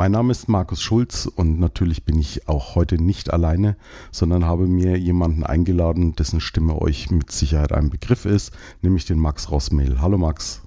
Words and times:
Mein 0.00 0.12
Name 0.12 0.30
ist 0.32 0.48
Markus 0.48 0.80
Schulz 0.80 1.26
und 1.26 1.60
natürlich 1.60 2.06
bin 2.06 2.18
ich 2.18 2.48
auch 2.48 2.74
heute 2.74 2.94
nicht 2.94 3.34
alleine, 3.34 3.76
sondern 4.10 4.46
habe 4.46 4.66
mir 4.66 4.96
jemanden 4.96 5.44
eingeladen, 5.44 6.16
dessen 6.16 6.40
Stimme 6.40 6.80
euch 6.80 7.10
mit 7.10 7.30
Sicherheit 7.30 7.72
ein 7.72 7.90
Begriff 7.90 8.24
ist, 8.24 8.50
nämlich 8.80 9.04
den 9.04 9.18
Max 9.18 9.50
Rossmehl. 9.50 10.00
Hallo 10.00 10.16
Max. 10.16 10.62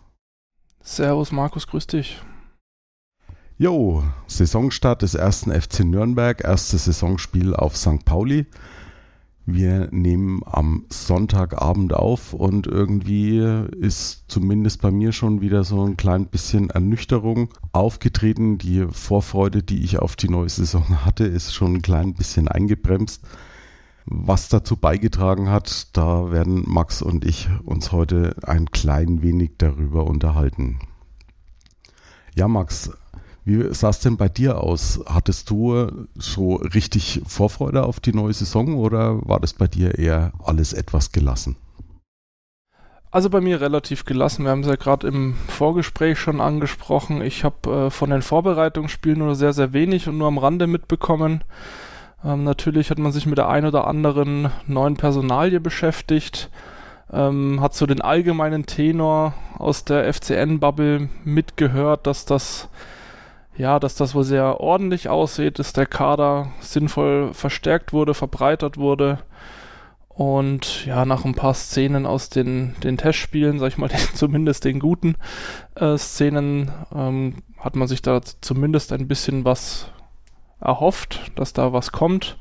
Servus 0.84 1.32
Markus, 1.32 1.66
grüß 1.66 1.88
dich. 1.88 2.22
Jo, 3.58 4.04
Saisonstart 4.28 5.02
des 5.02 5.16
ersten 5.16 5.52
FC 5.52 5.80
Nürnberg, 5.80 6.44
erstes 6.44 6.86
Saisonspiel 6.86 7.56
auf 7.56 7.76
St. 7.76 8.06
Pauli. 8.06 8.46
Wir 9.46 9.90
nehmen 9.92 10.42
am 10.46 10.86
Sonntagabend 10.90 11.94
auf 11.94 12.34
und 12.34 12.66
irgendwie 12.66 13.40
ist 13.78 14.24
zumindest 14.30 14.82
bei 14.82 14.90
mir 14.90 15.12
schon 15.12 15.42
wieder 15.42 15.66
so 15.66 15.84
ein 15.84 15.98
klein 15.98 16.28
bisschen 16.28 16.70
Ernüchterung 16.70 17.50
aufgetreten. 17.74 18.58
Die 18.58 18.88
Vorfreude, 18.90 19.62
die 19.62 19.84
ich 19.84 20.00
auf 20.00 20.16
die 20.16 20.30
neue 20.30 20.48
Saison 20.48 21.04
hatte, 21.06 21.26
ist 21.26 21.54
schon 21.54 21.76
ein 21.76 21.82
klein 21.82 22.14
bisschen 22.14 22.48
eingebremst. 22.48 23.22
Was 24.06 24.48
dazu 24.48 24.78
beigetragen 24.78 25.50
hat, 25.50 25.96
da 25.98 26.32
werden 26.32 26.64
Max 26.66 27.02
und 27.02 27.26
ich 27.26 27.50
uns 27.66 27.92
heute 27.92 28.36
ein 28.44 28.72
klein 28.72 29.22
wenig 29.24 29.52
darüber 29.58 30.08
unterhalten. 30.08 30.80
Ja, 32.36 32.48
Max, 32.48 32.92
wie 33.46 33.74
sah 33.74 33.90
es 33.90 34.00
denn 34.00 34.18
bei 34.18 34.30
dir 34.30 34.62
aus? 34.62 35.02
Hattest 35.06 35.50
du 35.50 36.06
so 36.16 36.56
richtig 36.56 37.22
Vorfreude 37.28 37.84
auf 37.84 38.00
die 38.00 38.14
neue 38.14 38.34
Saison 38.34 38.76
oder 38.76 39.20
war 39.28 39.40
das 39.40 39.54
bei 39.54 39.68
dir 39.68 39.98
eher 39.98 40.32
alles 40.44 40.74
etwas 40.74 41.12
gelassen? 41.12 41.58
Also 43.12 43.30
bei 43.30 43.42
mir 43.42 43.62
relativ 43.62 44.06
gelassen. 44.06 44.44
Wir 44.44 44.50
haben 44.50 44.62
es 44.62 44.68
ja 44.68 44.76
gerade 44.76 45.08
im 45.08 45.36
Vorgespräch 45.48 46.18
schon 46.18 46.42
angesprochen. 46.42 47.22
Ich 47.22 47.44
habe 47.44 47.70
äh, 47.70 47.90
von 47.92 48.10
den 48.10 48.24
Vorbereitungsspielen 48.24 49.20
nur 49.20 49.36
sehr, 49.36 49.54
sehr 49.54 49.72
wenig 49.72 50.08
und 50.08 50.18
nur 50.18 50.28
am 50.28 50.40
Rande 50.40 50.66
mitbekommen. 50.66 51.44
Ähm, 52.26 52.44
natürlich 52.44 52.90
hat 52.90 52.98
man 52.98 53.12
sich 53.12 53.28
mit 53.28 53.38
der 53.38 53.50
ein 53.50 53.66
oder 53.66 53.86
anderen 53.86 54.50
neuen 54.66 54.96
Personalie 54.96 55.60
beschäftigt. 55.60 56.50
Ähm, 57.12 57.62
hat 57.62 57.76
so 57.76 57.86
den 57.86 58.02
allgemeinen 58.02 58.66
Tenor 58.66 59.36
aus 59.60 59.86
der 59.86 60.12
FCN-Bubble 60.12 61.10
mitgehört, 61.24 62.08
dass 62.08 62.26
das 62.26 62.68
ja, 63.56 63.80
dass 63.80 63.96
das 63.96 64.16
wohl 64.16 64.24
sehr 64.24 64.60
ordentlich 64.60 65.10
aussieht, 65.10 65.60
dass 65.60 65.74
der 65.74 65.86
Kader 65.86 66.52
sinnvoll 66.60 67.34
verstärkt 67.34 67.94
wurde, 67.94 68.14
verbreitert 68.14 68.78
wurde. 68.78 69.20
Und 70.10 70.86
ja, 70.86 71.06
nach 71.06 71.26
ein 71.26 71.34
paar 71.34 71.54
Szenen 71.54 72.06
aus 72.06 72.30
den, 72.30 72.76
den 72.84 72.98
Testspielen, 72.98 73.60
sag 73.60 73.70
ich 73.70 73.78
mal, 73.78 73.88
den, 73.90 74.00
zumindest 74.14 74.66
den 74.66 74.80
guten 74.80 75.16
äh, 75.76 75.98
Szenen, 75.98 76.72
ähm, 76.94 77.44
hat 77.58 77.76
man 77.76 77.88
sich 77.88 78.02
da 78.02 78.22
zumindest 78.42 78.92
ein 78.92 79.08
bisschen 79.08 79.46
was 79.46 79.90
erhofft, 80.60 81.32
dass 81.36 81.54
da 81.54 81.74
was 81.74 81.92
kommt. 81.92 82.38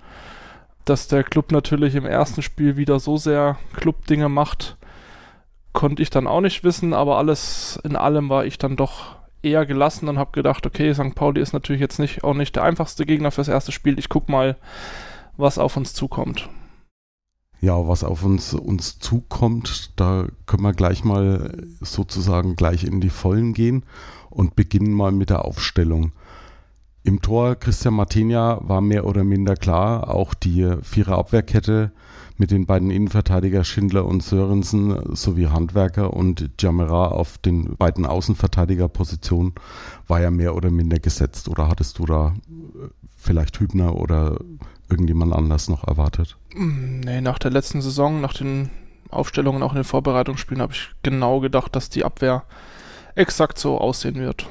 Dass 0.85 1.07
der 1.07 1.23
Club 1.23 1.53
natürlich 1.53 1.95
im 1.95 2.07
ersten 2.07 2.43
Spiel 2.43 2.77
wieder 2.77 2.99
so 2.99 3.17
sehr 3.17 3.57
Club-Dinge 3.75 4.29
macht, 4.29 4.77
konnte 5.73 6.03
ich 6.03 6.11
dann 6.11 6.27
auch 6.27 6.41
nicht 6.41 6.65
wissen, 6.65 6.93
aber 6.93 7.19
alles 7.19 7.81
in 7.85 7.95
allem 7.95 8.29
war 8.29 8.45
ich 8.45 8.59
dann 8.59 8.77
doch 8.77 9.22
eher 9.43 9.67
gelassen 9.67 10.09
und 10.09 10.19
habe 10.19 10.33
gedacht, 10.33 10.67
okay, 10.67 10.95
St. 10.95 11.15
Pauli 11.15 11.41
ist 11.41 11.53
natürlich 11.53 11.81
jetzt 11.81 11.99
nicht 11.99 12.25
auch 12.25 12.35
nicht 12.35 12.57
der 12.57 12.65
einfachste 12.65 13.07
Gegner 13.07 13.31
fürs 13.31 13.49
erste 13.49 13.73
Spiel. 13.73 13.99
Ich 13.99 14.09
guck 14.09 14.29
mal, 14.29 14.57
was 15.37 15.59
auf 15.59 15.77
uns 15.77 15.95
zukommt. 15.95 16.49
Ja, 17.61 17.87
was 17.87 18.03
auf 18.03 18.25
uns, 18.25 18.55
uns 18.55 18.99
zukommt, 18.99 19.93
da 19.97 20.27
können 20.47 20.65
wir 20.65 20.73
gleich 20.73 21.05
mal 21.05 21.65
sozusagen 21.81 22.57
gleich 22.57 22.83
in 22.83 23.01
die 23.01 23.11
Vollen 23.11 23.53
gehen 23.55 23.85
und 24.31 24.57
beginnen 24.57 24.93
mal 24.93 25.13
mit 25.13 25.31
der 25.31 25.45
Aufstellung. 25.45 26.13
Im 27.05 27.21
Tor 27.21 27.57
Christian 27.57 27.95
Martinia 27.95 28.61
war 28.63 28.81
mehr 28.81 29.07
oder 29.07 29.23
minder 29.23 29.55
klar, 29.55 30.13
auch 30.13 30.35
die 30.35 30.77
Vierer 30.83 31.19
Abwehrkette 31.19 31.93
mit 32.43 32.51
den 32.51 32.67
beiden 32.67 32.91
Innenverteidiger 32.91 33.63
Schindler 33.63 34.05
und 34.05 34.21
Sörensen 34.21 35.15
sowie 35.15 35.47
Handwerker 35.47 36.13
und 36.13 36.51
Jamera 36.59 37.07
auf 37.07 37.39
den 37.39 37.77
beiden 37.77 38.05
Außenverteidigerpositionen 38.05 39.53
war 40.09 40.21
ja 40.21 40.33
mehr 40.33 40.57
oder 40.57 40.73
minder 40.73 40.99
gesetzt. 40.99 41.49
Oder 41.49 41.69
hattest 41.69 42.01
du 42.01 42.05
da 42.05 42.35
äh, 42.49 42.89
vielleicht 43.17 43.61
Hübner 43.61 43.95
oder 43.95 44.41
irgendjemand 44.91 45.33
anders 45.33 45.69
noch 45.69 45.87
erwartet? 45.87 46.37
Nee, 46.53 47.21
nach 47.21 47.39
der 47.39 47.53
letzten 47.53 47.81
Saison, 47.81 48.21
nach 48.21 48.35
den 48.35 48.71
Aufstellungen, 49.09 49.63
auch 49.63 49.71
in 49.71 49.77
den 49.77 49.85
Vorbereitungsspielen, 49.85 50.63
habe 50.63 50.73
ich 50.73 50.91
genau 51.05 51.39
gedacht, 51.39 51.77
dass 51.77 51.91
die 51.91 52.05
Abwehr 52.05 52.43
exakt 53.15 53.57
so 53.57 53.79
aussehen 53.79 54.17
wird. 54.17 54.49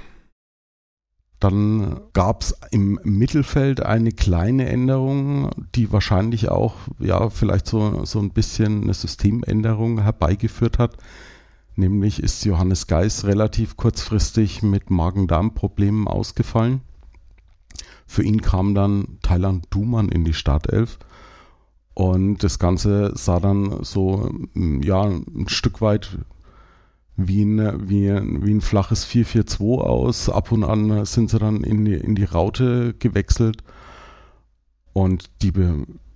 Dann 1.41 1.99
gab 2.13 2.43
es 2.43 2.55
im 2.69 2.99
Mittelfeld 3.03 3.81
eine 3.81 4.11
kleine 4.11 4.69
Änderung, 4.69 5.49
die 5.73 5.91
wahrscheinlich 5.91 6.49
auch 6.49 6.75
ja 6.99 7.31
vielleicht 7.31 7.67
so, 7.67 8.05
so 8.05 8.19
ein 8.19 8.29
bisschen 8.29 8.83
eine 8.83 8.93
Systemänderung 8.93 10.03
herbeigeführt 10.03 10.77
hat. 10.77 10.97
Nämlich 11.75 12.21
ist 12.21 12.45
Johannes 12.45 12.85
Geis 12.85 13.25
relativ 13.25 13.75
kurzfristig 13.75 14.61
mit 14.61 14.91
Magen-Darm-Problemen 14.91 16.07
ausgefallen. 16.07 16.81
Für 18.05 18.21
ihn 18.21 18.43
kam 18.43 18.75
dann 18.75 19.17
Thailand 19.23 19.65
Duman 19.71 20.09
in 20.09 20.23
die 20.23 20.35
Startelf. 20.35 20.99
Und 21.95 22.43
das 22.43 22.59
Ganze 22.59 23.13
sah 23.15 23.39
dann 23.39 23.83
so 23.83 24.29
ja, 24.53 25.05
ein 25.05 25.47
Stück 25.47 25.81
weit 25.81 26.19
wie 27.17 27.43
ein, 27.43 27.89
wie, 27.89 28.09
wie 28.09 28.51
ein 28.51 28.61
flaches 28.61 29.05
4-4-2 29.07 29.81
aus. 29.81 30.29
Ab 30.29 30.51
und 30.51 30.63
an 30.63 31.05
sind 31.05 31.29
sie 31.29 31.39
dann 31.39 31.63
in 31.63 31.85
die, 31.85 31.93
in 31.93 32.15
die 32.15 32.23
Raute 32.23 32.93
gewechselt. 32.97 33.63
Und 34.93 35.29
die, 35.41 35.53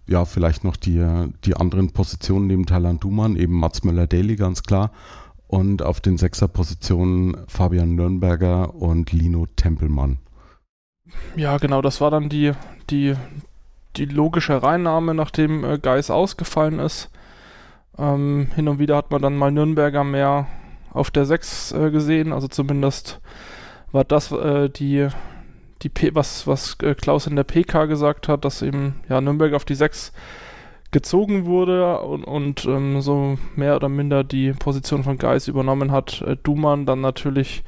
ja, 0.07 0.25
vielleicht 0.25 0.63
noch 0.63 0.75
die, 0.75 1.03
die 1.43 1.55
anderen 1.55 1.91
Positionen 1.91 2.47
neben 2.47 2.65
Thailand 2.65 3.03
Duman, 3.03 3.35
eben 3.35 3.53
Mats 3.53 3.83
Möller-Daly, 3.83 4.35
ganz 4.35 4.63
klar. 4.63 4.91
Und 5.47 5.81
auf 5.81 6.01
den 6.01 6.17
Sechser-Positionen 6.17 7.37
Fabian 7.47 7.95
Nürnberger 7.95 8.75
und 8.75 9.11
Lino 9.11 9.45
Tempelmann. 9.55 10.17
Ja, 11.35 11.57
genau, 11.57 11.81
das 11.81 12.01
war 12.01 12.09
dann 12.11 12.29
die, 12.29 12.53
die, 12.89 13.13
die 13.95 14.05
logische 14.05 14.61
Reinnahme, 14.63 15.13
nachdem 15.13 15.63
äh, 15.63 15.77
Geis 15.77 16.09
ausgefallen 16.09 16.79
ist. 16.79 17.09
Ähm, 17.97 18.47
hin 18.55 18.67
und 18.67 18.79
wieder 18.79 18.97
hat 18.97 19.11
man 19.11 19.21
dann 19.21 19.37
mal 19.37 19.51
Nürnberger 19.51 20.03
mehr 20.03 20.47
auf 20.95 21.11
der 21.11 21.25
6 21.25 21.73
äh, 21.73 21.91
gesehen. 21.91 22.33
Also 22.33 22.47
zumindest 22.47 23.19
war 23.91 24.03
das 24.03 24.31
äh, 24.31 24.69
die, 24.69 25.07
die 25.81 25.89
P 25.89 26.15
was, 26.15 26.47
was 26.47 26.77
äh, 26.81 26.95
Klaus 26.95 27.27
in 27.27 27.35
der 27.35 27.43
PK 27.43 27.85
gesagt 27.85 28.27
hat, 28.27 28.45
dass 28.45 28.61
eben 28.61 29.01
ja, 29.09 29.21
Nürnberg 29.21 29.53
auf 29.53 29.65
die 29.65 29.75
6 29.75 30.13
gezogen 30.91 31.45
wurde 31.45 31.99
und, 31.99 32.23
und 32.23 32.65
ähm, 32.65 33.01
so 33.01 33.37
mehr 33.55 33.75
oder 33.75 33.89
minder 33.89 34.23
die 34.23 34.53
Position 34.53 35.03
von 35.03 35.17
Geis 35.17 35.47
übernommen 35.47 35.91
hat. 35.91 36.21
Äh, 36.21 36.37
Duman 36.41 36.85
dann 36.85 37.01
natürlich 37.01 37.63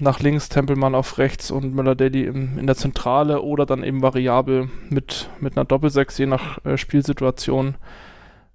nach 0.00 0.20
links, 0.20 0.48
Tempelmann 0.48 0.94
auf 0.94 1.18
rechts 1.18 1.50
und 1.50 1.74
Müller-Daly 1.74 2.24
in 2.24 2.66
der 2.66 2.76
Zentrale 2.76 3.42
oder 3.42 3.66
dann 3.66 3.84
eben 3.84 4.00
variabel 4.00 4.70
mit, 4.88 5.28
mit 5.40 5.56
einer 5.56 5.66
Doppelsechs, 5.66 6.16
je 6.16 6.24
nach 6.24 6.64
äh, 6.64 6.78
Spielsituation. 6.78 7.74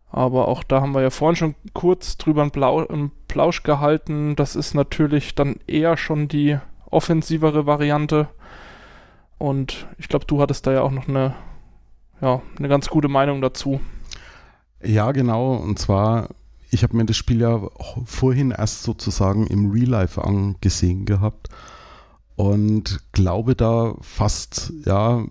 Aber 0.10 0.48
auch 0.48 0.64
da 0.64 0.82
haben 0.82 0.94
wir 0.94 1.02
ja 1.02 1.10
vorhin 1.10 1.36
schon 1.36 1.56
kurz 1.74 2.18
drüber 2.18 2.42
einen, 2.42 2.52
Blau, 2.52 2.86
einen 2.88 3.12
Plausch 3.28 3.64
gehalten. 3.64 4.36
Das 4.36 4.56
ist 4.56 4.74
natürlich 4.74 5.36
dann 5.36 5.58
eher 5.68 5.98
schon 5.98 6.28
die 6.28 6.58
offensivere 6.90 7.66
Variante. 7.66 8.30
Und 9.38 9.88
ich 9.98 10.08
glaube, 10.08 10.26
du 10.26 10.42
hattest 10.42 10.66
da 10.66 10.72
ja 10.72 10.82
auch 10.82 10.92
noch 10.92 11.08
eine, 11.08 11.36
ja, 12.22 12.42
eine 12.58 12.70
ganz 12.70 12.88
gute 12.88 13.08
Meinung 13.08 13.42
dazu. 13.42 13.80
Ja, 14.84 15.12
genau. 15.12 15.56
Und 15.56 15.78
zwar, 15.78 16.30
ich 16.72 16.84
habe 16.84 16.96
mir 16.96 17.06
das 17.06 17.18
Spiel 17.18 17.42
ja 17.42 17.62
vorhin 18.06 18.52
erst 18.52 18.84
sozusagen 18.84 19.46
im 19.48 19.72
Real 19.72 19.90
Life 19.90 20.24
angesehen 20.24 21.06
gehabt 21.06 21.50
und 22.36 23.02
glaube 23.12 23.56
da 23.56 23.96
fast, 24.02 24.72
ja, 24.86 25.26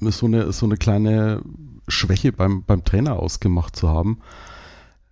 so 0.00 0.26
eine, 0.26 0.52
so 0.52 0.66
eine 0.66 0.76
kleine 0.76 1.40
Schwäche 1.88 2.32
beim, 2.32 2.64
beim 2.64 2.84
Trainer 2.84 3.16
ausgemacht 3.16 3.76
zu 3.76 3.88
haben. 3.88 4.18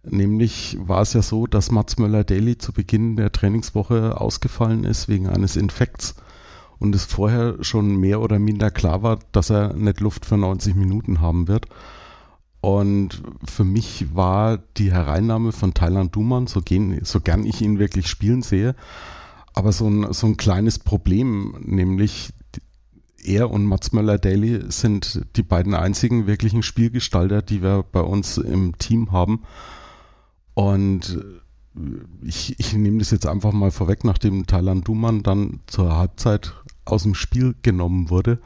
Nämlich 0.04 0.76
war 0.80 1.02
es 1.02 1.12
ja 1.12 1.22
so, 1.22 1.46
dass 1.46 1.70
Mats 1.70 1.98
Möller-Daly 1.98 2.58
zu 2.58 2.72
Beginn 2.72 3.16
der 3.16 3.30
Trainingswoche 3.30 4.20
ausgefallen 4.20 4.84
ist 4.84 5.08
wegen 5.08 5.28
eines 5.28 5.54
Infekts 5.56 6.16
und 6.80 6.94
es 6.96 7.04
vorher 7.04 7.62
schon 7.62 7.96
mehr 7.96 8.20
oder 8.20 8.40
minder 8.40 8.72
klar 8.72 9.04
war, 9.04 9.20
dass 9.30 9.50
er 9.50 9.74
nicht 9.74 10.00
Luft 10.00 10.26
für 10.26 10.36
90 10.36 10.74
Minuten 10.74 11.20
haben 11.20 11.46
wird. 11.46 11.69
Und 12.60 13.22
für 13.44 13.62
mich 13.62 14.14
war 14.14 14.58
die 14.76 14.92
Hereinnahme 14.92 15.52
von 15.52 15.75
Thailand 15.75 16.14
Duman, 16.14 16.48
so, 16.48 16.60
gehen, 16.60 16.98
so 17.04 17.20
gern 17.20 17.44
ich 17.44 17.60
ihn 17.60 17.78
wirklich 17.78 18.08
spielen 18.08 18.42
sehe, 18.42 18.75
aber 19.54 19.70
so 19.70 19.88
ein, 19.88 20.12
so 20.12 20.26
ein 20.26 20.36
kleines 20.36 20.80
Problem, 20.80 21.56
nämlich 21.60 22.32
er 23.24 23.50
und 23.50 23.66
Mats 23.66 23.92
Möller-Daly 23.92 24.70
sind 24.70 25.22
die 25.36 25.42
beiden 25.42 25.74
einzigen 25.74 26.26
wirklichen 26.26 26.62
Spielgestalter, 26.62 27.42
die 27.42 27.62
wir 27.62 27.84
bei 27.90 28.00
uns 28.00 28.38
im 28.38 28.76
Team 28.78 29.12
haben. 29.12 29.42
Und 30.54 31.19
ich, 32.22 32.58
ich 32.58 32.74
nehme 32.74 32.98
das 32.98 33.10
jetzt 33.10 33.26
einfach 33.26 33.52
mal 33.52 33.70
vorweg, 33.70 34.04
nachdem 34.04 34.46
Thailand 34.46 34.86
Duman 34.86 35.22
dann 35.22 35.60
zur 35.66 35.96
Halbzeit 35.96 36.52
aus 36.84 37.04
dem 37.04 37.14
Spiel 37.14 37.54
genommen 37.62 38.10
wurde 38.10 38.40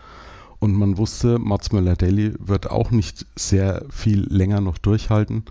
und 0.58 0.75
man 0.75 0.99
wusste, 0.99 1.38
Mats 1.38 1.72
Möller-Daly 1.72 2.34
wird 2.38 2.70
auch 2.70 2.90
nicht 2.90 3.26
sehr 3.37 3.84
viel 3.90 4.26
länger 4.32 4.61
noch 4.61 4.79
durchhalten, 4.79 5.44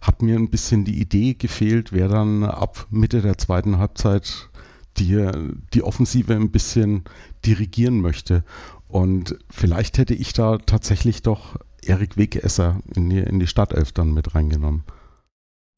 hat 0.00 0.22
mir 0.22 0.36
ein 0.36 0.50
bisschen 0.50 0.84
die 0.84 1.00
Idee 1.00 1.34
gefehlt, 1.34 1.92
wer 1.92 2.08
dann 2.08 2.44
ab 2.44 2.86
Mitte 2.90 3.20
der 3.22 3.38
zweiten 3.38 3.78
Halbzeit 3.78 4.49
die, 4.98 5.30
die 5.72 5.82
Offensive 5.82 6.34
ein 6.34 6.50
bisschen 6.50 7.04
dirigieren 7.44 8.00
möchte. 8.00 8.44
Und 8.88 9.38
vielleicht 9.48 9.98
hätte 9.98 10.14
ich 10.14 10.32
da 10.32 10.58
tatsächlich 10.58 11.22
doch 11.22 11.56
Erik 11.82 12.16
Wegesser 12.16 12.80
in 12.94 13.08
die, 13.08 13.18
in 13.18 13.38
die 13.38 13.46
Startelf 13.46 13.92
dann 13.92 14.12
mit 14.12 14.34
reingenommen. 14.34 14.82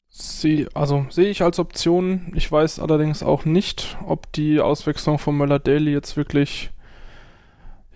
Sie, 0.09 0.67
also 0.75 1.05
sehe 1.09 1.29
ich 1.29 1.41
als 1.41 1.57
Option. 1.57 2.31
Ich 2.35 2.51
weiß 2.51 2.79
allerdings 2.79 3.23
auch 3.23 3.45
nicht, 3.45 3.97
ob 4.05 4.31
die 4.33 4.59
Auswechslung 4.59 5.17
von 5.17 5.35
Möller-Daly 5.37 5.91
jetzt 5.91 6.17
wirklich 6.17 6.71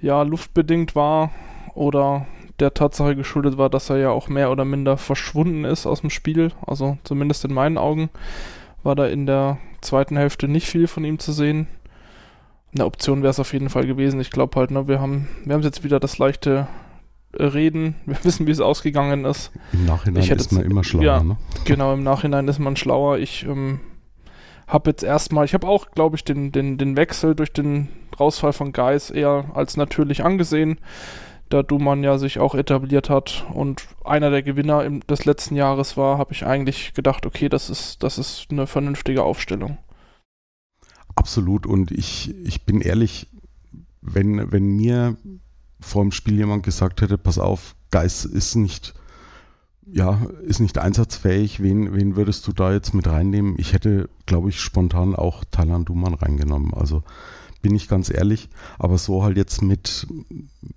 ja, 0.02 0.24
luftbedingt 0.24 0.96
war 0.96 1.31
oder 1.75 2.25
der 2.60 2.74
Tatsache 2.74 3.16
geschuldet 3.16 3.58
war, 3.58 3.69
dass 3.69 3.90
er 3.90 3.98
ja 3.98 4.10
auch 4.10 4.30
mehr 4.30 4.52
oder 4.52 4.66
minder 4.66 4.98
verschwunden 4.98 5.64
ist 5.64 5.86
aus 5.86 6.02
dem 6.02 6.10
Spiel. 6.10 6.52
Also 6.66 6.98
zumindest 7.04 7.46
in 7.46 7.54
meinen 7.54 7.78
Augen 7.78 8.10
war 8.81 8.96
da 8.96 9.06
in 9.06 9.28
der 9.28 9.60
zweiten 9.82 10.18
Hälfte 10.18 10.48
nicht 10.48 10.68
viel 10.68 10.88
von 10.88 11.04
ihm 11.04 11.20
zu 11.20 11.32
sehen. 11.32 11.68
Eine 12.74 12.86
Option 12.86 13.22
wäre 13.22 13.32
es 13.32 13.40
auf 13.40 13.54
jeden 13.54 13.70
Fall 13.70 13.88
gewesen. 13.88 14.20
Ich 14.20 14.32
glaube 14.32 14.60
halt, 14.60 14.72
ne, 14.72 14.88
wir 14.88 15.00
haben, 15.00 15.28
wir 15.46 15.56
haben 15.56 15.64
jetzt 15.64 15.84
wieder 15.84 16.00
das 16.00 16.18
leichte 16.18 16.68
Reden. 17.34 17.96
Wir 18.06 18.18
wissen, 18.24 18.48
wie 18.48 18.52
es 18.52 18.62
ausgegangen 18.62 19.26
ist. 19.26 19.52
Im 19.74 19.86
Nachhinein 19.86 20.24
ist 20.24 20.52
man 20.52 20.64
immer 20.64 20.84
schlauer, 20.84 21.04
ja, 21.04 21.24
ne? 21.24 21.38
Genau, 21.66 21.94
im 21.94 22.04
Nachhinein 22.04 22.48
ist 22.48 22.60
man 22.60 22.76
schlauer. 22.76 23.18
Ich 23.20 23.46
ähm, 23.46 23.80
habe 24.68 24.90
jetzt 24.90 25.04
erstmal, 25.04 25.46
ich 25.46 25.54
habe 25.54 25.68
auch, 25.68 25.92
glaube 25.92 26.16
ich, 26.16 26.24
den, 26.24 26.52
den, 26.52 26.78
den 26.78 26.98
Wechsel 26.98 27.36
durch 27.36 27.54
den 27.54 27.90
Rausfall 28.20 28.54
von 28.54 28.72
Geis 28.72 29.12
eher 29.12 29.46
als 29.54 29.78
natürlich 29.78 30.24
angesehen, 30.24 30.80
da 31.50 31.64
Duman 31.64 32.04
ja 32.04 32.18
sich 32.18 32.40
auch 32.40 32.56
etabliert 32.56 33.10
hat 33.10 33.46
und 33.54 33.88
einer 34.04 34.30
der 34.30 34.44
Gewinner 34.44 34.84
im, 34.84 35.02
des 35.08 35.26
letzten 35.26 35.56
Jahres 35.56 35.98
war, 35.98 36.18
habe 36.18 36.34
ich 36.34 36.46
eigentlich 36.46 36.94
gedacht, 36.94 37.26
okay, 37.26 37.50
das 37.50 37.70
ist, 37.70 38.04
das 38.04 38.18
ist 38.18 38.48
eine 38.50 38.68
vernünftige 38.68 39.24
Aufstellung. 39.24 39.78
Absolut 41.16 41.66
und 41.66 41.92
ich, 41.92 42.36
ich 42.46 42.66
bin 42.66 42.82
ehrlich, 42.82 43.28
wenn, 44.02 44.52
wenn 44.52 44.76
mir 44.76 45.18
vor 45.80 46.04
dem 46.04 46.12
Spiel 46.12 46.36
jemand 46.36 46.64
gesagt 46.64 47.02
hätte, 47.02 47.18
pass 47.18 47.40
auf, 47.40 47.76
Geis 47.90 48.26
ist 48.26 48.56
nicht 48.56 48.94
ja, 49.90 50.28
ist 50.46 50.60
nicht 50.60 50.78
einsatzfähig. 50.78 51.62
Wen, 51.62 51.94
wen 51.94 52.16
würdest 52.16 52.46
du 52.48 52.52
da 52.52 52.74
jetzt 52.74 52.94
mit 52.94 53.08
reinnehmen? 53.08 53.56
Ich 53.58 53.74
hätte, 53.74 54.10
glaube 54.26 54.50
ich, 54.50 54.60
spontan 54.60 55.16
auch 55.16 55.44
Thailand 55.50 55.88
Duman 55.88 56.14
reingenommen. 56.14 56.74
Also 56.74 57.04
bin 57.62 57.75
ich 57.75 57.88
ganz 57.88 58.09
ehrlich. 58.09 58.50
Aber 58.80 58.98
so 58.98 59.24
halt 59.24 59.38
jetzt 59.38 59.62
mit, 59.62 60.07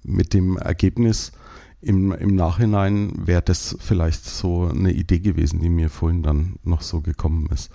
mit 0.03 0.35
dem 0.35 0.57
Ergebnis 0.57 1.33
im, 1.81 2.13
im 2.13 2.35
Nachhinein 2.35 3.13
wäre 3.27 3.43
das 3.43 3.77
vielleicht 3.81 4.25
so 4.25 4.69
eine 4.69 4.93
Idee 4.93 5.21
gewesen, 5.21 5.61
die 5.61 5.71
mir 5.71 5.89
vorhin 5.89 6.23
dann 6.23 6.57
noch 6.63 6.83
so 6.83 7.01
gekommen 7.01 7.49
ist. 7.53 7.71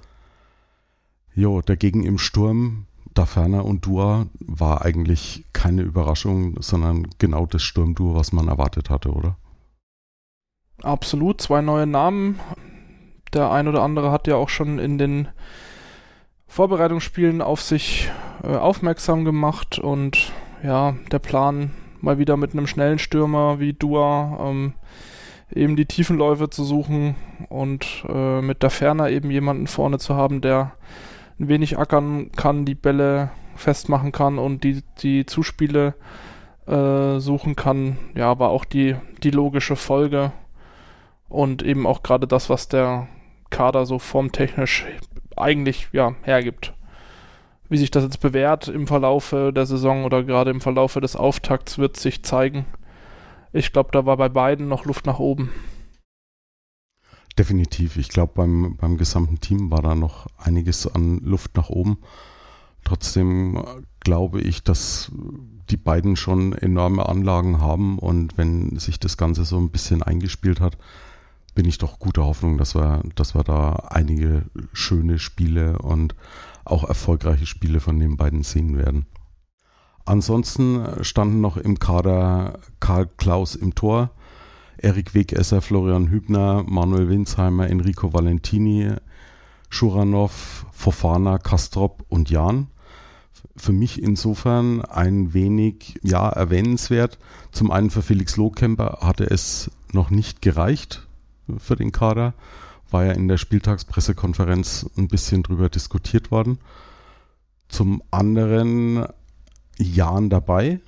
Jo, 1.33 1.61
dagegen 1.61 2.03
im 2.03 2.17
Sturm, 2.17 2.85
Dafana 3.13 3.61
und 3.61 3.85
Dua 3.85 4.27
war 4.39 4.83
eigentlich 4.83 5.45
keine 5.53 5.81
Überraschung, 5.81 6.61
sondern 6.61 7.07
genau 7.17 7.45
das 7.45 7.63
Sturmduo, 7.63 8.15
was 8.15 8.31
man 8.31 8.47
erwartet 8.47 8.89
hatte, 8.89 9.11
oder? 9.11 9.37
Absolut, 10.81 11.41
zwei 11.41 11.61
neue 11.61 11.87
Namen. 11.87 12.39
Der 13.33 13.51
ein 13.51 13.67
oder 13.67 13.81
andere 13.81 14.11
hat 14.11 14.27
ja 14.27 14.35
auch 14.35 14.49
schon 14.49 14.79
in 14.79 14.97
den 14.97 15.27
Vorbereitungsspielen 16.47 17.41
auf 17.41 17.61
sich 17.61 18.11
äh, 18.43 18.55
aufmerksam 18.55 19.25
gemacht 19.25 19.79
und 19.79 20.31
ja, 20.63 20.95
der 21.11 21.19
Plan 21.19 21.71
mal 22.01 22.17
wieder 22.17 22.37
mit 22.37 22.53
einem 22.53 22.67
schnellen 22.67 22.99
Stürmer 22.99 23.59
wie 23.59 23.73
Dua 23.73 24.37
ähm, 24.41 24.73
eben 25.53 25.75
die 25.75 25.85
Tiefenläufe 25.85 26.49
zu 26.49 26.63
suchen 26.63 27.15
und 27.49 28.05
äh, 28.07 28.41
mit 28.41 28.63
der 28.63 28.69
Ferner 28.69 29.09
eben 29.09 29.31
jemanden 29.31 29.67
vorne 29.67 29.99
zu 29.99 30.15
haben, 30.15 30.41
der 30.41 30.73
ein 31.39 31.47
wenig 31.47 31.77
ackern 31.77 32.31
kann, 32.35 32.65
die 32.65 32.75
Bälle 32.75 33.29
festmachen 33.55 34.11
kann 34.11 34.37
und 34.37 34.63
die, 34.63 34.83
die 34.99 35.25
Zuspiele 35.25 35.95
äh, 36.67 37.19
suchen 37.19 37.55
kann, 37.55 37.97
ja, 38.15 38.37
war 38.39 38.49
auch 38.49 38.65
die, 38.65 38.95
die 39.23 39.31
logische 39.31 39.75
Folge 39.75 40.31
und 41.29 41.63
eben 41.63 41.85
auch 41.87 42.03
gerade 42.03 42.27
das, 42.27 42.49
was 42.49 42.67
der 42.67 43.07
Kader 43.49 43.85
so 43.85 43.99
formtechnisch 43.99 44.85
eigentlich 45.35 45.89
ja, 45.91 46.15
hergibt. 46.23 46.73
Wie 47.69 47.77
sich 47.77 47.91
das 47.91 48.03
jetzt 48.03 48.19
bewährt 48.19 48.67
im 48.67 48.87
Verlaufe 48.87 49.51
der 49.53 49.65
Saison 49.65 50.03
oder 50.05 50.23
gerade 50.23 50.51
im 50.51 50.61
Verlaufe 50.61 51.01
des 51.01 51.15
Auftakts 51.15 51.77
wird 51.77 51.97
sich 51.97 52.23
zeigen. 52.23 52.65
Ich 53.53 53.71
glaube, 53.73 53.89
da 53.91 54.05
war 54.05 54.17
bei 54.17 54.29
beiden 54.29 54.67
noch 54.67 54.85
Luft 54.85 55.05
nach 55.05 55.19
oben. 55.19 55.49
Definitiv. 57.37 57.97
Ich 57.97 58.09
glaube, 58.09 58.33
beim, 58.35 58.77
beim 58.77 58.97
gesamten 58.97 59.39
Team 59.39 59.71
war 59.71 59.81
da 59.81 59.95
noch 59.95 60.27
einiges 60.37 60.87
an 60.87 61.19
Luft 61.19 61.57
nach 61.57 61.69
oben. 61.69 61.97
Trotzdem 62.83 63.63
glaube 63.99 64.41
ich, 64.41 64.63
dass 64.63 65.11
die 65.69 65.77
beiden 65.77 66.15
schon 66.15 66.53
enorme 66.53 67.09
Anlagen 67.09 67.59
haben 67.59 67.97
und 67.97 68.37
wenn 68.37 68.77
sich 68.77 68.99
das 68.99 69.17
Ganze 69.17 69.43
so 69.43 69.57
ein 69.57 69.71
bisschen 69.71 70.03
eingespielt 70.03 70.61
hat, 70.61 70.77
bin 71.55 71.65
ich 71.65 71.77
doch 71.77 71.97
guter 71.99 72.25
Hoffnung, 72.25 72.57
dass 72.57 72.75
wir, 72.75 73.01
dass 73.15 73.33
wir 73.33 73.43
da 73.43 73.87
einige 73.89 74.43
schöne 74.73 75.17
Spiele 75.17 75.79
und 75.79 76.13
auch 76.65 76.83
erfolgreiche 76.83 77.45
Spiele 77.45 77.79
von 77.79 77.99
den 77.99 78.17
beiden 78.17 78.43
sehen 78.43 78.77
werden. 78.77 79.05
Ansonsten 80.05 80.85
standen 81.01 81.41
noch 81.41 81.57
im 81.57 81.79
Kader 81.79 82.59
Karl 82.79 83.09
Klaus 83.17 83.55
im 83.55 83.73
Tor, 83.73 84.11
Erik 84.77 85.15
Wegesser, 85.15 85.61
Florian 85.61 86.09
Hübner, 86.09 86.63
Manuel 86.67 87.09
Winsheimer, 87.09 87.67
Enrico 87.69 88.13
Valentini, 88.13 88.91
Schuranov, 89.69 90.65
Fofana, 90.71 91.37
Kastrop 91.37 92.03
und 92.09 92.29
Jan. 92.29 92.67
Für 93.55 93.71
mich 93.71 94.03
insofern 94.03 94.81
ein 94.81 95.33
wenig 95.33 95.99
ja, 96.03 96.27
erwähnenswert. 96.27 97.17
Zum 97.51 97.71
einen 97.71 97.89
für 97.89 98.01
Felix 98.01 98.35
Lohkemper 98.35 98.99
hatte 99.01 99.23
es 99.23 99.71
noch 99.93 100.09
nicht 100.09 100.41
gereicht 100.41 101.04
für 101.57 101.75
den 101.75 101.91
Kader. 101.91 102.33
War 102.91 103.05
ja 103.05 103.11
in 103.11 103.27
der 103.27 103.37
Spieltagspressekonferenz 103.37 104.89
ein 104.97 105.07
bisschen 105.07 105.43
drüber 105.43 105.69
diskutiert 105.69 106.31
worden. 106.31 106.59
Zum 107.67 108.03
anderen 108.11 109.05
Jan 109.77 110.29
dabei, 110.29 110.79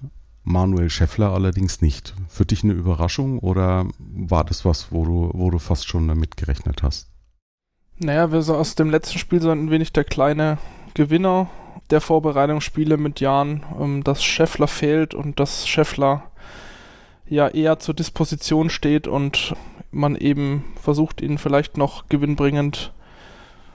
Manuel 0.44 0.90
Scheffler 0.90 1.34
allerdings 1.34 1.82
nicht. 1.82 2.14
Für 2.30 2.46
dich 2.46 2.64
eine 2.64 2.74
Überraschung 2.74 3.40
oder 3.40 3.86
war 4.00 4.46
das 4.46 4.64
was, 4.64 4.92
wo 4.92 5.04
du, 5.04 5.32
wo 5.34 5.50
du 5.50 5.60
fast 5.60 5.88
schon 5.88 6.08
damit 6.08 6.38
gerechnet 6.38 6.84
hast? 6.84 7.10
Naja, 8.00 8.32
wir 8.32 8.42
sind 8.44 8.56
aus 8.56 8.76
dem 8.76 8.90
letzten 8.90 9.18
Spiel 9.18 9.42
so 9.42 9.50
ein 9.50 9.72
wenig 9.72 9.92
der 9.92 10.04
kleine 10.04 10.60
Gewinner 10.94 11.50
der 11.90 12.00
Vorbereitungsspiele 12.02 12.98
mit 12.98 13.20
Jan, 13.20 13.64
ähm, 13.80 14.04
dass 14.04 14.24
Scheffler 14.24 14.68
fehlt 14.68 15.14
und 15.14 15.40
dass 15.40 15.68
Scheffler 15.68 16.32
ja 17.28 17.48
eher 17.48 17.80
zur 17.80 17.94
Disposition 17.94 18.70
steht 18.70 19.08
und 19.08 19.56
man 19.92 20.16
eben 20.16 20.64
versucht, 20.82 21.22
ihn 21.22 21.38
vielleicht 21.38 21.78
noch 21.78 22.08
gewinnbringend 22.10 22.94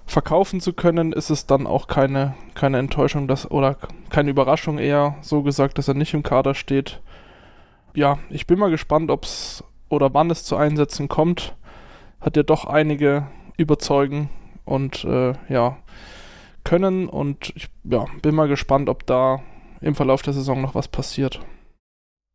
verkaufen 0.07 0.61
zu 0.61 0.73
können, 0.73 1.13
ist 1.13 1.31
es 1.31 1.47
dann 1.47 1.67
auch 1.67 1.87
keine, 1.87 2.35
keine 2.55 2.79
Enttäuschung 2.79 3.29
dass, 3.29 3.51
oder 3.51 3.77
keine 4.11 4.31
Überraschung 4.31 4.79
eher 4.79 5.17
so 5.23 5.43
gesagt, 5.43 5.79
dass 5.79 5.89
er 5.89 5.95
nicht 5.95 6.15
im 6.15 6.23
Kader 6.23 6.55
steht. 6.55 7.01
Ja, 7.95 8.19
ich 8.31 8.47
bin 8.47 8.59
mal 8.59 8.71
gespannt, 8.71 9.11
ob 9.11 9.25
es 9.25 9.65
oder 9.89 10.13
wann 10.15 10.31
es 10.31 10.45
zu 10.45 10.57
Einsätzen 10.57 11.09
kommt. 11.09 11.55
Hat 12.21 12.37
ja 12.37 12.43
doch 12.43 12.65
einige 12.65 13.27
überzeugen 13.57 14.31
und 14.65 15.05
äh, 15.05 15.35
ja, 15.49 15.79
können 16.65 17.09
und 17.09 17.53
ich 17.57 17.69
ja, 17.85 18.07
bin 18.23 18.35
mal 18.35 18.49
gespannt, 18.49 18.89
ob 18.89 19.07
da 19.07 19.43
im 19.81 19.95
Verlauf 19.95 20.23
der 20.23 20.33
Saison 20.33 20.61
noch 20.61 20.75
was 20.75 20.89
passiert. 20.89 21.41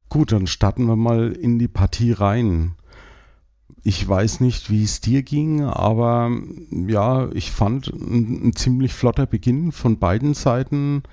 Gut, 0.10 0.32
dann 0.32 0.48
starten 0.48 0.86
wir 0.86 0.96
mal 0.96 1.32
in 1.32 1.60
die 1.60 1.68
Partie 1.68 2.12
rein. 2.12 2.76
Ich 3.88 4.06
weiß 4.06 4.42
nicht, 4.42 4.70
wie 4.70 4.84
es 4.84 5.00
dir 5.00 5.24
ging, 5.24 5.64
aber 5.64 6.30
ja, 6.72 7.30
ich 7.32 7.54
fand 7.54 7.88
ein, 7.88 8.48
ein 8.48 8.54
ziemlich 8.54 8.94
flotter 8.94 9.26
Beginn 9.26 9.72
von 9.72 9.98
beiden 9.98 10.34
Seiten. 10.34 11.04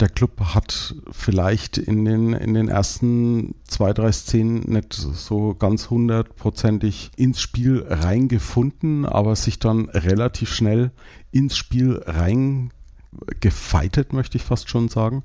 der 0.00 0.08
Club 0.08 0.40
hat 0.40 0.96
vielleicht 1.12 1.78
in 1.78 2.04
den, 2.04 2.32
in 2.32 2.54
den 2.54 2.66
ersten 2.66 3.54
zwei, 3.62 3.92
drei 3.92 4.10
Szenen 4.10 4.64
nicht 4.66 4.94
so 4.94 5.54
ganz 5.54 5.90
hundertprozentig 5.90 7.12
ins 7.14 7.40
Spiel 7.40 7.86
reingefunden, 7.88 9.06
aber 9.06 9.36
sich 9.36 9.60
dann 9.60 9.88
relativ 9.90 10.52
schnell 10.52 10.90
ins 11.30 11.56
Spiel 11.56 12.02
reingefeitet, 12.04 14.12
möchte 14.12 14.38
ich 14.38 14.42
fast 14.42 14.68
schon 14.68 14.88
sagen, 14.88 15.22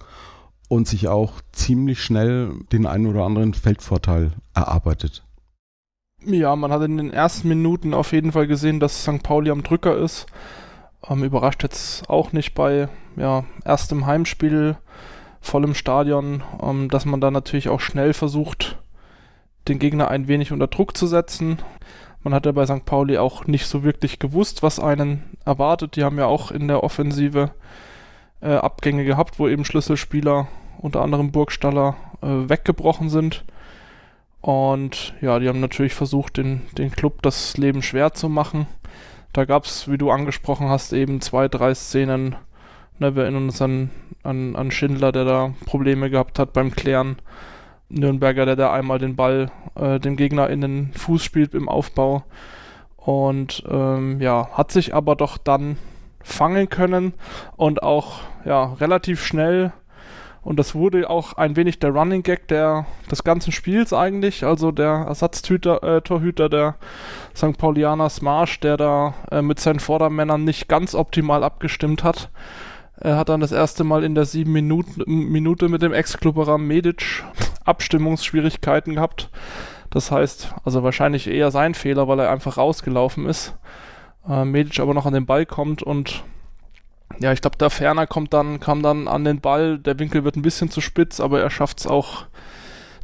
und 0.68 0.88
sich 0.88 1.08
auch 1.08 1.42
ziemlich 1.54 2.04
schnell 2.04 2.52
den 2.72 2.86
einen 2.86 3.08
oder 3.08 3.26
anderen 3.26 3.56
Feldvorteil 3.56 4.34
erarbeitet. 4.54 5.24
Ja, 6.26 6.56
man 6.56 6.72
hat 6.72 6.82
in 6.82 6.98
den 6.98 7.14
ersten 7.14 7.48
Minuten 7.48 7.94
auf 7.94 8.12
jeden 8.12 8.34
Fall 8.34 8.46
gesehen, 8.46 8.82
dass 8.82 9.04
St. 9.04 9.24
Pauli 9.24 9.52
am 9.52 9.64
Drücker 9.64 9.96
ist. 9.98 10.26
Ähm, 11.08 11.24
überrascht 11.24 11.64
jetzt 11.64 12.10
auch 12.10 12.34
nicht 12.34 12.54
bei 12.54 12.90
ja, 13.16 13.46
erstem 13.64 14.06
Heimspiel, 14.06 14.76
vollem 15.40 15.74
Stadion, 15.74 16.44
ähm, 16.62 16.90
dass 16.90 17.06
man 17.06 17.22
da 17.22 17.32
natürlich 17.32 17.70
auch 17.70 17.80
schnell 17.80 18.14
versucht, 18.14 18.78
den 19.70 19.80
Gegner 19.80 20.10
ein 20.10 20.28
wenig 20.28 20.52
unter 20.52 20.68
Druck 20.68 20.98
zu 20.98 21.08
setzen. 21.08 21.60
Man 22.22 22.34
hat 22.34 22.46
ja 22.46 22.52
bei 22.52 22.66
St. 22.66 22.84
Pauli 22.84 23.18
auch 23.18 23.48
nicht 23.48 23.66
so 23.68 23.84
wirklich 23.84 24.20
gewusst, 24.20 24.62
was 24.62 24.78
einen 24.78 25.24
erwartet. 25.46 25.96
Die 25.96 26.04
haben 26.04 26.18
ja 26.18 26.26
auch 26.26 26.52
in 26.52 26.68
der 26.68 26.84
Offensive 26.84 27.52
äh, 28.42 28.56
Abgänge 28.56 29.06
gehabt, 29.06 29.40
wo 29.40 29.48
eben 29.48 29.64
Schlüsselspieler, 29.64 30.50
unter 30.80 31.02
anderem 31.02 31.32
Burgstaller, 31.32 31.96
äh, 32.22 32.50
weggebrochen 32.50 33.10
sind. 33.10 33.46
Und 34.42 35.14
ja, 35.22 35.40
die 35.40 35.50
haben 35.50 35.60
natürlich 35.60 35.94
versucht, 35.94 36.38
den, 36.38 36.62
den 36.78 36.92
Club 36.92 37.22
das 37.22 37.58
Leben 37.58 37.82
schwer 37.82 38.14
zu 38.14 38.30
machen. 38.30 38.68
Da 39.34 39.46
gab 39.46 39.66
es, 39.66 39.90
wie 39.90 39.98
du 39.98 40.12
angesprochen 40.12 40.70
hast, 40.70 40.94
eben 40.94 41.22
zwei, 41.22 41.48
drei 41.48 41.74
Szenen. 41.74 42.36
Ne, 43.00 43.16
wir 43.16 43.24
erinnern 43.24 43.44
uns 43.44 43.62
an, 43.62 43.92
an, 44.24 44.56
an 44.56 44.72
Schindler, 44.72 45.12
der 45.12 45.26
da 45.26 45.54
Probleme 45.66 46.10
gehabt 46.10 46.40
hat 46.40 46.54
beim 46.54 46.72
Klären. 46.72 47.18
Nürnberger, 47.90 48.46
der 48.46 48.56
da 48.56 48.72
einmal 48.72 49.00
den 49.00 49.16
Ball 49.16 49.52
äh, 49.76 50.00
dem 50.00 50.16
Gegner 50.16 50.50
in 50.50 50.62
den 50.62 50.94
Fuß 50.94 51.24
spielt 51.24 51.54
im 51.54 51.68
Aufbau. 51.68 52.24
Und 52.98 53.64
ähm, 53.70 54.22
ja, 54.22 54.50
hat 54.54 54.72
sich 54.72 54.94
aber 54.94 55.16
doch 55.16 55.38
dann 55.38 55.78
fangen 56.22 56.70
können 56.70 57.14
und 57.56 57.82
auch 57.82 58.20
ja, 58.46 58.74
relativ 58.74 59.24
schnell 59.24 59.74
und 60.42 60.58
das 60.58 60.74
wurde 60.74 61.10
auch 61.10 61.34
ein 61.34 61.56
wenig 61.56 61.80
der 61.80 61.92
Running 61.92 62.24
Gag 62.24 62.48
der, 62.48 62.86
des 63.12 63.24
ganzen 63.24 63.52
Spiels 63.52 63.92
eigentlich. 63.92 64.46
Also 64.46 64.72
der 64.72 65.06
Ersatztorhüter 65.08 65.84
äh, 66.46 66.50
der 66.50 66.76
St. 67.36 67.58
Paulianers 67.58 68.22
Marsch, 68.22 68.60
der 68.62 68.78
da 68.78 69.14
äh, 69.32 69.42
mit 69.42 69.60
seinen 69.60 69.80
Vordermännern 69.80 70.44
nicht 70.44 70.70
ganz 70.70 70.96
optimal 70.96 71.44
abgestimmt 71.44 72.04
hat. 72.04 72.30
Er 73.02 73.18
hat 73.18 73.30
dann 73.30 73.42
das 73.42 73.52
erste 73.52 73.84
Mal 73.84 74.04
in 74.04 74.16
der 74.16 74.26
sieben 74.26 74.52
Minuten, 74.52 75.04
Minute 75.06 75.70
mit 75.70 75.82
dem 75.82 75.94
Ex-Klubberer 75.94 76.58
Medic 76.58 77.24
Abstimmungsschwierigkeiten 77.66 78.96
gehabt. 78.96 79.30
Das 79.90 80.12
heißt, 80.12 80.54
also 80.64 80.84
wahrscheinlich 80.84 81.28
eher 81.28 81.52
sein 81.52 81.74
Fehler, 81.74 82.08
weil 82.08 82.20
er 82.20 82.32
einfach 82.32 82.58
rausgelaufen 82.58 83.26
ist. 83.26 83.58
Äh, 84.28 84.46
Medic 84.46 84.80
aber 84.80 84.94
noch 84.94 85.06
an 85.06 85.14
den 85.14 85.26
Ball 85.26 85.46
kommt 85.46 85.84
und 85.84 86.24
ja, 87.20 87.34
ich 87.34 87.42
glaube, 87.42 87.58
der 87.58 87.70
Ferner 87.70 88.08
kommt 88.08 88.34
dann, 88.34 88.60
kam 88.60 88.82
dann 88.84 89.08
an 89.08 89.26
den 89.26 89.42
Ball. 89.42 89.80
Der 89.80 90.00
Winkel 90.00 90.24
wird 90.24 90.36
ein 90.36 90.42
bisschen 90.42 90.70
zu 90.70 90.82
spitz, 90.82 91.20
aber 91.20 91.42
er 91.42 91.50
schafft 91.50 91.80
es 91.80 91.88
auch 91.88 92.26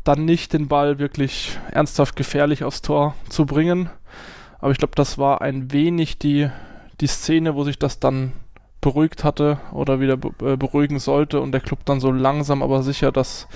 dann 0.03 0.25
nicht, 0.25 0.53
den 0.53 0.67
Ball 0.67 0.99
wirklich 0.99 1.57
ernsthaft 1.71 2.15
gefährlich 2.15 2.63
aufs 2.63 2.81
Tor 2.81 3.15
zu 3.29 3.45
bringen. 3.45 3.89
Aber 4.59 4.71
ich 4.71 4.77
glaube, 4.77 4.93
das 4.95 5.17
war 5.17 5.41
ein 5.41 5.71
wenig 5.71 6.19
die, 6.19 6.49
die 7.01 7.07
Szene, 7.07 7.55
wo 7.55 7.63
sich 7.63 7.79
das 7.79 7.99
dann 7.99 8.33
beruhigt 8.81 9.23
hatte 9.23 9.59
oder 9.71 9.99
wieder 9.99 10.13
äh, 10.41 10.55
beruhigen 10.55 10.99
sollte 10.99 11.41
und 11.41 11.51
der 11.51 11.61
Club 11.61 11.79
dann 11.85 11.99
so 11.99 12.11
langsam 12.11 12.61
aber 12.61 12.83
sicher 12.83 13.11
das 13.11 13.47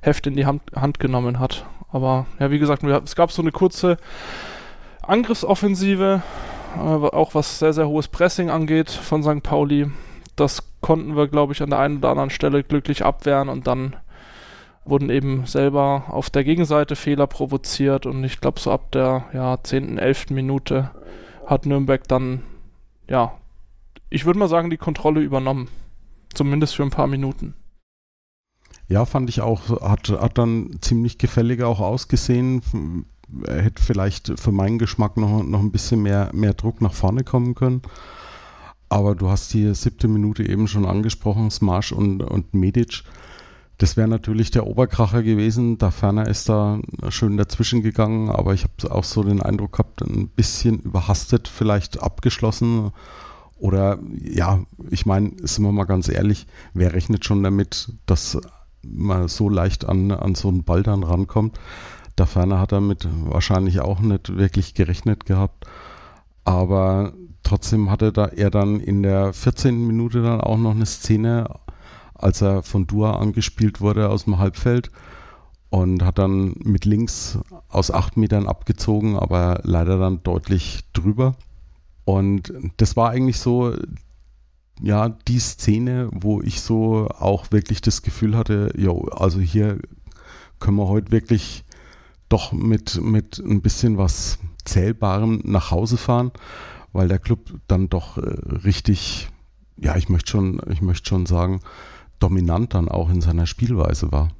Heft 0.00 0.26
in 0.26 0.34
die 0.34 0.44
Hand, 0.44 0.62
Hand 0.74 0.98
genommen 0.98 1.38
hat. 1.38 1.64
Aber 1.92 2.26
ja, 2.40 2.50
wie 2.50 2.58
gesagt, 2.58 2.82
es 2.82 3.14
gab 3.14 3.30
so 3.30 3.42
eine 3.42 3.52
kurze 3.52 3.96
Angriffsoffensive, 5.02 6.22
auch 6.78 7.34
was 7.34 7.58
sehr, 7.58 7.72
sehr 7.72 7.88
hohes 7.88 8.08
Pressing 8.08 8.50
angeht 8.50 8.90
von 8.90 9.22
St. 9.22 9.42
Pauli. 9.42 9.90
Das 10.36 10.62
konnten 10.80 11.16
wir, 11.16 11.28
glaube 11.28 11.52
ich, 11.52 11.62
an 11.62 11.70
der 11.70 11.78
einen 11.78 11.98
oder 11.98 12.10
anderen 12.10 12.30
Stelle 12.30 12.62
glücklich 12.62 13.04
abwehren 13.04 13.48
und 13.48 13.66
dann 13.66 13.96
wurden 14.84 15.10
eben 15.10 15.46
selber 15.46 16.04
auf 16.08 16.30
der 16.30 16.44
Gegenseite 16.44 16.96
Fehler 16.96 17.26
provoziert 17.26 18.06
und 18.06 18.24
ich 18.24 18.40
glaube, 18.40 18.58
so 18.58 18.72
ab 18.72 18.90
der 18.92 19.24
ja, 19.32 19.62
10., 19.62 19.98
11. 19.98 20.30
Minute 20.30 20.90
hat 21.46 21.66
Nürnberg 21.66 22.06
dann, 22.08 22.42
ja, 23.08 23.34
ich 24.10 24.24
würde 24.24 24.38
mal 24.38 24.48
sagen, 24.48 24.70
die 24.70 24.76
Kontrolle 24.76 25.20
übernommen. 25.20 25.68
Zumindest 26.34 26.76
für 26.76 26.82
ein 26.82 26.90
paar 26.90 27.06
Minuten. 27.06 27.54
Ja, 28.88 29.04
fand 29.04 29.28
ich 29.28 29.40
auch, 29.40 29.68
hat, 29.82 30.08
hat 30.08 30.38
dann 30.38 30.78
ziemlich 30.80 31.18
gefällig 31.18 31.62
auch 31.62 31.80
ausgesehen 31.80 33.06
hätte 33.46 33.82
vielleicht 33.82 34.38
für 34.38 34.52
meinen 34.52 34.78
Geschmack 34.78 35.16
noch, 35.16 35.42
noch 35.42 35.60
ein 35.60 35.72
bisschen 35.72 36.02
mehr, 36.02 36.30
mehr 36.32 36.54
Druck 36.54 36.80
nach 36.80 36.94
vorne 36.94 37.24
kommen 37.24 37.54
können. 37.54 37.82
Aber 38.88 39.14
du 39.14 39.30
hast 39.30 39.54
die 39.54 39.74
siebte 39.74 40.06
Minute 40.06 40.46
eben 40.46 40.68
schon 40.68 40.84
angesprochen, 40.84 41.50
Smash 41.50 41.92
und, 41.92 42.22
und 42.22 42.52
Medic. 42.52 43.04
Das 43.78 43.96
wäre 43.96 44.06
natürlich 44.06 44.50
der 44.50 44.66
Oberkracher 44.66 45.22
gewesen. 45.22 45.78
Da 45.78 45.90
ferner 45.90 46.28
ist 46.28 46.48
da 46.48 46.78
schön 47.08 47.36
dazwischen 47.36 47.82
gegangen, 47.82 48.28
aber 48.28 48.54
ich 48.54 48.64
habe 48.64 48.94
auch 48.94 49.04
so 49.04 49.22
den 49.22 49.40
Eindruck 49.42 49.72
gehabt, 49.72 50.02
ein 50.02 50.28
bisschen 50.28 50.78
überhastet 50.80 51.48
vielleicht 51.48 52.02
abgeschlossen. 52.02 52.92
Oder 53.58 53.98
ja, 54.20 54.60
ich 54.90 55.06
meine, 55.06 55.32
sind 55.42 55.64
wir 55.64 55.72
mal 55.72 55.84
ganz 55.84 56.08
ehrlich, 56.08 56.46
wer 56.74 56.92
rechnet 56.92 57.24
schon 57.24 57.42
damit, 57.42 57.92
dass 58.06 58.38
man 58.82 59.28
so 59.28 59.48
leicht 59.48 59.84
an, 59.84 60.10
an 60.10 60.34
so 60.34 60.48
einen 60.48 60.64
Ball 60.64 60.82
dann 60.82 61.02
rankommt? 61.02 61.58
Da 62.22 62.26
ferner 62.26 62.60
hat 62.60 62.70
er 62.70 62.80
mit 62.80 63.08
wahrscheinlich 63.24 63.80
auch 63.80 63.98
nicht 63.98 64.36
wirklich 64.36 64.74
gerechnet 64.74 65.26
gehabt. 65.26 65.66
Aber 66.44 67.14
trotzdem 67.42 67.90
hatte 67.90 68.12
da 68.12 68.26
er 68.26 68.48
dann 68.48 68.78
in 68.78 69.02
der 69.02 69.32
14. 69.32 69.88
Minute 69.88 70.22
dann 70.22 70.40
auch 70.40 70.56
noch 70.56 70.70
eine 70.70 70.86
Szene, 70.86 71.48
als 72.14 72.40
er 72.40 72.62
von 72.62 72.86
Dua 72.86 73.16
angespielt 73.18 73.80
wurde 73.80 74.08
aus 74.08 74.22
dem 74.26 74.38
Halbfeld 74.38 74.92
und 75.70 76.04
hat 76.04 76.18
dann 76.20 76.54
mit 76.62 76.84
links 76.84 77.40
aus 77.68 77.90
acht 77.90 78.16
Metern 78.16 78.46
abgezogen, 78.46 79.18
aber 79.18 79.58
leider 79.64 79.98
dann 79.98 80.22
deutlich 80.22 80.84
drüber. 80.92 81.34
Und 82.04 82.52
das 82.76 82.94
war 82.94 83.10
eigentlich 83.10 83.40
so, 83.40 83.74
ja, 84.80 85.08
die 85.08 85.40
Szene, 85.40 86.08
wo 86.12 86.40
ich 86.40 86.60
so 86.60 87.08
auch 87.08 87.50
wirklich 87.50 87.80
das 87.80 88.02
Gefühl 88.02 88.36
hatte, 88.36 88.72
jo, 88.76 89.08
also 89.08 89.40
hier 89.40 89.80
können 90.60 90.76
wir 90.76 90.86
heute 90.86 91.10
wirklich 91.10 91.64
doch 92.32 92.52
mit, 92.52 93.00
mit 93.00 93.38
ein 93.38 93.60
bisschen 93.60 93.98
was 93.98 94.38
Zählbarem 94.64 95.40
nach 95.44 95.70
Hause 95.70 95.96
fahren, 95.96 96.32
weil 96.92 97.08
der 97.08 97.18
Club 97.18 97.40
dann 97.68 97.88
doch 97.88 98.16
äh, 98.16 98.20
richtig, 98.64 99.28
ja, 99.76 99.96
ich 99.96 100.08
möchte 100.08 100.30
schon, 100.30 100.60
ich 100.70 100.82
möchte 100.82 101.08
schon 101.08 101.26
sagen, 101.26 101.60
dominant 102.18 102.74
dann 102.74 102.88
auch 102.88 103.10
in 103.10 103.20
seiner 103.20 103.46
Spielweise 103.46 104.12
war. 104.12 104.30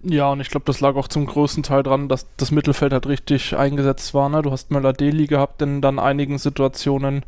Ja, 0.00 0.30
und 0.30 0.40
ich 0.40 0.50
glaube, 0.50 0.66
das 0.66 0.80
lag 0.80 0.94
auch 0.94 1.08
zum 1.08 1.26
größten 1.26 1.64
Teil 1.64 1.82
dran, 1.82 2.08
dass 2.08 2.28
das 2.36 2.52
Mittelfeld 2.52 2.92
halt 2.92 3.08
richtig 3.08 3.56
eingesetzt 3.56 4.14
war. 4.14 4.28
Ne? 4.28 4.42
Du 4.42 4.52
hast 4.52 4.70
Möller-Deli 4.70 5.26
gehabt 5.26 5.60
in 5.60 5.80
dann 5.80 5.98
einigen 5.98 6.38
Situationen, 6.38 7.24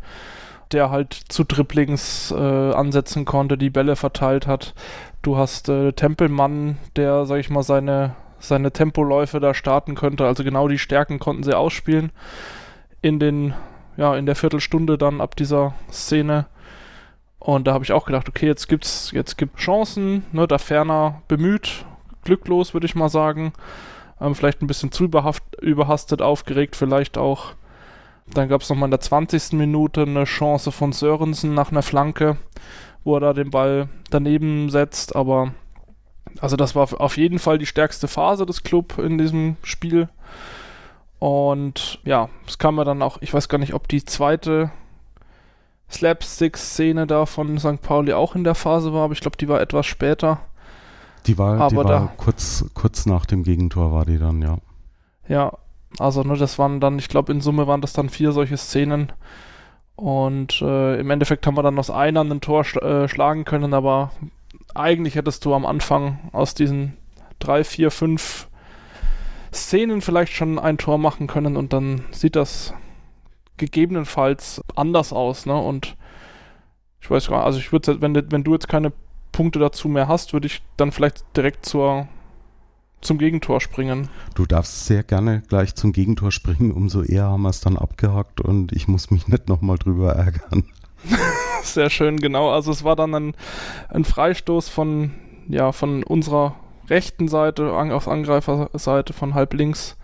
der 0.71 0.91
halt 0.91 1.13
zu 1.13 1.43
Dribblings 1.43 2.31
äh, 2.31 2.37
ansetzen 2.73 3.25
konnte, 3.25 3.59
die 3.59 3.71
Bälle 3.71 3.97
verteilt 3.97 4.47
hat. 4.47 4.75
Du 5.23 5.37
hast 5.37 5.69
äh, 5.69 5.93
Tempelmann, 5.93 6.79
der, 6.95 7.27
sag 7.27 7.41
ich 7.41 7.51
mal, 7.51 7.65
seine, 7.65 8.15
seine 8.41 8.73
Tempoläufe 8.73 9.39
da 9.39 9.55
starten 9.55 9.95
könnte. 9.95 10.27
Also 10.27 10.43
genau 10.43 10.69
die 10.69 10.79
Stärken 10.79 11.19
konnten 11.19 11.43
sie 11.43 11.57
ausspielen 11.57 12.11
in 13.03 13.19
den, 13.19 13.55
ja, 13.97 14.17
in 14.17 14.27
der 14.27 14.37
Viertelstunde 14.37 14.99
dann 14.99 15.21
ab 15.21 15.37
dieser 15.37 15.75
Szene. 15.91 16.47
Und 17.39 17.67
da 17.67 17.73
habe 17.73 17.85
ich 17.85 17.93
auch 17.93 18.05
gedacht, 18.05 18.29
okay, 18.29 18.47
jetzt 18.47 18.69
gibt's, 18.69 19.13
jetzt 19.13 19.39
gibt 19.39 19.59
Chancen, 19.59 20.25
ne, 20.33 20.47
da 20.47 20.59
ferner 20.59 21.23
bemüht, 21.27 21.87
glücklos, 22.25 22.75
würde 22.75 22.87
ich 22.87 22.95
mal 22.95 23.09
sagen. 23.09 23.53
Ähm, 24.21 24.35
vielleicht 24.35 24.61
ein 24.61 24.67
bisschen 24.67 24.93
zu 24.93 25.05
überhastet, 25.05 26.21
aufgeregt, 26.21 26.77
vielleicht 26.77 27.17
auch. 27.17 27.55
Dann 28.35 28.49
gab 28.49 28.61
es 28.61 28.69
nochmal 28.69 28.89
in 28.89 28.93
der 28.93 29.01
20. 29.01 29.53
Minute 29.53 30.03
eine 30.03 30.25
Chance 30.25 30.71
von 30.71 30.93
Sörensen 30.93 31.55
nach 31.55 31.71
einer 31.71 31.83
Flanke, 31.83 32.37
wo 33.03 33.17
er 33.17 33.21
da 33.21 33.33
den 33.33 33.51
Ball 33.51 33.89
daneben 34.11 34.69
setzt, 34.69 35.17
aber 35.17 35.53
also 36.41 36.57
das 36.57 36.75
war 36.75 36.89
auf 37.01 37.17
jeden 37.17 37.39
Fall 37.39 37.59
die 37.59 37.67
stärkste 37.67 38.09
Phase 38.09 38.47
des 38.47 38.63
Club 38.63 38.99
in 38.99 39.19
diesem 39.19 39.57
Spiel. 39.63 40.09
Und 41.19 42.01
ja, 42.05 42.29
es 42.47 42.59
kam 42.59 42.79
ja 42.79 42.85
dann 42.85 43.03
auch, 43.03 43.19
ich 43.21 43.33
weiß 43.33 43.49
gar 43.49 43.59
nicht, 43.59 43.75
ob 43.75 43.89
die 43.89 44.05
zweite 44.05 44.71
Slapstick-Szene 45.91 47.07
da 47.07 47.27
von 47.27 47.59
St. 47.59 47.83
Pauli 47.83 48.13
auch 48.13 48.35
in 48.35 48.45
der 48.45 48.55
Phase 48.55 48.93
war, 48.93 49.05
aber 49.05 49.13
ich 49.13 49.21
glaube, 49.21 49.37
die 49.37 49.49
war 49.49 49.61
etwas 49.61 49.87
später. 49.87 50.39
Die 51.27 51.37
war, 51.37 51.69
die 51.69 51.77
war 51.77 52.13
kurz, 52.17 52.65
kurz 52.75 53.05
nach 53.05 53.27
dem 53.27 53.43
Gegentor 53.43 53.93
war 53.93 54.07
die 54.07 54.19
dann, 54.19 54.41
ja. 54.41 54.59
Ja, 55.29 55.53
also 55.99 56.23
ne, 56.23 56.37
das 56.37 56.59
waren 56.59 56.81
dann, 56.81 56.99
ich 56.99 57.09
glaube, 57.09 57.33
in 57.33 57.41
Summe 57.41 57.67
waren 57.67 57.83
das 57.83 57.93
dann 57.93 58.09
vier 58.09 58.33
solche 58.33 58.57
Szenen. 58.57 59.13
Und 59.97 60.63
äh, 60.63 60.99
im 60.99 61.11
Endeffekt 61.11 61.47
haben 61.47 61.57
wir 61.57 61.63
dann 61.63 61.79
aus 61.79 61.91
einer 61.91 62.23
ein 62.23 62.41
Tor 62.41 62.65
sch 62.65 62.77
äh, 62.77 63.07
schlagen 63.07 63.45
können, 63.45 63.75
aber 63.75 64.13
eigentlich 64.75 65.15
hättest 65.15 65.45
du 65.45 65.55
am 65.55 65.67
Anfang 65.67 66.19
aus 66.33 66.55
diesen 66.55 66.97
drei, 67.39 67.65
vier, 67.65 67.91
fünf 67.91 68.49
Szenen 69.53 70.01
vielleicht 70.01 70.33
schon 70.33 70.59
ein 70.59 70.79
Tor 70.79 70.99
machen 70.99 71.27
können 71.27 71.57
und 71.57 71.73
dann 71.73 72.05
sieht 72.13 72.37
das 72.37 72.75
gegebenenfalls 73.57 74.63
anders 74.77 75.13
aus, 75.13 75.47
ne? 75.47 75.57
Und 75.57 75.97
ich 77.01 77.11
weiß 77.11 77.29
gar 77.29 77.45
also 77.45 77.59
ich 77.59 77.73
würde, 77.73 78.01
wenn, 78.01 78.15
wenn 78.31 78.45
du 78.45 78.53
jetzt 78.53 78.69
keine 78.69 78.93
Punkte 79.33 79.59
dazu 79.59 79.89
mehr 79.89 80.09
hast, 80.09 80.33
würde 80.33 80.47
ich 80.47 80.63
dann 80.77 80.93
vielleicht 80.93 81.25
direkt 81.37 81.67
zur 81.67 82.09
zum 83.01 83.17
Gegentor 83.17 83.63
springen. 83.63 84.11
Du 84.35 84.45
darfst 84.45 84.85
sehr 84.85 85.03
gerne 85.03 85.43
gleich 85.49 85.75
zum 85.75 85.93
Gegentor 85.93 86.33
springen, 86.33 86.71
umso 86.71 87.03
eher 87.03 87.25
haben 87.25 87.43
wir 87.43 87.49
es 87.49 87.61
dann 87.61 87.79
abgehakt 87.79 88.43
und 88.43 88.73
ich 88.73 88.89
muss 88.89 89.11
mich 89.11 89.27
nicht 89.27 89.49
nochmal 89.49 89.79
drüber 89.79 90.13
ärgern. 90.13 90.65
sehr 91.63 91.91
schön, 91.91 92.19
genau. 92.19 92.51
Also 92.51 92.71
es 92.71 92.85
war 92.85 92.97
dann 92.97 93.15
ein, 93.15 93.35
ein 93.89 94.05
Freistoß 94.05 94.69
von, 94.69 95.13
ja, 95.49 95.73
von 95.73 96.03
unserer 96.03 96.57
rechten 96.89 97.29
Seite, 97.29 97.73
auf 97.73 98.09
Angreiferseite 98.09 99.13
von 99.13 99.35
halb 99.35 99.55
links. 99.55 99.97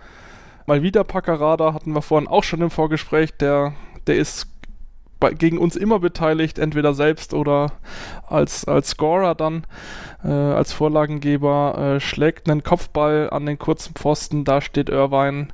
Mal 0.66 0.82
wieder 0.82 1.04
Packerada 1.04 1.74
hatten 1.74 1.92
wir 1.92 2.02
vorhin 2.02 2.28
auch 2.28 2.44
schon 2.44 2.62
im 2.62 2.70
Vorgespräch. 2.70 3.36
Der, 3.38 3.74
der 4.06 4.16
ist 4.16 4.48
bei, 5.20 5.32
gegen 5.32 5.58
uns 5.58 5.76
immer 5.76 5.98
beteiligt, 5.98 6.58
entweder 6.58 6.94
selbst 6.94 7.34
oder 7.34 7.72
als, 8.26 8.66
als 8.66 8.90
Scorer 8.90 9.34
dann, 9.34 9.64
äh, 10.24 10.28
als 10.28 10.72
Vorlagengeber, 10.72 11.96
äh, 11.96 12.00
schlägt 12.00 12.50
einen 12.50 12.62
Kopfball 12.62 13.30
an 13.30 13.46
den 13.46 13.58
kurzen 13.58 13.94
Pfosten, 13.94 14.44
da 14.44 14.60
steht 14.60 14.88
Irvine 14.88 15.48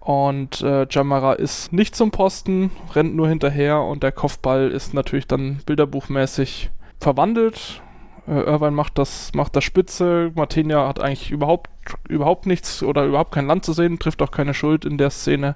und 0.00 0.62
äh, 0.62 0.86
Jamara 0.90 1.34
ist 1.34 1.74
nicht 1.74 1.94
zum 1.94 2.10
Posten, 2.10 2.70
rennt 2.94 3.14
nur 3.14 3.28
hinterher 3.28 3.82
und 3.82 4.02
der 4.02 4.12
Kopfball 4.12 4.70
ist 4.70 4.94
natürlich 4.94 5.26
dann 5.26 5.60
bilderbuchmäßig 5.66 6.70
verwandelt. 6.98 7.82
Äh, 8.26 8.40
Irvine 8.40 8.70
macht 8.70 8.96
das, 8.96 9.32
macht 9.34 9.54
das 9.56 9.64
Spitze, 9.64 10.32
Martinia 10.34 10.88
hat 10.88 11.00
eigentlich 11.00 11.30
überhaupt, 11.30 11.68
überhaupt 12.08 12.46
nichts 12.46 12.82
oder 12.82 13.04
überhaupt 13.04 13.32
kein 13.32 13.46
Land 13.46 13.66
zu 13.66 13.74
sehen, 13.74 13.98
trifft 13.98 14.22
auch 14.22 14.30
keine 14.30 14.54
Schuld 14.54 14.86
in 14.86 14.96
der 14.96 15.10
Szene. 15.10 15.54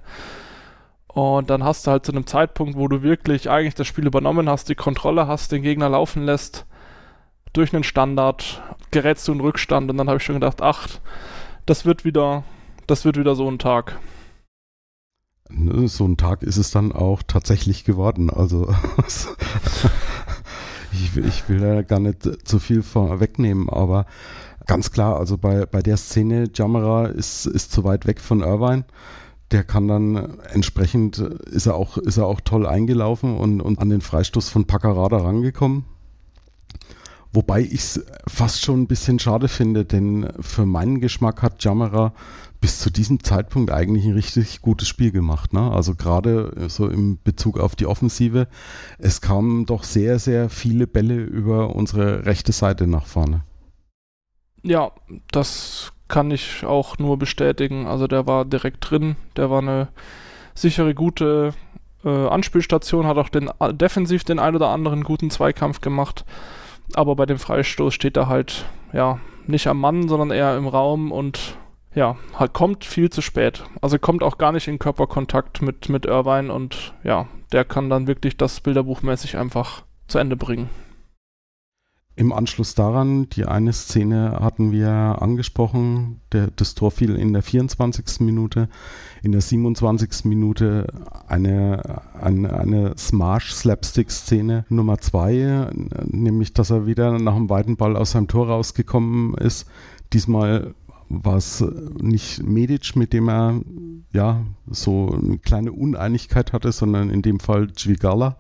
Und 1.07 1.49
dann 1.49 1.65
hast 1.65 1.87
du 1.87 1.93
halt 1.93 2.05
zu 2.05 2.13
einem 2.13 2.27
Zeitpunkt, 2.27 2.77
wo 2.77 2.87
du 2.87 3.03
wirklich 3.03 3.49
eigentlich 3.49 3.77
das 3.77 3.87
Spiel 3.87 4.07
übernommen 4.07 4.49
hast, 4.51 4.69
die 4.69 4.75
Kontrolle 4.75 5.27
hast, 5.27 5.53
den 5.53 5.63
Gegner 5.63 5.89
laufen 5.89 6.25
lässt, 6.25 6.67
durch 7.55 7.73
einen 7.73 7.85
Standard, 7.85 8.63
gerätst 8.91 9.27
du 9.27 9.33
in 9.33 9.41
Rückstand 9.41 9.91
und 9.91 9.97
dann 9.97 10.09
habe 10.09 10.19
ich 10.19 10.25
schon 10.25 10.35
gedacht, 10.35 10.61
ach, 10.61 10.89
das 11.65 11.87
wird 11.87 12.05
wieder, 12.05 12.43
das 12.87 13.07
wird 13.07 13.17
wieder 13.17 13.37
so 13.37 13.49
ein 13.49 13.59
Tag. 13.59 13.97
Ne, 15.51 15.89
so 15.89 16.07
ein 16.07 16.17
Tag 16.17 16.43
ist 16.43 16.57
es 16.57 16.71
dann 16.71 16.93
auch 16.93 17.23
tatsächlich 17.23 17.85
geworden. 17.85 18.31
Also 18.31 18.75
ich, 20.93 21.17
ich 21.17 21.49
will 21.49 21.61
da 21.61 21.83
gar 21.83 22.01
nicht 22.01 22.47
zu 22.47 22.59
viel 22.59 22.83
vorwegnehmen, 22.83 23.69
aber 23.69 24.07
ganz 24.67 24.91
klar, 24.91 25.19
also 25.19 25.37
bei, 25.37 25.67
bei 25.67 25.83
der 25.83 25.97
Szene, 25.97 26.49
Jamara 26.53 27.07
ist, 27.07 27.47
ist 27.47 27.73
zu 27.73 27.85
weit 27.85 28.07
weg 28.07 28.21
von 28.21 28.41
Irvine 28.41 28.85
der 29.55 29.63
kann 29.63 29.87
dann 29.87 30.39
entsprechend, 30.53 31.19
ist 31.19 31.67
er 31.67 31.77
auch, 31.77 31.97
ist 31.97 32.17
er 32.17 32.27
auch 32.27 32.41
toll 32.41 32.67
eingelaufen 32.67 33.37
und, 33.37 33.61
und 33.61 33.79
an 33.79 33.89
den 33.89 34.01
Freistoß 34.01 34.49
von 34.49 34.65
Paccarada 34.65 35.19
rangekommen. 35.19 35.85
Wobei 37.33 37.61
ich 37.61 37.75
es 37.75 38.05
fast 38.27 38.63
schon 38.63 38.83
ein 38.83 38.87
bisschen 38.89 39.21
schade 39.21 39.47
finde, 39.47 39.85
denn 39.85 40.29
für 40.41 40.67
meinen 40.67 41.01
Geschmack 41.01 41.43
hat 41.43 41.63
Jamera 41.63 42.15
bis 42.65 42.79
zu 42.79 42.89
diesem 42.89 43.23
Zeitpunkt 43.23 43.71
eigentlich 43.71 44.07
ein 44.07 44.15
richtig 44.15 44.63
gutes 44.63 44.89
Spiel 44.89 45.13
gemacht. 45.13 45.53
Ne? 45.53 45.71
Also 45.71 45.95
gerade 45.95 46.51
so 46.69 46.89
im 46.89 47.19
Bezug 47.23 47.61
auf 47.61 47.77
die 47.77 47.85
Offensive. 47.85 48.49
Es 48.97 49.21
kamen 49.21 49.67
doch 49.67 49.85
sehr, 49.85 50.19
sehr 50.19 50.49
viele 50.49 50.87
Bälle 50.87 51.17
über 51.17 51.77
unsere 51.77 52.25
rechte 52.25 52.53
Seite 52.53 52.87
nach 52.87 53.05
vorne. 53.05 53.43
Ja, 54.63 54.93
das 55.31 55.93
kann 56.09 56.31
ich 56.31 56.65
auch 56.65 56.97
nur 56.97 57.19
bestätigen. 57.19 57.87
Also 57.87 58.07
der 58.07 58.27
war 58.27 58.47
direkt 58.47 58.91
drin, 58.91 59.17
der 59.37 59.51
war 59.51 59.61
eine 59.61 59.89
sichere, 60.55 60.95
gute 60.95 61.53
äh, 62.03 62.09
Anspielstation, 62.09 63.07
hat 63.07 63.19
auch 63.19 63.29
den, 63.29 63.51
äh, 63.61 63.75
defensiv 63.75 64.25
den 64.25 64.39
ein 64.39 64.57
oder 64.57 64.71
anderen 64.71 65.05
guten 65.05 65.29
Zweikampf 65.29 65.83
gemacht. 65.83 66.25
Aber 66.95 67.15
bei 67.15 67.27
dem 67.27 67.39
Freistoß 67.39 67.93
steht 67.93 68.17
er 68.17 68.29
halt, 68.29 68.65
ja, 68.95 69.19
nicht 69.47 69.67
am 69.67 69.81
Mann, 69.81 70.09
sondern 70.09 70.31
eher 70.31 70.57
im 70.57 70.67
Raum 70.67 71.13
und 71.13 71.59
ja, 71.95 72.17
halt 72.35 72.53
kommt 72.53 72.85
viel 72.85 73.11
zu 73.11 73.23
spät. 73.23 73.65
Also 73.81 73.99
kommt 73.99 74.23
auch 74.23 74.39
gar 74.39 74.53
nicht 74.53 74.69
in 74.69 74.79
Körperkontakt 74.79 75.63
mit, 75.63 75.89
mit 75.89 76.07
Irvine 76.07 76.53
und 76.53 76.95
ja, 77.05 77.29
der 77.53 77.65
kann 77.65 77.91
dann 77.91 78.07
wirklich 78.07 78.37
das 78.37 78.61
bilderbuchmäßig 78.61 79.37
einfach 79.37 79.85
zu 80.09 80.19
Ende 80.19 80.37
bringen. 80.37 80.69
Im 82.17 82.33
Anschluss 82.33 82.77
daran, 82.77 83.29
die 83.31 83.45
eine 83.45 83.73
Szene 83.73 84.39
hatten 84.41 84.71
wir 84.71 85.21
angesprochen, 85.21 86.21
der, 86.31 86.49
das 86.55 86.77
Tor 86.77 86.93
fiel 86.93 87.17
in 87.17 87.33
der 87.33 87.43
24. 87.43 88.21
Minute, 88.21 88.69
in 89.25 89.33
der 89.33 89.41
27. 89.41 90.25
Minute 90.25 90.87
eine, 91.27 92.03
eine, 92.21 92.57
eine 92.57 92.97
Smash-Slapstick-Szene 92.97 94.65
Nummer 94.69 94.99
zwei, 94.99 95.69
nämlich 96.05 96.55
dass 96.55 96.71
er 96.71 96.87
wieder 96.87 97.19
nach 97.19 97.35
einem 97.35 97.51
weiten 97.51 97.77
Ball 97.77 97.97
aus 97.97 98.13
seinem 98.13 98.29
Tor 98.29 98.47
rausgekommen 98.47 99.35
ist. 99.35 99.67
Diesmal 100.13 100.73
war 101.09 101.37
es 101.37 101.65
nicht 102.01 102.43
Medic, 102.43 102.97
mit 102.97 103.13
dem 103.13 103.29
er 103.29 103.61
ja 104.13 104.45
so 104.67 105.13
eine 105.13 105.39
kleine 105.39 105.73
Uneinigkeit 105.73 106.53
hatte, 106.53 106.73
sondern 106.73 107.11
in 107.11 107.23
dem 107.23 107.41
Fall 107.41 107.73
Zwigala. 107.73 108.37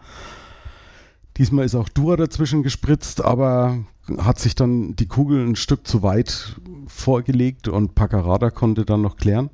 Diesmal 1.36 1.64
ist 1.64 1.74
auch 1.74 1.88
Dura 1.88 2.16
dazwischen 2.16 2.62
gespritzt, 2.62 3.24
aber 3.24 3.78
hat 4.18 4.38
sich 4.38 4.54
dann 4.54 4.94
die 4.96 5.08
Kugel 5.08 5.46
ein 5.46 5.56
Stück 5.56 5.86
zu 5.86 6.02
weit 6.02 6.60
vorgelegt 6.86 7.68
und 7.68 7.94
Paccarada 7.94 8.50
konnte 8.50 8.84
dann 8.84 9.02
noch 9.02 9.16
klären. 9.16 9.50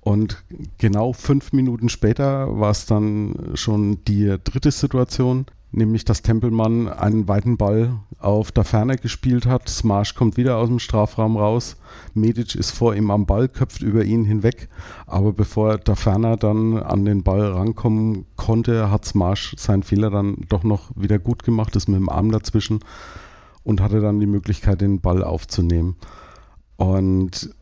Und 0.00 0.42
genau 0.78 1.12
fünf 1.12 1.52
Minuten 1.52 1.88
später 1.88 2.58
war 2.58 2.70
es 2.70 2.86
dann 2.86 3.52
schon 3.54 4.04
die 4.04 4.36
dritte 4.42 4.70
Situation 4.70 5.46
nämlich 5.72 6.04
dass 6.04 6.22
Tempelmann 6.22 6.88
einen 6.88 7.28
weiten 7.28 7.56
Ball 7.56 8.00
auf 8.18 8.52
der 8.52 8.64
Ferne 8.64 8.96
gespielt 8.96 9.46
hat. 9.46 9.68
Smash 9.68 10.14
kommt 10.14 10.36
wieder 10.36 10.56
aus 10.56 10.68
dem 10.68 10.78
Strafraum 10.78 11.36
raus. 11.36 11.76
Medic 12.14 12.54
ist 12.54 12.70
vor 12.70 12.94
ihm 12.94 13.10
am 13.10 13.26
Ball, 13.26 13.48
köpft 13.48 13.82
über 13.82 14.04
ihn 14.04 14.24
hinweg. 14.24 14.68
Aber 15.06 15.32
bevor 15.32 15.78
der 15.78 15.96
Ferner 15.96 16.36
dann 16.36 16.78
an 16.78 17.04
den 17.04 17.22
Ball 17.22 17.52
rankommen 17.52 18.26
konnte, 18.36 18.90
hat 18.90 19.04
Smash 19.04 19.54
seinen 19.56 19.82
Fehler 19.82 20.10
dann 20.10 20.36
doch 20.48 20.64
noch 20.64 20.90
wieder 20.96 21.18
gut 21.18 21.44
gemacht, 21.44 21.76
ist 21.76 21.88
mit 21.88 21.98
dem 21.98 22.08
Arm 22.08 22.30
dazwischen 22.30 22.80
und 23.62 23.80
hatte 23.80 24.00
dann 24.00 24.20
die 24.20 24.26
Möglichkeit, 24.26 24.80
den 24.80 25.00
Ball 25.00 25.22
aufzunehmen. 25.22 25.96
Und 26.76 27.54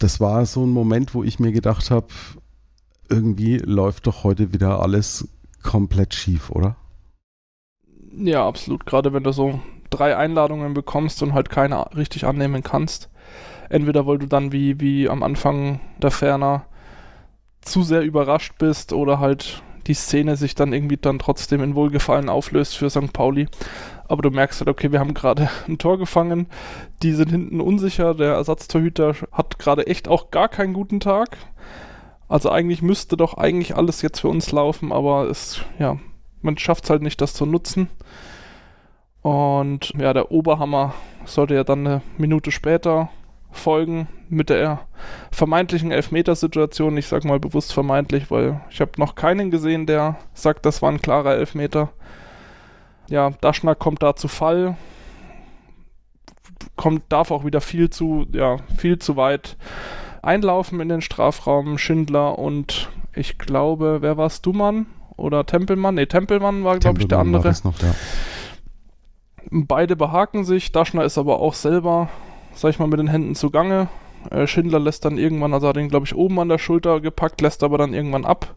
das 0.00 0.20
war 0.20 0.44
so 0.46 0.64
ein 0.64 0.70
Moment, 0.70 1.14
wo 1.14 1.22
ich 1.22 1.38
mir 1.38 1.52
gedacht 1.52 1.90
habe, 1.90 2.08
irgendwie 3.08 3.58
läuft 3.58 4.06
doch 4.06 4.24
heute 4.24 4.52
wieder 4.52 4.82
alles 4.82 5.28
komplett 5.62 6.14
schief, 6.14 6.50
oder? 6.50 6.76
Ja, 8.18 8.46
absolut. 8.46 8.86
Gerade 8.86 9.12
wenn 9.12 9.24
du 9.24 9.32
so 9.32 9.60
drei 9.90 10.16
Einladungen 10.16 10.74
bekommst 10.74 11.22
und 11.22 11.34
halt 11.34 11.50
keine 11.50 11.94
richtig 11.94 12.24
annehmen 12.24 12.62
kannst. 12.62 13.10
Entweder 13.68 14.06
weil 14.06 14.18
du 14.18 14.26
dann 14.26 14.52
wie, 14.52 14.80
wie 14.80 15.08
am 15.08 15.22
Anfang 15.22 15.80
der 15.98 16.10
Ferner 16.10 16.66
zu 17.60 17.82
sehr 17.82 18.02
überrascht 18.02 18.54
bist 18.58 18.92
oder 18.92 19.18
halt 19.18 19.62
die 19.86 19.94
Szene 19.94 20.36
sich 20.36 20.54
dann 20.54 20.72
irgendwie 20.72 20.96
dann 20.96 21.18
trotzdem 21.18 21.62
in 21.62 21.74
Wohlgefallen 21.74 22.28
auflöst 22.28 22.76
für 22.76 22.90
St. 22.90 23.12
Pauli. 23.12 23.48
Aber 24.08 24.22
du 24.22 24.30
merkst 24.30 24.60
halt, 24.60 24.68
okay, 24.68 24.92
wir 24.92 25.00
haben 25.00 25.14
gerade 25.14 25.50
ein 25.68 25.78
Tor 25.78 25.98
gefangen, 25.98 26.46
die 27.02 27.12
sind 27.12 27.30
hinten 27.30 27.60
unsicher, 27.60 28.14
der 28.14 28.34
Ersatztorhüter 28.34 29.14
hat 29.32 29.58
gerade 29.58 29.86
echt 29.86 30.08
auch 30.08 30.30
gar 30.30 30.48
keinen 30.48 30.74
guten 30.74 31.00
Tag. 31.00 31.36
Also 32.28 32.50
eigentlich 32.50 32.82
müsste 32.82 33.16
doch 33.16 33.34
eigentlich 33.34 33.76
alles 33.76 34.02
jetzt 34.02 34.20
für 34.20 34.28
uns 34.28 34.50
laufen, 34.50 34.90
aber 34.92 35.28
es, 35.28 35.60
ja, 35.78 35.98
man 36.46 36.56
schafft 36.56 36.84
es 36.84 36.90
halt 36.90 37.02
nicht, 37.02 37.20
das 37.20 37.34
zu 37.34 37.44
nutzen. 37.44 37.90
Und 39.20 39.92
ja, 39.98 40.14
der 40.14 40.30
Oberhammer 40.30 40.94
sollte 41.26 41.54
ja 41.54 41.64
dann 41.64 41.86
eine 41.86 42.02
Minute 42.16 42.50
später 42.52 43.10
folgen 43.50 44.06
mit 44.28 44.50
der 44.50 44.80
vermeintlichen 45.30 45.90
Elfmetersituation. 45.90 46.96
Ich 46.96 47.08
sag 47.08 47.24
mal 47.24 47.40
bewusst 47.40 47.74
vermeintlich, 47.74 48.30
weil 48.30 48.60
ich 48.70 48.80
habe 48.80 48.92
noch 48.98 49.14
keinen 49.14 49.50
gesehen, 49.50 49.86
der 49.86 50.16
sagt, 50.32 50.64
das 50.64 50.80
war 50.80 50.90
ein 50.90 51.02
klarer 51.02 51.34
Elfmeter. 51.34 51.90
Ja, 53.08 53.30
Daschner 53.40 53.74
kommt 53.74 54.02
da 54.02 54.14
zu 54.14 54.28
Fall, 54.28 54.76
kommt, 56.76 57.02
darf 57.08 57.30
auch 57.30 57.44
wieder 57.44 57.60
viel 57.60 57.90
zu, 57.90 58.26
ja, 58.32 58.58
viel 58.76 58.98
zu 58.98 59.16
weit 59.16 59.56
einlaufen 60.22 60.80
in 60.80 60.88
den 60.88 61.02
Strafraum. 61.02 61.78
Schindler 61.78 62.38
und 62.38 62.90
ich 63.14 63.38
glaube, 63.38 63.98
wer 64.02 64.16
war's, 64.16 64.42
Dumann? 64.42 64.86
Oder 65.16 65.46
Tempelmann. 65.46 65.94
Ne, 65.94 66.06
Tempelmann 66.06 66.64
war, 66.64 66.78
glaube 66.78 67.00
ich, 67.00 67.08
der 67.08 67.18
andere. 67.18 67.54
Noch, 67.64 67.78
ja. 67.80 67.94
Beide 69.50 69.96
behaken 69.96 70.44
sich. 70.44 70.72
Daschner 70.72 71.04
ist 71.04 71.18
aber 71.18 71.40
auch 71.40 71.54
selber, 71.54 72.08
sag 72.54 72.70
ich 72.70 72.78
mal, 72.78 72.88
mit 72.88 72.98
den 72.98 73.08
Händen 73.08 73.34
zugange. 73.34 73.88
Äh, 74.30 74.46
Schindler 74.46 74.80
lässt 74.80 75.04
dann 75.04 75.18
irgendwann, 75.18 75.54
also 75.54 75.68
hat 75.68 75.76
ihn, 75.76 75.88
glaube 75.88 76.06
ich, 76.06 76.14
oben 76.14 76.38
an 76.40 76.48
der 76.48 76.58
Schulter 76.58 77.00
gepackt, 77.00 77.40
lässt 77.40 77.62
aber 77.62 77.78
dann 77.78 77.94
irgendwann 77.94 78.24
ab. 78.24 78.54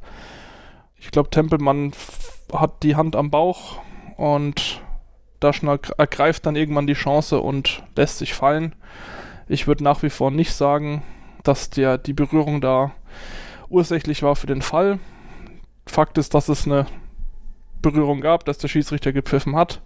Ich 0.97 1.11
glaube, 1.11 1.29
Tempelmann 1.29 1.93
hat 2.51 2.83
die 2.83 2.95
Hand 2.95 3.15
am 3.15 3.29
Bauch 3.29 3.79
und 4.17 4.81
Daschner 5.39 5.79
ergreift 5.97 6.45
dann 6.45 6.55
irgendwann 6.55 6.87
die 6.87 6.93
Chance 6.93 7.39
und 7.39 7.83
lässt 7.95 8.17
sich 8.17 8.33
fallen. 8.33 8.75
Ich 9.47 9.67
würde 9.67 9.83
nach 9.83 10.03
wie 10.03 10.09
vor 10.09 10.31
nicht 10.31 10.53
sagen, 10.53 11.03
dass 11.43 11.69
der, 11.69 11.97
die 11.97 12.13
Berührung 12.13 12.61
da 12.61 12.91
ursächlich 13.69 14.23
war 14.23 14.35
für 14.35 14.47
den 14.47 14.61
Fall. 14.61 14.99
Fakt 15.89 16.17
ist, 16.17 16.33
dass 16.33 16.49
es 16.49 16.65
eine 16.65 16.85
Berührung 17.81 18.21
gab, 18.21 18.45
dass 18.45 18.57
der 18.57 18.67
Schiedsrichter 18.67 19.13
gepfiffen 19.13 19.55
hat, 19.55 19.81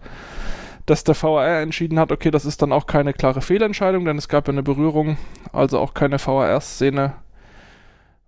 dass 0.85 1.03
der 1.03 1.21
VAR 1.21 1.61
entschieden 1.61 1.99
hat, 1.99 2.11
okay, 2.11 2.31
das 2.31 2.45
ist 2.45 2.61
dann 2.61 2.71
auch 2.71 2.87
keine 2.87 3.13
klare 3.13 3.41
Fehlentscheidung, 3.41 4.05
denn 4.05 4.17
es 4.17 4.27
gab 4.27 4.47
ja 4.47 4.51
eine 4.51 4.63
Berührung, 4.63 5.17
also 5.51 5.79
auch 5.79 5.93
keine 5.93 6.19
VAR-Szene 6.19 7.13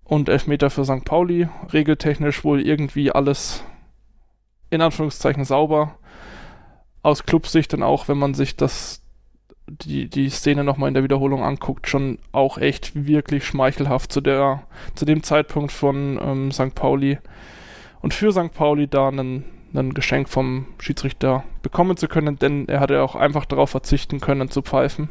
und 0.03 0.29
Elfmeter 0.29 0.69
für 0.69 0.85
St. 0.85 1.03
Pauli. 1.03 1.49
Regeltechnisch 1.73 2.43
wohl 2.43 2.61
irgendwie 2.61 3.11
alles 3.11 3.63
in 4.69 4.81
Anführungszeichen 4.81 5.43
sauber. 5.43 5.97
Aus 7.01 7.23
Clubsicht 7.23 7.73
dann 7.73 7.83
auch, 7.83 8.07
wenn 8.07 8.17
man 8.17 8.33
sich 8.33 8.55
das 8.55 9.01
die, 9.67 10.07
die 10.09 10.29
Szene 10.29 10.63
nochmal 10.63 10.89
in 10.89 10.93
der 10.93 11.03
Wiederholung 11.03 11.43
anguckt, 11.43 11.88
schon 11.88 12.19
auch 12.31 12.59
echt 12.59 13.07
wirklich 13.07 13.45
schmeichelhaft 13.45 14.11
zu 14.11 14.21
der, 14.21 14.63
zu 14.93 15.05
dem 15.05 15.23
Zeitpunkt 15.23 15.71
von 15.71 16.19
ähm, 16.21 16.51
St. 16.51 16.75
Pauli 16.75 17.17
und 18.05 18.13
für 18.13 18.31
St. 18.31 18.53
Pauli 18.53 18.87
da 18.87 19.07
einen, 19.07 19.45
ein 19.73 19.95
Geschenk 19.95 20.29
vom 20.29 20.67
Schiedsrichter 20.77 21.43
bekommen 21.63 21.97
zu 21.97 22.07
können, 22.07 22.37
denn 22.37 22.67
er 22.67 22.79
hatte 22.79 23.01
auch 23.01 23.15
einfach 23.15 23.45
darauf 23.45 23.71
verzichten 23.71 24.19
können 24.19 24.51
zu 24.51 24.61
pfeifen. 24.61 25.09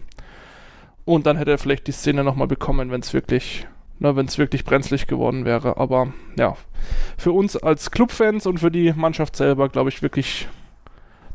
Und 1.04 1.26
dann 1.26 1.36
hätte 1.36 1.50
er 1.50 1.58
vielleicht 1.58 1.88
die 1.88 1.92
Szene 1.92 2.22
nochmal 2.22 2.46
bekommen, 2.46 2.92
wenn 2.92 3.00
es 3.00 3.12
wirklich, 3.12 3.66
ne, 3.98 4.14
wirklich 4.14 4.64
brenzlig 4.64 5.08
geworden 5.08 5.44
wäre. 5.44 5.76
Aber 5.76 6.12
ja, 6.38 6.56
für 7.18 7.32
uns 7.32 7.56
als 7.56 7.90
Clubfans 7.90 8.46
und 8.46 8.60
für 8.60 8.70
die 8.70 8.92
Mannschaft 8.92 9.34
selber, 9.34 9.68
glaube 9.68 9.88
ich, 9.88 10.00
wirklich 10.00 10.46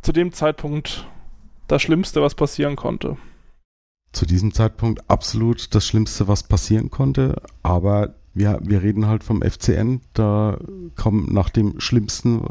zu 0.02 0.14
dem 0.14 0.32
Zeitpunkt 0.32 1.10
das 1.68 1.82
Schlimmste, 1.82 2.22
was 2.22 2.36
passieren 2.36 2.78
konnte. 2.78 3.18
Zu 4.14 4.26
diesem 4.26 4.54
Zeitpunkt 4.54 5.10
absolut 5.10 5.76
das 5.76 5.86
Schlimmste, 5.86 6.30
was 6.30 6.44
passieren 6.44 6.90
konnte, 6.90 7.42
aber 7.64 8.16
wir, 8.34 8.60
wir 8.62 8.82
reden 8.82 9.08
halt 9.08 9.24
vom 9.24 9.42
FCN, 9.42 10.02
da 10.14 10.58
kommt 10.96 11.34
nach 11.34 11.50
dem 11.50 11.80
Schlimmsten, 11.80 12.46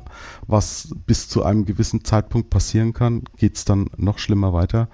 was 0.46 0.94
bis 1.06 1.28
zu 1.28 1.44
einem 1.44 1.64
gewissen 1.64 2.04
Zeitpunkt 2.04 2.50
passieren 2.50 2.92
kann, 2.92 3.22
geht 3.36 3.56
es 3.56 3.64
dann 3.64 3.86
noch 3.96 4.18
schlimmer 4.18 4.52
weiter. 4.52 4.88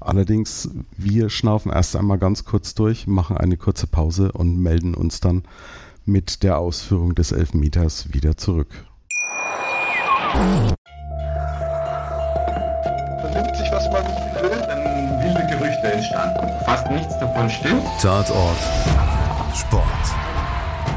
Allerdings, 0.00 0.70
wir 0.96 1.30
schnaufen 1.30 1.72
erst 1.72 1.96
einmal 1.96 2.18
ganz 2.18 2.44
kurz 2.44 2.74
durch, 2.74 3.06
machen 3.06 3.36
eine 3.36 3.56
kurze 3.56 3.86
Pause 3.86 4.32
und 4.32 4.60
melden 4.60 4.94
uns 4.94 5.20
dann 5.20 5.42
mit 6.04 6.42
der 6.42 6.58
Ausführung 6.58 7.14
des 7.14 7.32
Elfmeters 7.32 8.12
wieder 8.12 8.36
zurück. 8.36 8.86
Vernimmt 13.20 13.56
sich, 13.56 13.70
was 13.72 13.90
man 13.90 14.04
will, 14.42 14.50
dann 14.68 15.24
wilde 15.24 15.46
Gerüchte 15.50 15.92
entstanden. 15.92 16.46
Fast 16.64 16.90
nichts 16.90 17.18
davon 17.18 17.50
stimmt. 17.50 17.82
Tatort 18.00 18.58
Sport. 19.56 20.25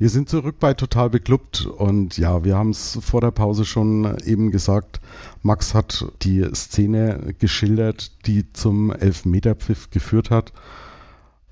Wir 0.00 0.10
sind 0.10 0.28
zurück 0.28 0.60
bei 0.60 0.74
Total 0.74 1.10
Beklubbt 1.10 1.66
und 1.66 2.18
ja, 2.18 2.44
wir 2.44 2.56
haben 2.56 2.70
es 2.70 3.00
vor 3.02 3.20
der 3.20 3.32
Pause 3.32 3.64
schon 3.64 4.16
eben 4.24 4.52
gesagt. 4.52 5.00
Max 5.42 5.74
hat 5.74 6.06
die 6.22 6.46
Szene 6.54 7.34
geschildert, 7.40 8.24
die 8.24 8.52
zum 8.52 8.92
Elfmeterpfiff 8.92 9.90
geführt 9.90 10.30
hat. 10.30 10.52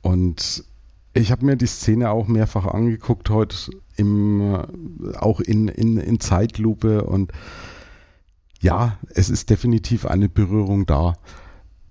Und 0.01 0.63
ich 1.13 1.33
habe 1.33 1.45
mir 1.45 1.57
die 1.57 1.67
Szene 1.67 2.09
auch 2.11 2.29
mehrfach 2.29 2.67
angeguckt 2.67 3.31
heute, 3.31 3.57
im, 3.97 4.55
auch 5.19 5.41
in, 5.41 5.67
in, 5.67 5.97
in 5.97 6.21
Zeitlupe. 6.21 7.03
Und 7.03 7.33
ja, 8.61 8.97
es 9.09 9.29
ist 9.29 9.51
definitiv 9.51 10.07
eine 10.07 10.29
Berührung 10.29 10.87
da. 10.87 11.15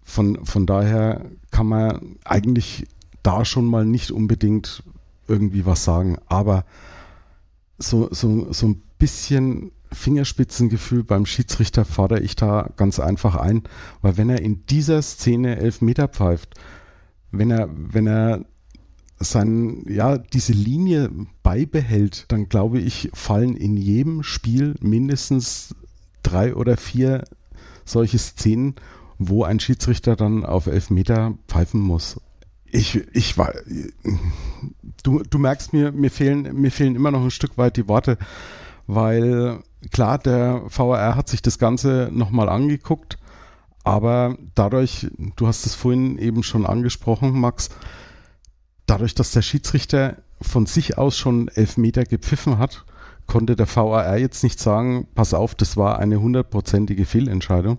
Von, 0.03 0.45
von 0.45 0.65
daher 0.65 1.25
kann 1.51 1.67
man 1.67 2.15
eigentlich 2.23 2.87
da 3.23 3.43
schon 3.43 3.65
mal 3.65 3.83
nicht 3.85 4.11
unbedingt 4.11 4.83
irgendwie 5.27 5.65
was 5.65 5.83
sagen, 5.83 6.17
aber 6.27 6.65
so, 7.77 8.09
so, 8.11 8.51
so 8.51 8.67
ein 8.67 8.81
bisschen 8.97 9.71
Fingerspitzengefühl 9.91 11.03
beim 11.03 11.25
Schiedsrichter 11.25 11.85
fordere 11.85 12.19
ich 12.19 12.35
da 12.35 12.69
ganz 12.75 12.99
einfach 12.99 13.35
ein, 13.35 13.63
weil 14.01 14.17
wenn 14.17 14.29
er 14.29 14.41
in 14.41 14.65
dieser 14.65 15.01
Szene 15.01 15.57
elf 15.57 15.81
Meter 15.81 16.07
pfeift, 16.07 16.55
wenn 17.31 17.51
er, 17.51 17.69
wenn 17.73 18.07
er 18.07 18.45
sein, 19.19 19.85
ja, 19.87 20.17
diese 20.17 20.53
Linie 20.53 21.09
beibehält, 21.41 22.25
dann 22.29 22.49
glaube 22.49 22.79
ich, 22.79 23.09
fallen 23.13 23.55
in 23.55 23.77
jedem 23.77 24.23
Spiel 24.23 24.75
mindestens 24.81 25.75
drei 26.23 26.55
oder 26.55 26.75
vier 26.75 27.23
solche 27.85 28.17
Szenen, 28.17 28.75
wo 29.17 29.43
ein 29.43 29.59
Schiedsrichter 29.59 30.15
dann 30.15 30.45
auf 30.45 30.67
elf 30.67 30.89
Meter 30.89 31.35
pfeifen 31.47 31.79
muss. 31.79 32.19
Ich, 32.75 33.01
ich 33.13 33.37
war, 33.37 33.53
du, 35.01 35.23
du 35.23 35.37
merkst 35.37 35.71
mir, 35.71 35.93
mir 35.93 36.11
fehlen, 36.11 36.59
mir 36.59 36.71
fehlen 36.71 36.97
immer 36.97 37.09
noch 37.09 37.23
ein 37.23 37.31
Stück 37.31 37.57
weit 37.57 37.77
die 37.77 37.87
Worte, 37.87 38.17
weil 38.85 39.59
klar, 39.91 40.17
der 40.17 40.63
VAR 40.67 41.15
hat 41.15 41.29
sich 41.29 41.41
das 41.41 41.57
Ganze 41.57 42.09
nochmal 42.11 42.49
angeguckt, 42.49 43.17
aber 43.85 44.37
dadurch, 44.55 45.07
du 45.37 45.47
hast 45.47 45.65
es 45.65 45.73
vorhin 45.73 46.17
eben 46.17 46.43
schon 46.43 46.65
angesprochen, 46.65 47.39
Max, 47.39 47.69
dadurch, 48.87 49.15
dass 49.15 49.31
der 49.31 49.41
Schiedsrichter 49.41 50.17
von 50.41 50.65
sich 50.65 50.97
aus 50.97 51.17
schon 51.17 51.47
elf 51.47 51.77
Meter 51.77 52.03
gepfiffen 52.03 52.57
hat, 52.57 52.83
konnte 53.25 53.55
der 53.55 53.73
VAR 53.73 54.17
jetzt 54.17 54.43
nicht 54.43 54.59
sagen, 54.59 55.07
pass 55.15 55.33
auf, 55.33 55.55
das 55.55 55.77
war 55.77 55.99
eine 55.99 56.19
hundertprozentige 56.19 57.05
Fehlentscheidung. 57.05 57.77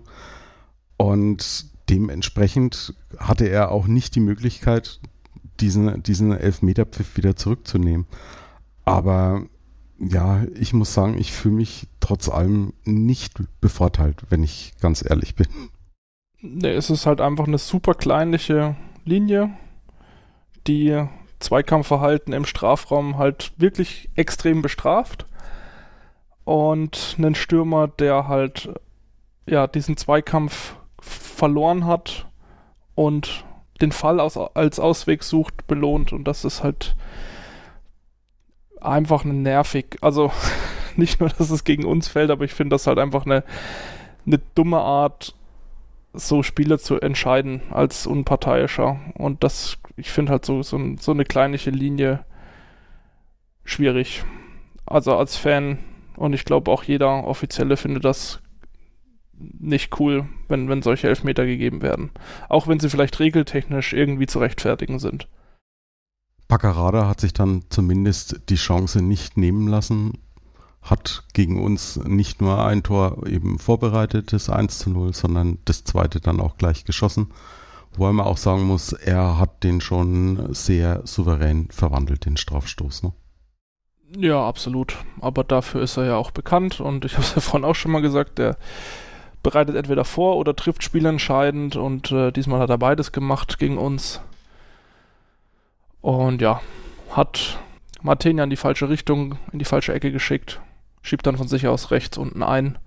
Und 0.97 1.67
dementsprechend 1.89 2.95
hatte 3.17 3.47
er 3.47 3.71
auch 3.71 3.87
nicht 3.87 4.15
die 4.15 4.19
Möglichkeit, 4.19 4.99
diesen, 5.59 6.03
diesen 6.03 6.31
Elfmeterpfiff 6.31 7.17
wieder 7.17 7.35
zurückzunehmen. 7.35 8.05
Aber 8.85 9.43
ja, 9.99 10.43
ich 10.55 10.73
muss 10.73 10.93
sagen, 10.93 11.17
ich 11.17 11.31
fühle 11.31 11.55
mich 11.55 11.87
trotz 11.99 12.29
allem 12.29 12.73
nicht 12.85 13.41
bevorteilt, 13.59 14.23
wenn 14.29 14.43
ich 14.43 14.73
ganz 14.79 15.03
ehrlich 15.07 15.35
bin. 15.35 15.47
Nee, 16.39 16.71
es 16.71 16.89
ist 16.89 17.05
halt 17.05 17.19
einfach 17.19 17.47
eine 17.47 17.57
super 17.57 17.95
kleinliche 17.95 18.75
Linie, 19.05 19.49
die 20.67 21.03
Zweikampfverhalten 21.39 22.33
im 22.33 22.45
Strafraum 22.45 23.17
halt 23.17 23.53
wirklich 23.57 24.09
extrem 24.15 24.61
bestraft. 24.61 25.25
Und 26.43 27.15
einen 27.17 27.35
Stürmer, 27.35 27.87
der 27.87 28.27
halt 28.27 28.69
ja 29.45 29.67
diesen 29.67 29.97
Zweikampf 29.97 30.76
verloren 31.07 31.85
hat 31.85 32.27
und 32.95 33.45
den 33.81 33.91
Fall 33.91 34.19
aus, 34.19 34.37
als 34.37 34.79
Ausweg 34.79 35.23
sucht, 35.23 35.67
belohnt. 35.67 36.13
Und 36.13 36.25
das 36.25 36.45
ist 36.45 36.63
halt 36.63 36.95
einfach 38.81 39.23
nervig. 39.23 39.97
Also 40.01 40.31
nicht 40.95 41.19
nur, 41.19 41.29
dass 41.29 41.49
es 41.49 41.63
gegen 41.63 41.85
uns 41.85 42.07
fällt, 42.07 42.31
aber 42.31 42.45
ich 42.45 42.53
finde 42.53 42.75
das 42.75 42.87
halt 42.87 42.99
einfach 42.99 43.25
eine, 43.25 43.43
eine 44.25 44.39
dumme 44.55 44.79
Art, 44.79 45.35
so 46.13 46.41
Spiele 46.41 46.79
zu 46.79 46.99
entscheiden 46.99 47.61
als 47.69 48.07
unparteiischer. 48.07 48.99
Und 49.13 49.43
das, 49.43 49.77
ich 49.95 50.09
finde 50.09 50.31
halt 50.31 50.45
so, 50.45 50.63
so, 50.63 50.79
so 50.99 51.11
eine 51.11 51.25
kleinliche 51.25 51.69
Linie 51.69 52.25
schwierig. 53.63 54.23
Also 54.85 55.15
als 55.15 55.35
Fan 55.35 55.79
und 56.15 56.33
ich 56.33 56.45
glaube 56.45 56.71
auch 56.71 56.83
jeder 56.83 57.25
Offizielle 57.25 57.77
findet 57.77 58.05
das 58.05 58.41
nicht 59.37 59.99
cool, 59.99 60.25
wenn, 60.47 60.69
wenn 60.69 60.81
solche 60.81 61.07
Elfmeter 61.07 61.45
gegeben 61.45 61.81
werden. 61.81 62.11
Auch 62.49 62.67
wenn 62.67 62.79
sie 62.79 62.89
vielleicht 62.89 63.19
regeltechnisch 63.19 63.93
irgendwie 63.93 64.27
zu 64.27 64.39
rechtfertigen 64.39 64.99
sind. 64.99 65.27
Paccarada 66.47 67.07
hat 67.07 67.19
sich 67.19 67.33
dann 67.33 67.63
zumindest 67.69 68.41
die 68.49 68.55
Chance 68.55 69.01
nicht 69.01 69.37
nehmen 69.37 69.67
lassen, 69.67 70.13
hat 70.81 71.25
gegen 71.33 71.61
uns 71.61 71.97
nicht 71.97 72.41
nur 72.41 72.65
ein 72.65 72.83
Tor 72.83 73.27
eben 73.27 73.59
vorbereitet, 73.59 74.31
das 74.31 74.49
1 74.49 74.79
zu 74.79 74.89
0, 74.89 75.13
sondern 75.13 75.59
das 75.65 75.83
zweite 75.83 76.21
dann 76.21 76.39
auch 76.39 76.57
gleich 76.57 76.85
geschossen. 76.85 77.33
Wobei 77.95 78.13
man 78.13 78.25
auch 78.25 78.37
sagen 78.37 78.63
muss, 78.63 78.93
er 78.93 79.39
hat 79.39 79.63
den 79.63 79.81
schon 79.81 80.53
sehr 80.53 81.05
souverän 81.05 81.67
verwandelt, 81.69 82.25
den 82.25 82.37
Strafstoß. 82.37 83.03
Ne? 83.03 83.13
Ja, 84.15 84.47
absolut. 84.47 84.95
Aber 85.19 85.43
dafür 85.43 85.81
ist 85.81 85.97
er 85.97 86.05
ja 86.05 86.15
auch 86.15 86.31
bekannt 86.31 86.79
und 86.79 87.05
ich 87.05 87.13
habe 87.17 87.23
es 87.23 87.35
ja 87.35 87.41
vorhin 87.41 87.65
auch 87.65 87.75
schon 87.75 87.91
mal 87.91 88.01
gesagt, 88.01 88.37
der 88.37 88.57
bereitet 89.47 89.77
entweder 89.77 90.03
vor 90.03 90.35
oder 90.35 90.57
trifft 90.57 90.83
spielentscheidend 90.83 91.77
und 91.77 92.11
äh, 92.11 92.33
diesmal 92.33 92.59
hat 92.59 92.69
er 92.69 92.77
beides 92.77 93.13
gemacht 93.13 93.59
gegen 93.59 93.77
uns. 93.77 94.19
Und 96.01 96.41
ja, 96.41 96.59
hat 97.11 97.57
Martenia 98.01 98.43
in 98.43 98.49
die 98.49 98.57
falsche 98.57 98.89
Richtung, 98.89 99.39
in 99.53 99.59
die 99.59 99.63
falsche 99.63 99.93
Ecke 99.93 100.11
geschickt, 100.11 100.59
schiebt 101.01 101.25
dann 101.25 101.37
von 101.37 101.47
sich 101.47 101.65
aus 101.65 101.91
rechts 101.91 102.17
unten 102.17 102.43
ein. 102.43 102.77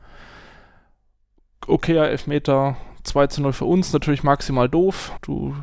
Okayer 1.66 2.10
Elfmeter, 2.10 2.76
2 3.04 3.28
zu 3.28 3.40
0 3.40 3.54
für 3.54 3.64
uns, 3.64 3.94
natürlich 3.94 4.22
maximal 4.22 4.68
doof. 4.68 5.12
Du 5.22 5.56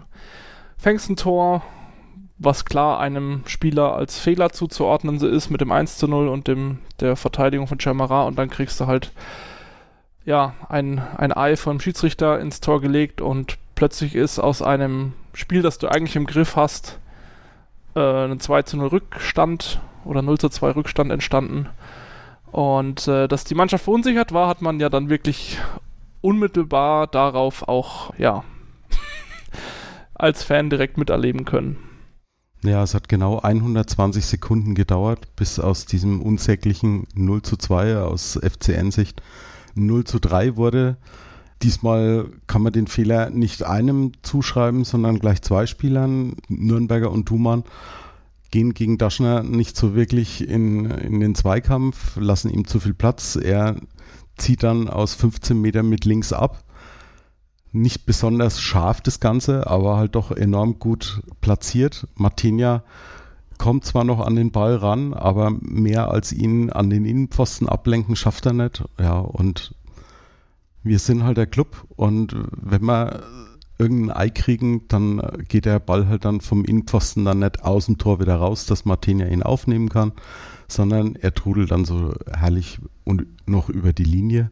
fängst 0.79 1.11
ein 1.11 1.15
Tor, 1.15 1.61
was 2.39 2.65
klar 2.65 2.99
einem 2.99 3.43
Spieler 3.45 3.93
als 3.93 4.17
Fehler 4.17 4.51
zuzuordnen 4.51 5.21
ist 5.21 5.51
mit 5.51 5.61
dem 5.61 5.71
1 5.71 5.99
zu 5.99 6.07
0 6.07 6.27
und 6.27 6.47
dem, 6.47 6.79
der 7.01 7.15
Verteidigung 7.15 7.67
von 7.67 7.79
Chamara 7.79 8.23
und 8.23 8.39
dann 8.39 8.49
kriegst 8.49 8.79
du 8.79 8.87
halt 8.87 9.11
ja, 10.27 10.55
ein, 10.67 10.99
ein 10.99 11.31
Ei 11.31 11.55
vom 11.55 11.79
Schiedsrichter 11.79 12.37
ins 12.41 12.59
Tor 12.59 12.81
gelegt 12.81 13.21
und 13.21 13.57
plötzlich 13.75 14.13
ist 14.13 14.39
aus 14.39 14.61
einem 14.61 15.13
Spiel, 15.33 15.61
das 15.61 15.77
du 15.77 15.87
eigentlich 15.87 16.17
im 16.17 16.25
Griff 16.25 16.57
hast, 16.57 16.99
äh, 17.95 18.25
ein 18.25 18.37
2 18.41 18.63
zu 18.63 18.75
0 18.75 18.87
Rückstand 18.89 19.79
oder 20.03 20.21
0 20.21 20.37
zu 20.37 20.49
2 20.49 20.71
Rückstand 20.71 21.13
entstanden. 21.13 21.69
Und 22.51 23.07
äh, 23.07 23.29
dass 23.29 23.45
die 23.45 23.55
Mannschaft 23.55 23.85
verunsichert 23.85 24.33
war, 24.33 24.49
hat 24.49 24.61
man 24.61 24.81
ja 24.81 24.89
dann 24.89 25.09
wirklich 25.09 25.59
unmittelbar 26.19 27.07
darauf 27.07 27.65
auch, 27.65 28.13
ja, 28.17 28.43
als 30.13 30.43
Fan 30.43 30.69
direkt 30.69 30.97
miterleben 30.97 31.45
können. 31.45 31.77
Ja, 32.63 32.83
es 32.83 32.93
hat 32.93 33.07
genau 33.07 33.39
120 33.39 34.25
Sekunden 34.25 34.75
gedauert, 34.75 35.33
bis 35.37 35.57
aus 35.57 35.85
diesem 35.85 36.21
unsäglichen 36.21 37.07
0 37.13 37.43
zu 37.43 37.55
2 37.55 37.99
aus 37.99 38.37
FCN-Sicht 38.43 39.21
0 39.77 40.03
zu 40.03 40.19
3 40.19 40.55
wurde. 40.57 40.97
Diesmal 41.63 42.29
kann 42.45 42.61
man 42.61 42.73
den 42.73 42.87
Fehler 42.87 43.29
nicht 43.29 43.63
einem 43.63 44.11
zuschreiben, 44.21 44.83
sondern 44.83 45.19
gleich 45.19 45.41
zwei 45.41 45.65
Spielern, 45.65 46.35
Nürnberger 46.49 47.11
und 47.11 47.25
Thumann, 47.25 47.63
gehen 48.51 48.73
gegen 48.73 48.97
Daschner 48.97 49.43
nicht 49.43 49.75
so 49.75 49.95
wirklich 49.95 50.47
in, 50.47 50.85
in 50.85 51.19
den 51.19 51.35
Zweikampf, 51.35 52.15
lassen 52.17 52.49
ihm 52.51 52.67
zu 52.67 52.79
viel 52.79 52.93
Platz. 52.93 53.35
Er 53.35 53.75
zieht 54.37 54.63
dann 54.63 54.87
aus 54.87 55.15
15 55.15 55.59
Metern 55.59 55.89
mit 55.89 56.05
links 56.05 56.31
ab. 56.31 56.63
Nicht 57.71 58.05
besonders 58.05 58.61
scharf 58.61 59.01
das 59.01 59.19
Ganze, 59.19 59.67
aber 59.67 59.97
halt 59.97 60.15
doch 60.15 60.31
enorm 60.31 60.79
gut 60.79 61.21
platziert. 61.41 62.07
Martinia 62.15 62.83
kommt 63.57 63.85
zwar 63.85 64.03
noch 64.03 64.19
an 64.19 64.35
den 64.35 64.51
Ball 64.51 64.75
ran, 64.75 65.13
aber 65.13 65.51
mehr 65.61 66.11
als 66.11 66.31
ihn 66.31 66.69
an 66.69 66.89
den 66.89 67.05
Innenpfosten 67.05 67.67
ablenken 67.67 68.15
schafft 68.15 68.45
er 68.45 68.53
nicht. 68.53 68.83
Ja, 68.99 69.17
und 69.19 69.73
wir 70.83 70.99
sind 70.99 71.23
halt 71.23 71.37
der 71.37 71.47
Club 71.47 71.85
und 71.95 72.35
wenn 72.51 72.85
wir 72.85 73.23
irgendein 73.77 74.15
Ei 74.15 74.29
kriegen, 74.29 74.87
dann 74.87 75.21
geht 75.47 75.65
der 75.65 75.79
Ball 75.79 76.07
halt 76.07 76.25
dann 76.25 76.41
vom 76.41 76.65
Innenpfosten 76.65 77.25
dann 77.25 77.39
nicht 77.39 77.63
aus 77.63 77.85
dem 77.85 77.97
Tor 77.97 78.19
wieder 78.19 78.35
raus, 78.35 78.65
dass 78.65 78.85
Martinia 78.85 79.27
ihn 79.27 79.43
aufnehmen 79.43 79.89
kann, 79.89 80.13
sondern 80.67 81.15
er 81.15 81.33
trudelt 81.33 81.71
dann 81.71 81.85
so 81.85 82.13
herrlich 82.31 82.79
und 83.03 83.27
noch 83.47 83.69
über 83.69 83.93
die 83.93 84.03
Linie. 84.03 84.51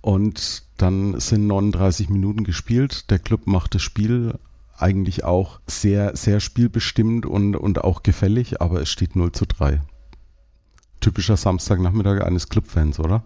Und 0.00 0.64
dann 0.78 1.18
sind 1.20 1.46
39 1.46 2.08
Minuten 2.08 2.44
gespielt. 2.44 3.10
Der 3.10 3.18
Club 3.18 3.46
macht 3.46 3.74
das 3.74 3.82
Spiel 3.82 4.34
eigentlich 4.82 5.24
auch 5.24 5.60
sehr, 5.66 6.16
sehr 6.16 6.40
spielbestimmt 6.40 7.26
und, 7.26 7.56
und 7.56 7.82
auch 7.82 8.02
gefällig, 8.02 8.60
aber 8.60 8.80
es 8.80 8.90
steht 8.90 9.16
0 9.16 9.32
zu 9.32 9.46
3. 9.46 9.80
Typischer 11.00 11.36
Samstagnachmittag 11.36 12.22
eines 12.22 12.48
Clubfans, 12.48 13.00
oder? 13.00 13.24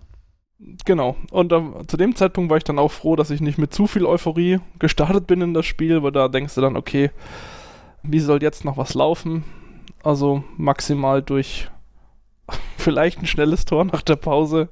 Genau. 0.84 1.16
Und 1.30 1.52
äh, 1.52 1.86
zu 1.86 1.96
dem 1.96 2.16
Zeitpunkt 2.16 2.50
war 2.50 2.56
ich 2.56 2.64
dann 2.64 2.78
auch 2.78 2.90
froh, 2.90 3.16
dass 3.16 3.30
ich 3.30 3.40
nicht 3.40 3.58
mit 3.58 3.74
zu 3.74 3.86
viel 3.86 4.06
Euphorie 4.06 4.60
gestartet 4.78 5.26
bin 5.26 5.42
in 5.42 5.54
das 5.54 5.66
Spiel, 5.66 6.02
weil 6.02 6.12
da 6.12 6.28
denkst 6.28 6.54
du 6.54 6.60
dann, 6.60 6.76
okay, 6.76 7.10
wie 8.02 8.20
soll 8.20 8.42
jetzt 8.42 8.64
noch 8.64 8.76
was 8.76 8.94
laufen? 8.94 9.44
Also 10.02 10.44
maximal 10.56 11.22
durch 11.22 11.68
vielleicht 12.78 13.18
ein 13.18 13.26
schnelles 13.26 13.64
Tor 13.64 13.84
nach 13.84 14.02
der 14.02 14.16
Pause 14.16 14.68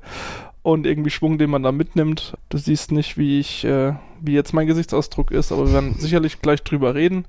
und 0.64 0.87
irgendwie 0.87 1.11
Schwung, 1.11 1.37
den 1.37 1.50
man 1.50 1.62
da 1.62 1.72
mitnimmt. 1.72 2.37
Du 2.48 2.57
siehst 2.57 2.90
nicht, 2.90 3.18
wie 3.18 3.38
ich, 3.38 3.64
äh, 3.64 3.92
wie 4.20 4.33
jetzt 4.33 4.55
mein 4.55 4.66
Gesichtsausdruck 4.66 5.31
ist, 5.31 5.53
aber 5.53 5.66
wir 5.66 5.74
werden 5.74 5.94
sicherlich 5.98 6.40
gleich 6.40 6.64
drüber 6.64 6.94
reden. 6.96 7.27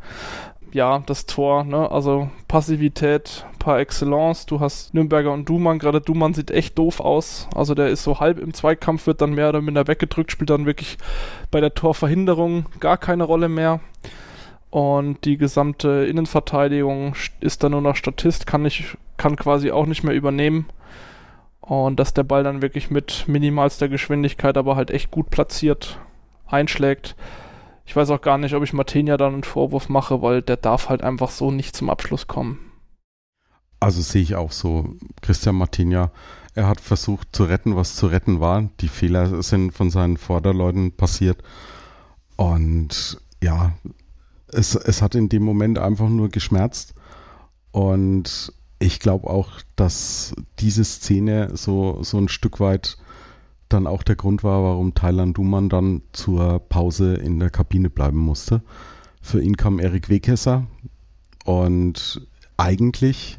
Ja, 0.71 1.03
das 1.05 1.25
Tor, 1.25 1.65
ne, 1.65 1.91
also 1.91 2.29
Passivität 2.47 3.45
par 3.59 3.79
excellence. 3.79 4.45
Du 4.45 4.61
hast 4.61 4.93
Nürnberger 4.93 5.33
und 5.33 5.47
Dumann, 5.47 5.79
gerade 5.79 5.99
Dumann 5.99 6.33
sieht 6.33 6.49
echt 6.49 6.77
doof 6.77 7.01
aus. 7.01 7.49
Also 7.53 7.75
der 7.75 7.89
ist 7.89 8.03
so 8.03 8.21
halb 8.21 8.39
im 8.39 8.53
Zweikampf, 8.53 9.05
wird 9.05 9.21
dann 9.21 9.33
mehr 9.33 9.49
oder 9.49 9.61
minder 9.61 9.87
weggedrückt, 9.87 10.31
spielt 10.31 10.49
dann 10.49 10.65
wirklich 10.65 10.97
bei 11.51 11.59
der 11.59 11.73
Torverhinderung 11.73 12.65
gar 12.79 12.97
keine 12.97 13.25
Rolle 13.25 13.49
mehr. 13.49 13.81
Und 14.69 15.25
die 15.25 15.37
gesamte 15.37 16.05
Innenverteidigung 16.09 17.15
ist 17.41 17.63
dann 17.63 17.73
nur 17.73 17.81
noch 17.81 17.97
Statist, 17.97 18.47
kann, 18.47 18.61
nicht, 18.61 18.97
kann 19.17 19.35
quasi 19.35 19.71
auch 19.71 19.85
nicht 19.85 20.03
mehr 20.03 20.15
übernehmen. 20.15 20.67
Und 21.65 21.99
dass 21.99 22.13
der 22.13 22.23
Ball 22.23 22.43
dann 22.43 22.61
wirklich 22.61 22.91
mit 22.91 23.27
minimalster 23.27 23.89
Geschwindigkeit, 23.89 24.57
aber 24.57 24.75
halt 24.75 24.91
echt 24.91 25.11
gut 25.11 25.29
platziert 25.31 25.99
einschlägt. 26.45 27.15
Ich 27.85 27.95
weiß 27.95 28.09
auch 28.11 28.21
gar 28.21 28.37
nicht, 28.37 28.53
ob 28.55 28.63
ich 28.63 28.73
Martinia 28.73 29.17
dann 29.17 29.33
einen 29.33 29.43
Vorwurf 29.43 29.89
mache, 29.89 30.21
weil 30.21 30.41
der 30.41 30.57
darf 30.57 30.89
halt 30.89 31.01
einfach 31.03 31.29
so 31.29 31.51
nicht 31.51 31.75
zum 31.75 31.89
Abschluss 31.89 32.27
kommen. 32.27 32.59
Also 33.79 34.01
sehe 34.01 34.21
ich 34.21 34.35
auch 34.35 34.51
so. 34.51 34.95
Christian 35.21 35.55
Martinia, 35.55 36.11
er 36.53 36.67
hat 36.67 36.81
versucht 36.81 37.35
zu 37.35 37.43
retten, 37.43 37.75
was 37.75 37.95
zu 37.95 38.07
retten 38.07 38.39
war. 38.39 38.69
Die 38.79 38.87
Fehler 38.87 39.41
sind 39.43 39.71
von 39.71 39.89
seinen 39.89 40.17
Vorderleuten 40.17 40.91
passiert. 40.91 41.43
Und 42.37 43.19
ja, 43.43 43.73
es, 44.47 44.75
es 44.75 45.01
hat 45.01 45.15
in 45.15 45.29
dem 45.29 45.43
Moment 45.43 45.77
einfach 45.77 46.09
nur 46.09 46.29
geschmerzt. 46.29 46.95
Und 47.71 48.53
ich 48.85 48.99
glaube 48.99 49.29
auch, 49.29 49.49
dass 49.75 50.35
diese 50.59 50.85
Szene 50.85 51.49
so, 51.55 52.03
so 52.03 52.19
ein 52.19 52.27
Stück 52.27 52.59
weit 52.59 52.97
dann 53.67 53.87
auch 53.87 54.03
der 54.03 54.15
Grund 54.15 54.43
war, 54.43 54.63
warum 54.63 54.93
Thailand 54.93 55.37
Duman 55.37 55.69
dann 55.69 56.03
zur 56.13 56.59
Pause 56.59 57.15
in 57.15 57.39
der 57.39 57.49
Kabine 57.49 57.89
bleiben 57.89 58.19
musste. 58.19 58.61
Für 59.21 59.41
ihn 59.41 59.57
kam 59.57 59.79
Erik 59.79 60.09
Wekesser 60.09 60.67
und 61.45 62.27
eigentlich 62.57 63.37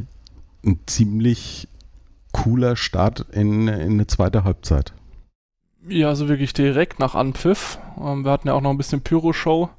ein 0.64 0.80
ziemlich 0.86 1.68
cooler 2.32 2.74
Start 2.74 3.20
in, 3.30 3.68
in 3.68 3.92
eine 3.92 4.08
zweite 4.08 4.42
Halbzeit. 4.42 4.94
Ja, 5.88 6.08
also 6.08 6.28
wirklich 6.28 6.52
direkt 6.54 6.98
nach 6.98 7.14
Anpfiff. 7.14 7.78
Ähm, 8.00 8.24
wir 8.24 8.32
hatten 8.32 8.48
ja 8.48 8.54
auch 8.54 8.60
noch 8.60 8.70
ein 8.70 8.76
bisschen 8.76 9.02
Pyro-Show 9.02 9.70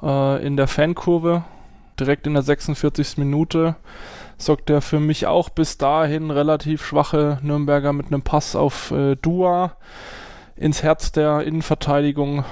äh, 0.00 0.46
in 0.46 0.56
der 0.56 0.68
Fankurve. 0.68 1.42
Direkt 1.98 2.28
in 2.28 2.34
der 2.34 2.44
46. 2.44 3.18
Minute 3.18 3.74
sorgt 4.38 4.70
er 4.70 4.80
für 4.80 5.00
mich 5.00 5.26
auch 5.26 5.50
bis 5.50 5.78
dahin 5.78 6.30
relativ 6.30 6.84
schwache 6.84 7.38
Nürnberger 7.42 7.92
mit 7.92 8.06
einem 8.06 8.22
Pass 8.22 8.56
auf 8.56 8.92
äh, 8.92 9.16
Dua 9.16 9.76
ins 10.56 10.82
Herz 10.82 11.12
der 11.12 11.42
Innenverteidigung 11.42 12.44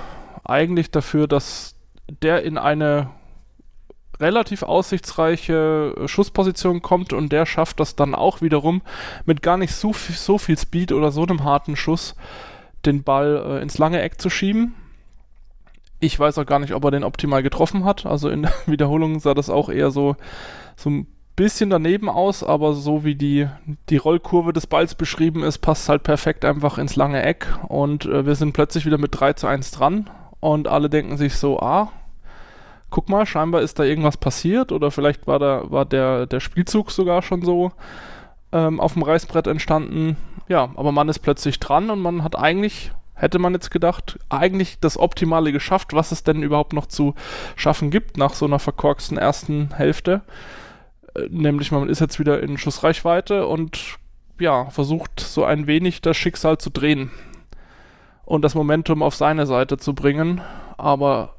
eigentlich 0.45 0.91
dafür, 0.91 1.27
dass 1.29 1.77
der 2.23 2.43
in 2.43 2.59
eine 2.59 3.11
relativ 4.21 4.63
aussichtsreiche 4.63 5.95
äh, 5.97 6.09
Schussposition 6.09 6.83
kommt 6.83 7.13
und 7.13 7.31
der 7.31 7.47
schafft 7.47 7.81
das 7.81 7.97
dann 7.97 8.15
auch 8.15 8.41
wiederum 8.41 8.83
mit 9.25 9.43
gar 9.43 9.57
nicht 9.57 9.75
so 9.75 9.93
viel, 9.93 10.17
so 10.17 10.39
viel 10.39 10.59
Speed 10.59 10.93
oder 10.93 11.13
so 11.13 11.23
einem 11.23 11.45
harten 11.45 11.77
Schuss 11.77 12.17
den 12.85 13.03
Ball 13.03 13.59
äh, 13.59 13.63
ins 13.63 13.79
lange 13.79 14.01
Eck 14.01 14.21
zu 14.21 14.31
schieben. 14.31 14.75
Ich 15.99 16.19
weiß 16.19 16.39
auch 16.39 16.47
gar 16.47 16.59
nicht, 16.59 16.75
ob 16.75 16.85
er 16.85 16.91
den 16.91 17.05
optimal 17.05 17.43
getroffen 17.43 17.85
hat. 17.85 18.07
Also 18.07 18.29
in 18.29 18.43
der 18.43 18.53
Wiederholung 18.67 19.21
sah 19.21 19.35
das 19.35 19.51
auch 19.51 19.69
eher 19.69 19.91
so, 19.91 20.17
so 20.77 20.91
ein 20.91 21.07
bisschen 21.37 21.71
daneben 21.71 22.09
aus, 22.09 22.43
aber 22.43 22.73
so 22.73 23.05
wie 23.05 23.15
die, 23.15 23.47
die 23.91 23.99
Rollkurve 23.99 24.53
des 24.53 24.67
Balls 24.67 24.95
beschrieben 24.95 25.45
ist, 25.45 25.59
passt 25.59 25.89
halt 25.89 26.03
perfekt 26.03 26.45
einfach 26.45 26.79
ins 26.79 26.97
lange 26.97 27.23
Eck. 27.23 27.47
Und 27.69 28.07
äh, 28.07 28.27
wir 28.27 28.35
sind 28.35 28.53
plötzlich 28.53 28.87
wieder 28.87 28.99
mit 28.99 29.19
3 29.19 29.35
zu 29.35 29.47
1 29.47 29.71
dran. 29.71 30.11
Und 30.41 30.67
alle 30.67 30.89
denken 30.89 31.17
sich 31.17 31.37
so, 31.37 31.61
ah, 31.61 31.93
guck 32.91 33.09
mal, 33.09 33.27
scheinbar 33.27 33.61
ist 33.63 33.79
da 33.79 33.85
irgendwas 33.85 34.17
passiert 34.17 34.73
oder 34.73 34.91
vielleicht 34.91 35.27
war, 35.27 35.39
da, 35.39 35.71
war 35.71 35.85
der, 35.85 36.27
der 36.27 36.41
Spielzug 36.41 36.91
sogar 36.91 37.23
schon 37.23 37.43
so 37.43 37.73
ähm, 38.53 38.81
auf 38.81 38.95
dem 38.95 39.03
Reißbrett 39.03 39.47
entstanden. 39.47 40.17
Ja, 40.49 40.71
aber 40.77 40.93
man 40.93 41.09
ist 41.09 41.19
plötzlich 41.19 41.61
dran 41.61 41.91
und 41.91 42.01
man 42.01 42.23
hat 42.23 42.37
eigentlich 42.39 42.93
hätte 43.15 43.39
man 43.39 43.55
jetzt 43.55 43.71
gedacht, 43.71 44.19
eigentlich 44.29 44.79
das 44.79 44.99
Optimale 44.99 45.51
geschafft, 45.51 45.95
was 45.95 46.13
es 46.13 46.23
denn 46.23 46.43
überhaupt 46.43 46.75
noch 46.75 46.87
zu 46.87 47.15
schaffen 47.57 47.91
gibt 47.91 48.19
nach 48.19 48.35
so 48.35 48.45
einer 48.45 48.59
verkorksten 48.59 49.17
ersten 49.17 49.75
Hälfte 49.75 50.21
nämlich 51.31 51.73
man 51.73 51.89
ist 51.89 52.01
jetzt 52.01 52.19
wieder 52.19 52.43
in 52.43 52.59
Schussreichweite 52.59 53.47
und 53.47 53.99
ja, 54.39 54.71
versucht 54.71 55.21
so 55.21 55.45
ein 55.45 55.67
wenig 55.67 56.03
das 56.03 56.17
Schicksal 56.17 56.59
zu 56.59 56.71
drehen 56.71 57.11
und 58.25 58.43
das 58.43 58.55
Momentum 58.55 59.03
auf 59.03 59.15
seine 59.15 59.47
Seite 59.47 59.79
zu 59.79 59.95
bringen. 59.95 60.41
Aber 60.77 61.37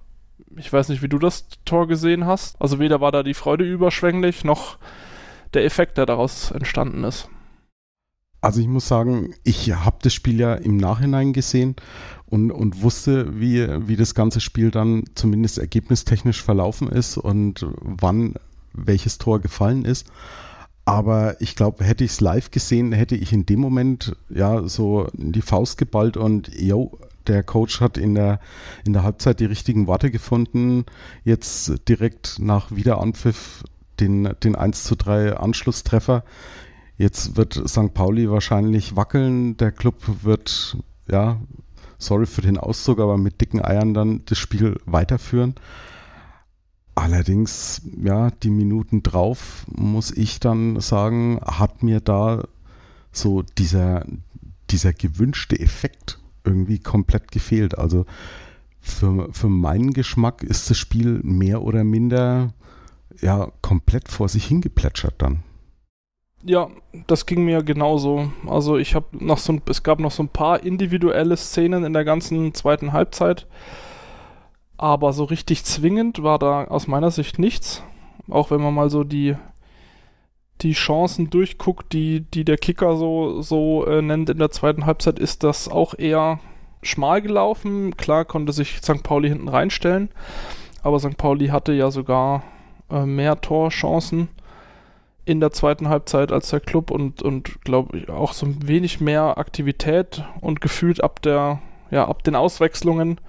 ich 0.55 0.71
weiß 0.71 0.89
nicht, 0.89 1.01
wie 1.01 1.09
du 1.09 1.19
das 1.19 1.47
Tor 1.65 1.87
gesehen 1.87 2.25
hast. 2.25 2.59
Also 2.61 2.79
weder 2.79 3.01
war 3.01 3.11
da 3.11 3.23
die 3.23 3.33
Freude 3.33 3.65
überschwänglich, 3.65 4.43
noch 4.43 4.77
der 5.53 5.65
Effekt, 5.65 5.97
der 5.97 6.05
daraus 6.05 6.51
entstanden 6.51 7.03
ist. 7.03 7.29
Also 8.41 8.61
ich 8.61 8.67
muss 8.67 8.87
sagen, 8.87 9.33
ich 9.43 9.73
habe 9.73 9.97
das 10.01 10.13
Spiel 10.13 10.39
ja 10.39 10.53
im 10.53 10.77
Nachhinein 10.77 11.33
gesehen 11.33 11.75
und, 12.27 12.51
und 12.51 12.81
wusste, 12.81 13.39
wie, 13.39 13.67
wie 13.87 13.95
das 13.95 14.13
ganze 14.13 14.41
Spiel 14.41 14.69
dann 14.69 15.03
zumindest 15.15 15.57
ergebnistechnisch 15.57 16.43
verlaufen 16.43 16.87
ist 16.87 17.17
und 17.17 17.65
wann 17.81 18.35
welches 18.77 19.17
Tor 19.17 19.39
gefallen 19.39 19.85
ist. 19.85 20.07
Aber 20.85 21.41
ich 21.41 21.55
glaube, 21.55 21.83
hätte 21.83 22.05
ich 22.05 22.11
es 22.11 22.21
live 22.21 22.49
gesehen, 22.49 22.93
hätte 22.93 23.17
ich 23.17 23.33
in 23.33 23.45
dem 23.45 23.59
Moment 23.59 24.15
ja 24.29 24.65
so 24.67 25.07
die 25.13 25.41
Faust 25.41 25.77
geballt 25.77 26.15
und 26.15 26.49
yo, 26.57 26.97
der 27.27 27.43
Coach 27.43 27.81
hat 27.81 27.97
in 27.97 28.15
der, 28.15 28.39
in 28.85 28.93
der 28.93 29.03
Halbzeit 29.03 29.41
die 29.41 29.45
richtigen 29.45 29.87
Worte 29.87 30.11
gefunden. 30.11 30.85
Jetzt 31.25 31.73
direkt 31.89 32.37
nach 32.39 32.71
Wiederanpfiff 32.71 33.65
den, 33.99 34.29
den 34.43 34.55
1 34.55 34.85
zu 34.85 34.95
3 34.95 35.35
Anschlusstreffer. 35.37 36.23
Jetzt 36.97 37.35
wird 37.35 37.61
St. 37.67 37.93
Pauli 37.93 38.29
wahrscheinlich 38.29 38.95
wackeln. 38.95 39.57
Der 39.57 39.71
Club 39.71 40.23
wird, 40.23 40.77
ja, 41.09 41.41
sorry 41.97 42.25
für 42.25 42.41
den 42.41 42.57
Auszug, 42.57 42.99
aber 42.99 43.17
mit 43.17 43.41
dicken 43.41 43.63
Eiern 43.63 43.93
dann 43.93 44.21
das 44.25 44.37
Spiel 44.37 44.79
weiterführen. 44.85 45.55
Allerdings, 46.97 47.83
ja, 48.03 48.31
die 48.31 48.49
Minuten 48.49 49.03
drauf, 49.03 49.67
muss 49.67 50.09
ich 50.09 50.39
dann 50.39 50.79
sagen, 50.79 51.39
hat 51.45 51.83
mir 51.83 51.99
da 51.99 52.45
so 53.11 53.43
dieser, 53.43 54.03
dieser 54.71 54.93
gewünschte 54.93 55.59
Effekt 55.59 56.17
irgendwie 56.43 56.79
komplett 56.79 57.31
gefehlt. 57.31 57.77
Also 57.77 58.07
für, 58.79 59.31
für 59.31 59.47
meinen 59.47 59.93
Geschmack 59.93 60.41
ist 60.41 60.71
das 60.71 60.79
Spiel 60.79 61.19
mehr 61.21 61.61
oder 61.61 61.83
minder 61.83 62.55
ja 63.21 63.51
komplett 63.61 64.07
vor 64.09 64.27
sich 64.27 64.47
hingeplätschert 64.47 65.21
dann. 65.21 65.43
Ja, 66.43 66.67
das 67.05 67.27
ging 67.27 67.45
mir 67.45 67.61
genauso. 67.61 68.31
Also 68.47 68.77
ich 68.77 68.95
habe 68.95 69.23
noch 69.23 69.37
so 69.37 69.59
es 69.69 69.83
gab 69.83 69.99
noch 69.99 70.11
so 70.11 70.23
ein 70.23 70.29
paar 70.29 70.63
individuelle 70.63 71.37
Szenen 71.37 71.83
in 71.83 71.93
der 71.93 72.05
ganzen 72.05 72.55
zweiten 72.55 72.91
Halbzeit 72.91 73.45
aber 74.77 75.13
so 75.13 75.23
richtig 75.23 75.63
zwingend 75.65 76.23
war 76.23 76.39
da 76.39 76.65
aus 76.65 76.87
meiner 76.87 77.11
Sicht 77.11 77.39
nichts. 77.39 77.83
Auch 78.29 78.51
wenn 78.51 78.61
man 78.61 78.73
mal 78.73 78.89
so 78.89 79.03
die, 79.03 79.35
die 80.61 80.73
Chancen 80.73 81.29
durchguckt, 81.29 81.93
die, 81.93 82.21
die 82.21 82.45
der 82.45 82.57
Kicker 82.57 82.95
so, 82.95 83.41
so 83.41 83.85
äh, 83.85 84.01
nennt 84.01 84.29
in 84.29 84.37
der 84.37 84.51
zweiten 84.51 84.85
Halbzeit, 84.85 85.19
ist 85.19 85.43
das 85.43 85.67
auch 85.67 85.93
eher 85.97 86.39
schmal 86.83 87.21
gelaufen. 87.21 87.97
Klar 87.97 88.25
konnte 88.25 88.53
sich 88.53 88.77
St. 88.77 89.03
Pauli 89.03 89.29
hinten 89.29 89.47
reinstellen, 89.47 90.09
aber 90.83 90.99
St. 90.99 91.17
Pauli 91.17 91.47
hatte 91.47 91.73
ja 91.73 91.89
sogar 91.89 92.43
äh, 92.91 93.05
mehr 93.05 93.41
Torchancen 93.41 94.29
in 95.25 95.39
der 95.41 95.51
zweiten 95.51 95.89
Halbzeit 95.89 96.31
als 96.31 96.49
der 96.51 96.61
Club 96.61 96.89
und, 96.89 97.21
und 97.21 97.61
glaube 97.63 97.97
ich 97.97 98.09
auch 98.09 98.31
so 98.31 98.45
ein 98.45 98.67
wenig 98.67 99.01
mehr 99.01 99.37
Aktivität 99.37 100.23
und 100.39 100.61
gefühlt 100.61 101.03
ab 101.03 101.21
der, 101.21 101.61
ja, 101.91 102.07
ab 102.07 102.23
den 102.23 102.35
Auswechslungen 102.35 103.19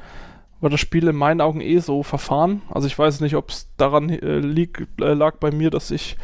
war 0.61 0.71
das 0.71 0.81
Spiel 0.81 1.09
in 1.09 1.16
meinen 1.16 1.40
Augen 1.40 1.61
eh 1.61 1.79
so 1.79 2.03
verfahren. 2.03 2.62
Also 2.68 2.87
ich 2.87 2.99
weiß 2.99 3.21
nicht, 3.21 3.37
ob 3.37 3.51
es 3.51 3.68
daran 3.77 4.09
äh, 4.11 4.38
lieg, 4.38 4.87
äh, 5.01 5.14
lag 5.14 5.37
bei 5.37 5.51
mir, 5.51 5.71
dass 5.71 5.90
ich 5.90 6.16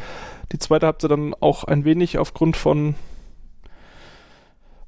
die 0.51 0.59
zweite 0.59 0.85
Halbzeit 0.85 1.11
dann 1.11 1.33
auch 1.39 1.63
ein 1.63 1.85
wenig 1.85 2.17
aufgrund 2.17 2.57
von 2.57 2.95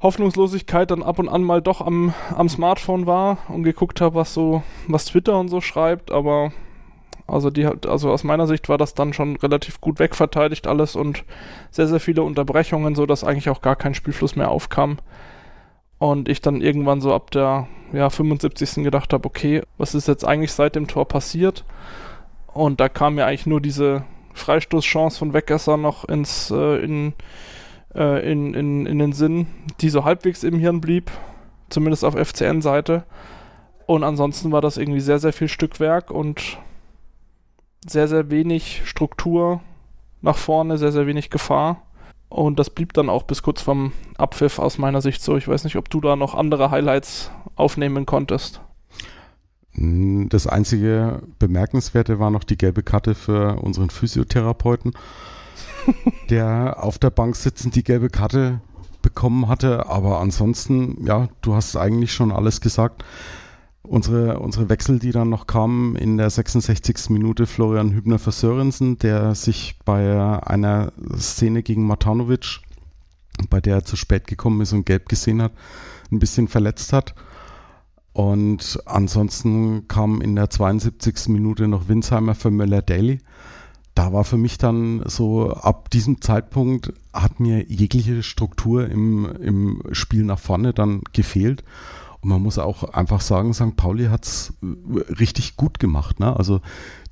Hoffnungslosigkeit 0.02 0.92
dann 0.92 1.02
ab 1.02 1.18
und 1.18 1.30
an 1.30 1.44
mal 1.44 1.62
doch 1.62 1.82
am, 1.82 2.14
am 2.36 2.50
Smartphone 2.50 3.08
war 3.08 3.40
und 3.48 3.64
geguckt 3.64 4.00
habe, 4.00 4.16
was 4.16 4.34
so, 4.34 4.62
was 4.88 5.06
Twitter 5.06 5.40
und 5.40 5.48
so 5.48 5.60
schreibt, 5.60 6.12
aber 6.12 6.52
also 7.26 7.50
die 7.50 7.66
also 7.66 8.12
aus 8.12 8.24
meiner 8.24 8.48
Sicht 8.48 8.70
war 8.70 8.78
das 8.78 8.94
dann 8.94 9.12
schon 9.12 9.36
relativ 9.38 9.82
gut 9.82 10.00
wegverteidigt 10.00 10.68
alles 10.68 10.96
und 10.96 11.26
sehr, 11.72 11.88
sehr 11.88 12.00
viele 12.00 12.24
Unterbrechungen, 12.24 12.96
so 12.96 13.06
dass 13.06 13.24
eigentlich 13.24 13.50
auch 13.50 13.62
gar 13.62 13.76
kein 13.76 13.96
Spielfluss 13.96 14.36
mehr 14.36 14.50
aufkam. 14.50 14.98
Und 15.98 16.30
ich 16.30 16.42
dann 16.42 16.62
irgendwann 16.62 17.02
so 17.02 17.14
ab 17.14 17.32
der 17.32 17.68
ja, 17.94 18.10
75. 18.10 18.84
gedacht 18.84 19.14
habe, 19.14 19.26
okay, 19.26 19.62
was 19.78 19.96
ist 19.96 20.08
jetzt 20.08 20.26
eigentlich 20.26 20.52
seit 20.52 20.76
dem 20.76 20.88
Tor 20.88 21.08
passiert? 21.08 21.64
Und 22.54 22.80
da 22.80 22.90
kam 22.90 23.16
mir 23.16 23.26
eigentlich 23.26 23.46
nur 23.46 23.62
diese 23.62 24.04
Freistoßchance 24.34 25.18
von 25.18 25.34
Weggesser 25.34 25.78
noch 25.78 26.06
ins, 26.06 26.52
äh, 26.52 26.84
in, 26.84 27.14
äh, 27.96 28.32
in, 28.32 28.54
in, 28.54 28.86
in 28.86 29.00
den 29.00 29.14
Sinn, 29.14 29.48
die 29.82 29.90
so 29.90 30.04
halbwegs 30.04 30.44
im 30.44 30.60
Hirn 30.60 30.82
blieb, 30.82 31.12
zumindest 31.70 32.06
auf 32.06 32.16
FCN-Seite. 32.16 33.04
Und 33.86 34.04
ansonsten 34.04 34.52
war 34.52 34.62
das 34.62 34.78
irgendwie 34.78 35.00
sehr, 35.00 35.20
sehr 35.20 35.34
viel 35.34 35.48
Stückwerk 35.48 36.12
und 36.12 36.58
sehr, 37.88 38.08
sehr 38.08 38.30
wenig 38.30 38.82
Struktur 38.86 39.62
nach 40.22 40.38
vorne, 40.38 40.78
sehr, 40.78 40.92
sehr 40.92 41.08
wenig 41.08 41.30
Gefahr. 41.30 41.82
Und 42.30 42.60
das 42.60 42.70
blieb 42.70 42.94
dann 42.94 43.10
auch 43.10 43.24
bis 43.24 43.42
kurz 43.42 43.62
vorm 43.62 43.94
Abpfiff 44.18 44.60
aus 44.60 44.78
meiner 44.78 45.02
Sicht 45.02 45.22
so. 45.22 45.38
Ich 45.38 45.48
weiß 45.48 45.64
nicht, 45.64 45.78
ob 45.78 45.90
du 45.90 46.02
da 46.02 46.16
noch 46.16 46.36
andere 46.36 46.72
Highlights 46.72 47.32
aufnehmen 47.56 48.06
konntest. 48.06 48.62
Hm, 49.74 50.28
das 50.30 50.48
einzige 50.48 51.22
Bemerkenswerte 51.40 52.20
war 52.20 52.32
noch 52.32 52.44
die 52.44 52.58
gelbe 52.58 52.84
Karte 52.84 53.16
für 53.16 53.62
unseren 53.62 53.90
Physiotherapeuten, 53.90 54.94
der 56.30 56.84
auf 56.84 56.98
der 56.98 57.12
Bank 57.12 57.36
sitzend 57.36 57.76
die 57.76 57.84
gelbe 57.84 58.10
Karte 58.10 58.60
bekommen 59.02 59.48
hatte. 59.48 59.86
Aber 59.88 60.20
ansonsten, 60.20 61.06
ja, 61.06 61.30
du 61.42 61.56
hast 61.56 61.78
eigentlich 61.78 62.12
schon 62.12 62.32
alles 62.32 62.60
gesagt. 62.60 63.06
Unsere, 63.88 64.40
unsere 64.40 64.68
Wechsel, 64.68 65.00
die 65.00 65.12
dann 65.12 65.30
noch 65.30 65.48
kamen, 65.48 65.96
in 65.96 66.18
der 66.18 66.30
66. 66.30 67.10
Minute 67.10 67.46
Florian 67.46 67.94
Hübner 67.94 68.20
für 68.20 68.34
Sörensen, 68.34 69.00
der 69.00 69.34
sich 69.34 69.80
bei 69.86 70.42
einer 70.46 70.92
Szene 71.16 71.64
gegen 71.64 71.88
Matanovic, 71.88 72.60
bei 73.50 73.62
der 73.62 73.76
er 73.76 73.86
zu 73.86 73.96
spät 73.96 74.28
gekommen 74.28 74.60
ist 74.60 74.74
und 74.74 74.86
gelb 74.86 75.08
gesehen 75.08 75.42
hat, 75.42 75.54
ein 76.12 76.20
bisschen 76.20 76.50
verletzt 76.50 76.92
hat. 76.92 77.16
Und 78.12 78.78
ansonsten 78.86 79.88
kam 79.88 80.20
in 80.20 80.36
der 80.36 80.50
72. 80.50 81.30
Minute 81.30 81.70
noch 81.70 81.88
Winsheimer 81.88 82.36
für 82.36 82.52
Möller-Daly. 82.52 83.20
Da 83.96 84.12
war 84.12 84.26
für 84.26 84.38
mich 84.38 84.58
dann 84.58 85.02
so, 85.06 85.54
ab 85.54 85.90
diesem 85.92 86.20
Zeitpunkt 86.20 86.92
hat 87.14 87.40
mir 87.40 87.64
jegliche 87.70 88.22
Struktur 88.22 88.90
im, 88.90 89.26
im 89.42 89.82
Spiel 89.94 90.24
nach 90.24 90.40
vorne 90.40 90.74
dann 90.74 91.04
gefehlt. 91.14 91.64
Und 92.22 92.30
man 92.30 92.42
muss 92.42 92.58
auch 92.58 92.84
einfach 92.84 93.22
sagen, 93.22 93.54
St. 93.54 93.76
Pauli 93.76 94.06
hat 94.06 94.26
es 94.26 94.54
äh, 94.62 95.14
richtig 95.14 95.56
gut 95.58 95.80
gemacht. 95.80 96.20
Ne? 96.20 96.36
Also 96.36 96.62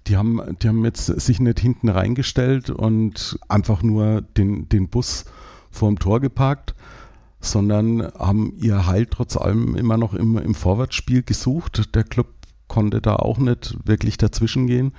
die 0.07 0.17
haben, 0.17 0.41
die 0.61 0.67
haben 0.67 0.83
jetzt 0.85 1.05
sich 1.05 1.39
nicht 1.39 1.59
hinten 1.59 1.89
reingestellt 1.89 2.69
und 2.69 3.39
einfach 3.47 3.81
nur 3.81 4.21
den, 4.21 4.69
den 4.69 4.89
Bus 4.89 5.25
vorm 5.71 5.99
Tor 5.99 6.19
geparkt, 6.19 6.75
sondern 7.39 8.11
haben 8.17 8.53
ihr 8.55 8.87
Heil 8.87 9.07
trotz 9.07 9.35
allem 9.35 9.75
immer 9.75 9.97
noch 9.97 10.13
im, 10.13 10.37
im 10.37 10.55
Vorwärtsspiel 10.55 11.23
gesucht. 11.23 11.95
Der 11.95 12.03
Club 12.03 12.27
konnte 12.67 13.01
da 13.01 13.15
auch 13.15 13.37
nicht 13.37 13.77
wirklich 13.85 14.17
dazwischen 14.17 14.67
gehen. 14.67 14.93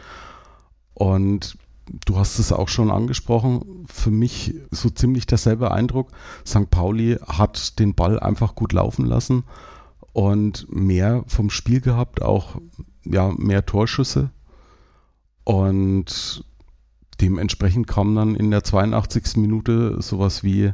Und 0.95 1.57
du 2.05 2.19
hast 2.19 2.38
es 2.38 2.53
auch 2.53 2.69
schon 2.69 2.90
angesprochen, 2.90 3.87
für 3.87 4.11
mich 4.11 4.55
so 4.71 4.90
ziemlich 4.90 5.27
derselbe 5.27 5.71
Eindruck. 5.71 6.11
St. 6.47 6.71
Pauli 6.71 7.19
hat 7.27 7.79
den 7.79 7.95
Ball 7.95 8.19
einfach 8.19 8.55
gut 8.55 8.73
laufen 8.73 9.07
lassen 9.07 9.45
und 10.16 10.66
mehr 10.70 11.24
vom 11.26 11.50
Spiel 11.50 11.83
gehabt, 11.83 12.22
auch 12.22 12.57
ja, 13.05 13.35
mehr 13.37 13.66
Torschüsse. 13.66 14.31
Und 15.44 16.42
dementsprechend 17.20 17.87
kam 17.87 18.14
dann 18.14 18.35
in 18.35 18.50
der 18.50 18.64
82. 18.64 19.37
Minute 19.37 20.00
sowas 20.00 20.42
wie, 20.42 20.72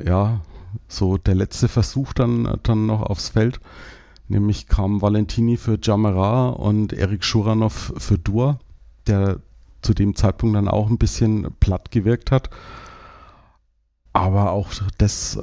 ja, 0.00 0.42
so 0.86 1.18
der 1.18 1.34
letzte 1.34 1.66
Versuch 1.66 2.12
dann, 2.12 2.60
dann 2.62 2.86
noch 2.86 3.02
aufs 3.02 3.30
Feld. 3.30 3.58
Nämlich 4.28 4.68
kam 4.68 5.02
Valentini 5.02 5.56
für 5.56 5.76
Jamera 5.82 6.50
und 6.50 6.92
Erik 6.92 7.24
Schuranov 7.24 7.92
für 7.96 8.18
Dur, 8.18 8.60
der 9.08 9.40
zu 9.82 9.94
dem 9.94 10.14
Zeitpunkt 10.14 10.54
dann 10.54 10.68
auch 10.68 10.88
ein 10.88 10.98
bisschen 10.98 11.48
platt 11.58 11.90
gewirkt 11.90 12.30
hat. 12.30 12.50
Aber 14.12 14.52
auch 14.52 14.70
das 14.96 15.40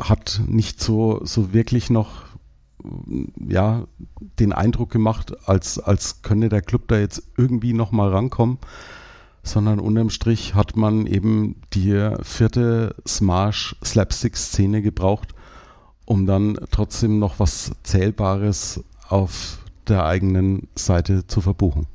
hat 0.00 0.40
nicht 0.48 0.80
so, 0.80 1.24
so 1.24 1.52
wirklich 1.52 1.88
noch 1.88 2.33
ja, 3.48 3.84
den 4.38 4.52
Eindruck 4.52 4.90
gemacht, 4.90 5.34
als, 5.48 5.78
als 5.78 6.22
könne 6.22 6.48
der 6.48 6.62
Club 6.62 6.88
da 6.88 6.98
jetzt 6.98 7.22
irgendwie 7.36 7.72
nochmal 7.72 8.10
rankommen, 8.10 8.58
sondern 9.42 9.78
unterm 9.78 10.10
Strich 10.10 10.54
hat 10.54 10.76
man 10.76 11.06
eben 11.06 11.62
die 11.72 12.10
vierte 12.22 12.94
Smash-Slapstick-Szene 13.06 14.82
gebraucht, 14.82 15.34
um 16.06 16.26
dann 16.26 16.58
trotzdem 16.70 17.18
noch 17.18 17.38
was 17.38 17.72
Zählbares 17.82 18.82
auf 19.08 19.58
der 19.88 20.04
eigenen 20.06 20.68
Seite 20.74 21.26
zu 21.26 21.40
verbuchen. 21.40 21.86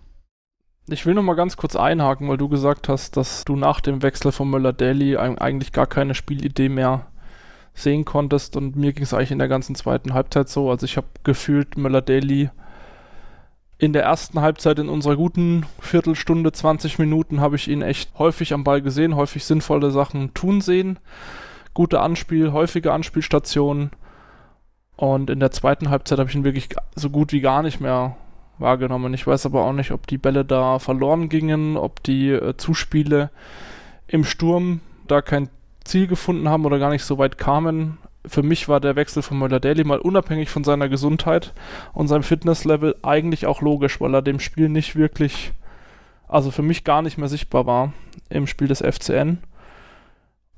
Ich 0.92 1.06
will 1.06 1.14
noch 1.14 1.24
mal 1.24 1.36
ganz 1.36 1.56
kurz 1.56 1.76
einhaken, 1.76 2.30
weil 2.30 2.38
du 2.38 2.50
gesagt 2.50 2.90
hast, 2.90 3.16
dass 3.16 3.46
du 3.46 3.56
nach 3.56 3.80
dem 3.80 4.02
Wechsel 4.02 4.32
von 4.32 4.50
Möller-Daly 4.50 5.18
eigentlich 5.18 5.72
gar 5.72 5.86
keine 5.86 6.16
Spielidee 6.16 6.70
mehr 6.70 7.09
sehen 7.80 8.06
konntest. 8.06 8.56
Und 8.56 8.76
mir 8.76 8.94
ging 8.94 9.04
es 9.04 9.14
eigentlich 9.14 9.32
in 9.32 9.40
der 9.40 9.48
ganzen 9.48 9.76
zweiten 9.76 10.14
Halbzeit 10.14 10.50
so. 10.50 10.70
Also 10.70 10.86
ich 10.86 10.98
habe 10.98 11.08
gefühlt 11.24 11.78
Möller-Daly 11.78 12.50
in 13.80 13.94
der 13.94 14.04
ersten 14.04 14.42
Halbzeit 14.42 14.78
in 14.78 14.90
unserer 14.90 15.16
guten 15.16 15.66
Viertelstunde, 15.80 16.52
20 16.52 17.00
Minuten 17.00 17.40
habe 17.40 17.56
ich 17.56 17.70
ihn 17.70 17.82
echt 17.82 18.12
häufig 18.20 18.54
am 18.54 18.66
Ball 18.66 18.82
gesehen, 18.82 19.16
häufig 19.16 19.46
sinnvolle 19.46 19.90
Sachen 19.90 20.34
tun 20.34 20.60
sehen. 20.60 21.00
Gute 21.74 22.02
Anspiel, 22.02 22.52
häufige 22.52 22.92
Anspielstationen. 22.92 23.92
Und 24.98 25.30
in 25.30 25.40
der 25.40 25.52
zweiten 25.52 25.90
Halbzeit 25.90 26.20
habe 26.20 26.30
ich 26.30 26.36
ihn 26.36 26.44
wirklich 26.44 26.68
so 26.94 27.10
gut 27.10 27.32
wie 27.32 27.40
gar 27.40 27.64
nicht 27.64 27.80
mehr 27.80 28.18
wahrgenommen. 28.58 29.14
Ich 29.14 29.26
weiß 29.26 29.46
aber 29.46 29.64
auch 29.64 29.72
nicht, 29.72 29.92
ob 29.92 30.08
die 30.08 30.18
Bälle 30.18 30.44
da 30.44 30.80
verloren 30.80 31.30
gingen, 31.30 31.78
ob 31.78 32.04
die 32.04 32.32
äh, 32.32 32.58
Zuspiele 32.58 33.32
im 34.08 34.26
Sturm 34.26 34.82
da 35.08 35.22
kein 35.22 35.48
Ziel 35.90 36.08
gefunden 36.08 36.50
haben 36.50 36.66
oder 36.66 36.80
gar 36.80 36.92
nicht 36.92 37.04
so 37.04 37.18
weit 37.18 37.38
kamen. 37.38 37.98
Für 38.26 38.44
mich 38.44 38.68
war 38.68 38.80
der 38.80 38.96
Wechsel 38.96 39.24
von 39.24 39.40
Möller-Daly 39.40 39.84
mal 39.84 40.00
unabhängig 40.00 40.50
von 40.50 40.64
seiner 40.64 40.90
Gesundheit 40.90 41.54
und 41.94 42.08
seinem 42.08 42.24
Fitnesslevel 42.24 42.96
eigentlich 43.02 43.46
auch 43.46 43.62
logisch, 43.62 44.00
weil 44.00 44.14
er 44.14 44.22
dem 44.22 44.40
Spiel 44.40 44.70
nicht 44.70 44.96
wirklich, 44.96 45.54
also 46.28 46.52
für 46.52 46.62
mich 46.62 46.84
gar 46.84 47.02
nicht 47.02 47.18
mehr 47.18 47.30
sichtbar 47.30 47.66
war 47.66 47.94
im 48.30 48.48
Spiel 48.48 48.68
des 48.68 48.82
FCN. 48.82 49.40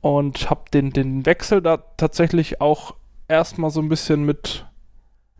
Und 0.01 0.49
habe 0.49 0.63
den, 0.73 0.91
den 0.91 1.25
Wechsel 1.27 1.61
da 1.61 1.77
tatsächlich 1.77 2.59
auch 2.59 2.95
erstmal 3.27 3.69
so 3.69 3.81
ein 3.81 3.89
bisschen 3.89 4.23
mit 4.23 4.65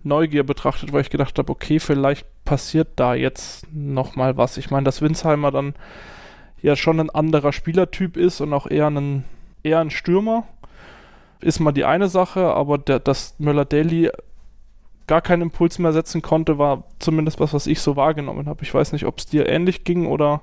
Neugier 0.04 0.44
betrachtet, 0.44 0.94
weil 0.94 1.02
ich 1.02 1.10
gedacht 1.10 1.38
habe, 1.38 1.52
okay, 1.52 1.80
vielleicht 1.80 2.26
passiert 2.46 2.90
da 2.96 3.14
jetzt 3.14 3.68
nochmal 3.72 4.38
was. 4.38 4.58
Ich 4.58 4.72
meine, 4.72 4.84
dass 4.84 5.02
Winsheimer 5.02 5.52
dann 5.52 5.76
ja 6.62 6.76
schon 6.76 7.00
ein 7.00 7.10
anderer 7.10 7.54
Spielertyp 7.54 8.18
ist 8.18 8.42
und 8.42 8.54
auch 8.54 8.68
eher 8.68 8.88
ein, 8.88 9.26
eher 9.64 9.80
ein 9.80 9.92
Stürmer, 9.92 10.44
ist 11.42 11.60
mal 11.60 11.72
die 11.72 11.86
eine 11.86 12.08
Sache, 12.08 12.54
aber 12.54 12.78
der, 12.78 13.00
dass 13.00 13.36
Möller-Daly 13.40 14.12
gar 15.08 15.22
keinen 15.22 15.42
Impuls 15.42 15.80
mehr 15.80 15.94
setzen 15.94 16.22
konnte, 16.22 16.58
war 16.58 16.86
zumindest 17.00 17.40
was, 17.40 17.54
was 17.54 17.68
ich 17.68 17.82
so 17.82 17.96
wahrgenommen 17.96 18.48
habe. 18.48 18.64
Ich 18.64 18.74
weiß 18.74 18.94
nicht, 18.94 19.06
ob 19.06 19.20
es 19.20 19.26
dir 19.26 19.50
ähnlich 19.50 19.84
ging 19.84 20.06
oder 20.06 20.42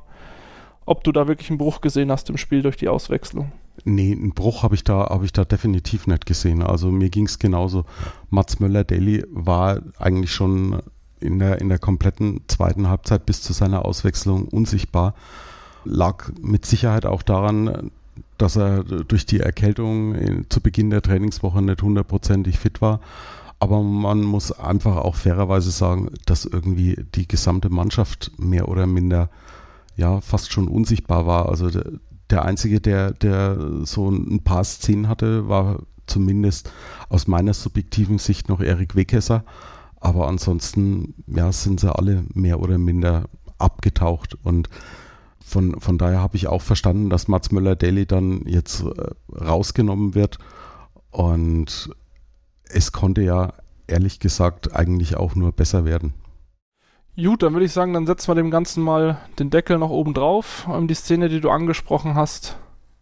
ob 0.85 1.05
du 1.05 1.13
da 1.13 1.29
wirklich 1.29 1.51
einen 1.51 1.59
Bruch 1.59 1.81
gesehen 1.81 2.11
hast 2.11 2.29
im 2.31 2.37
Spiel 2.37 2.63
durch 2.63 2.77
die 2.77 2.89
Auswechslung. 2.89 3.53
Nee, 3.85 4.13
einen 4.13 4.35
Bruch 4.35 4.63
habe 4.63 4.75
ich 4.75 4.85
da 4.85 5.09
habe 5.09 5.25
ich 5.25 5.33
da 5.33 5.45
definitiv 5.45 6.07
nicht 6.07 6.27
gesehen. 6.27 6.63
Also 6.63 6.91
mir 6.91 7.11
ging 7.11 7.27
es 7.27 7.39
genauso. 7.39 7.85
Mats 8.31 8.59
Möller-Daly 8.59 9.25
war 9.31 9.81
eigentlich 9.99 10.33
schon 10.33 10.83
in 11.21 11.39
der, 11.39 11.61
in 11.61 11.69
der 11.69 11.79
kompletten 11.79 12.43
zweiten 12.49 12.89
Halbzeit 12.89 13.27
bis 13.27 13.43
zu 13.43 13.53
seiner 13.53 13.85
Auswechslung 13.85 14.49
unsichtbar. 14.49 15.15
Lag 15.85 16.31
mit 16.41 16.67
Sicherheit 16.67 17.07
auch 17.07 17.23
daran, 17.23 17.91
dass 18.37 18.57
er 18.57 18.85
durch 18.85 19.27
die 19.27 19.41
Erkältung 19.41 20.45
zu 20.49 20.61
Beginn 20.61 20.91
der 20.91 21.03
Trainingswoche 21.03 21.63
nicht 21.63 21.83
hundertprozentig 21.83 22.59
fit 22.59 22.81
war. 22.81 23.01
Aber 23.61 23.83
man 23.83 24.23
muss 24.23 24.53
einfach 24.53 24.97
auch 24.97 25.17
fairerweise 25.17 25.71
sagen, 25.71 26.11
dass 26.27 26.45
irgendwie 26.45 27.05
die 27.15 27.27
gesamte 27.27 27.71
Mannschaft 27.71 28.31
mehr 28.39 28.69
oder 28.69 28.87
minder 28.87 29.31
ja 29.97 30.21
fast 30.21 30.53
schon 30.53 30.69
unsichtbar 30.69 31.27
war. 31.27 31.49
Also 31.49 31.69
der, 31.71 31.85
der 32.31 32.45
einzige, 32.45 32.81
der, 32.81 33.13
der 33.13 33.59
so 33.85 34.09
ein 34.11 34.45
paar 34.45 34.63
Szenen 34.63 35.09
hatte, 35.09 35.49
war 35.49 35.81
zumindest 36.07 36.71
aus 37.09 37.27
meiner 37.27 37.53
subjektiven 37.53 38.19
Sicht 38.19 38.49
noch 38.49 38.61
Erik 38.61 38.95
Wekesser. 38.95 39.45
Aber 40.01 40.29
ansonsten 40.29 41.15
ja, 41.27 41.51
sind 41.51 41.81
sie 41.81 41.93
alle 41.93 42.25
mehr 42.35 42.61
oder 42.61 42.79
minder 42.79 43.25
abgetaucht 43.59 44.39
und 44.45 44.69
von, 45.49 45.81
von 45.81 45.99
daher 45.99 46.21
habe 46.21 46.37
ich 46.37 46.47
auch 46.47 46.63
verstanden, 46.63 47.11
dass 47.11 47.29
Mats 47.29 47.51
Möller-Daly 47.51 48.07
dann 48.07 48.43
jetzt 48.47 48.83
äh, 48.83 49.11
rausgenommen 49.35 50.15
wird. 50.15 50.39
Und 51.11 51.91
es 52.69 52.93
konnte 52.93 53.23
ja 53.23 53.53
ehrlich 53.87 54.21
gesagt 54.21 54.75
eigentlich 54.77 55.17
auch 55.17 55.35
nur 55.35 55.53
besser 55.53 55.85
werden. 55.85 56.15
Gut, 57.17 57.43
dann 57.43 57.53
würde 57.53 57.67
ich 57.67 57.73
sagen, 57.73 57.95
dann 57.95 58.07
setzen 58.07 58.29
wir 58.29 58.37
dem 58.37 58.53
Ganzen 58.53 58.83
mal 58.85 59.19
den 59.39 59.51
Deckel 59.51 59.79
noch 59.79 59.91
oben 59.91 60.15
drauf. 60.15 60.69
Ähm, 60.73 60.87
die 60.87 60.95
Szene, 60.95 61.29
die 61.29 61.41
du 61.41 61.51
angesprochen 61.51 62.15
hast, 62.15 62.59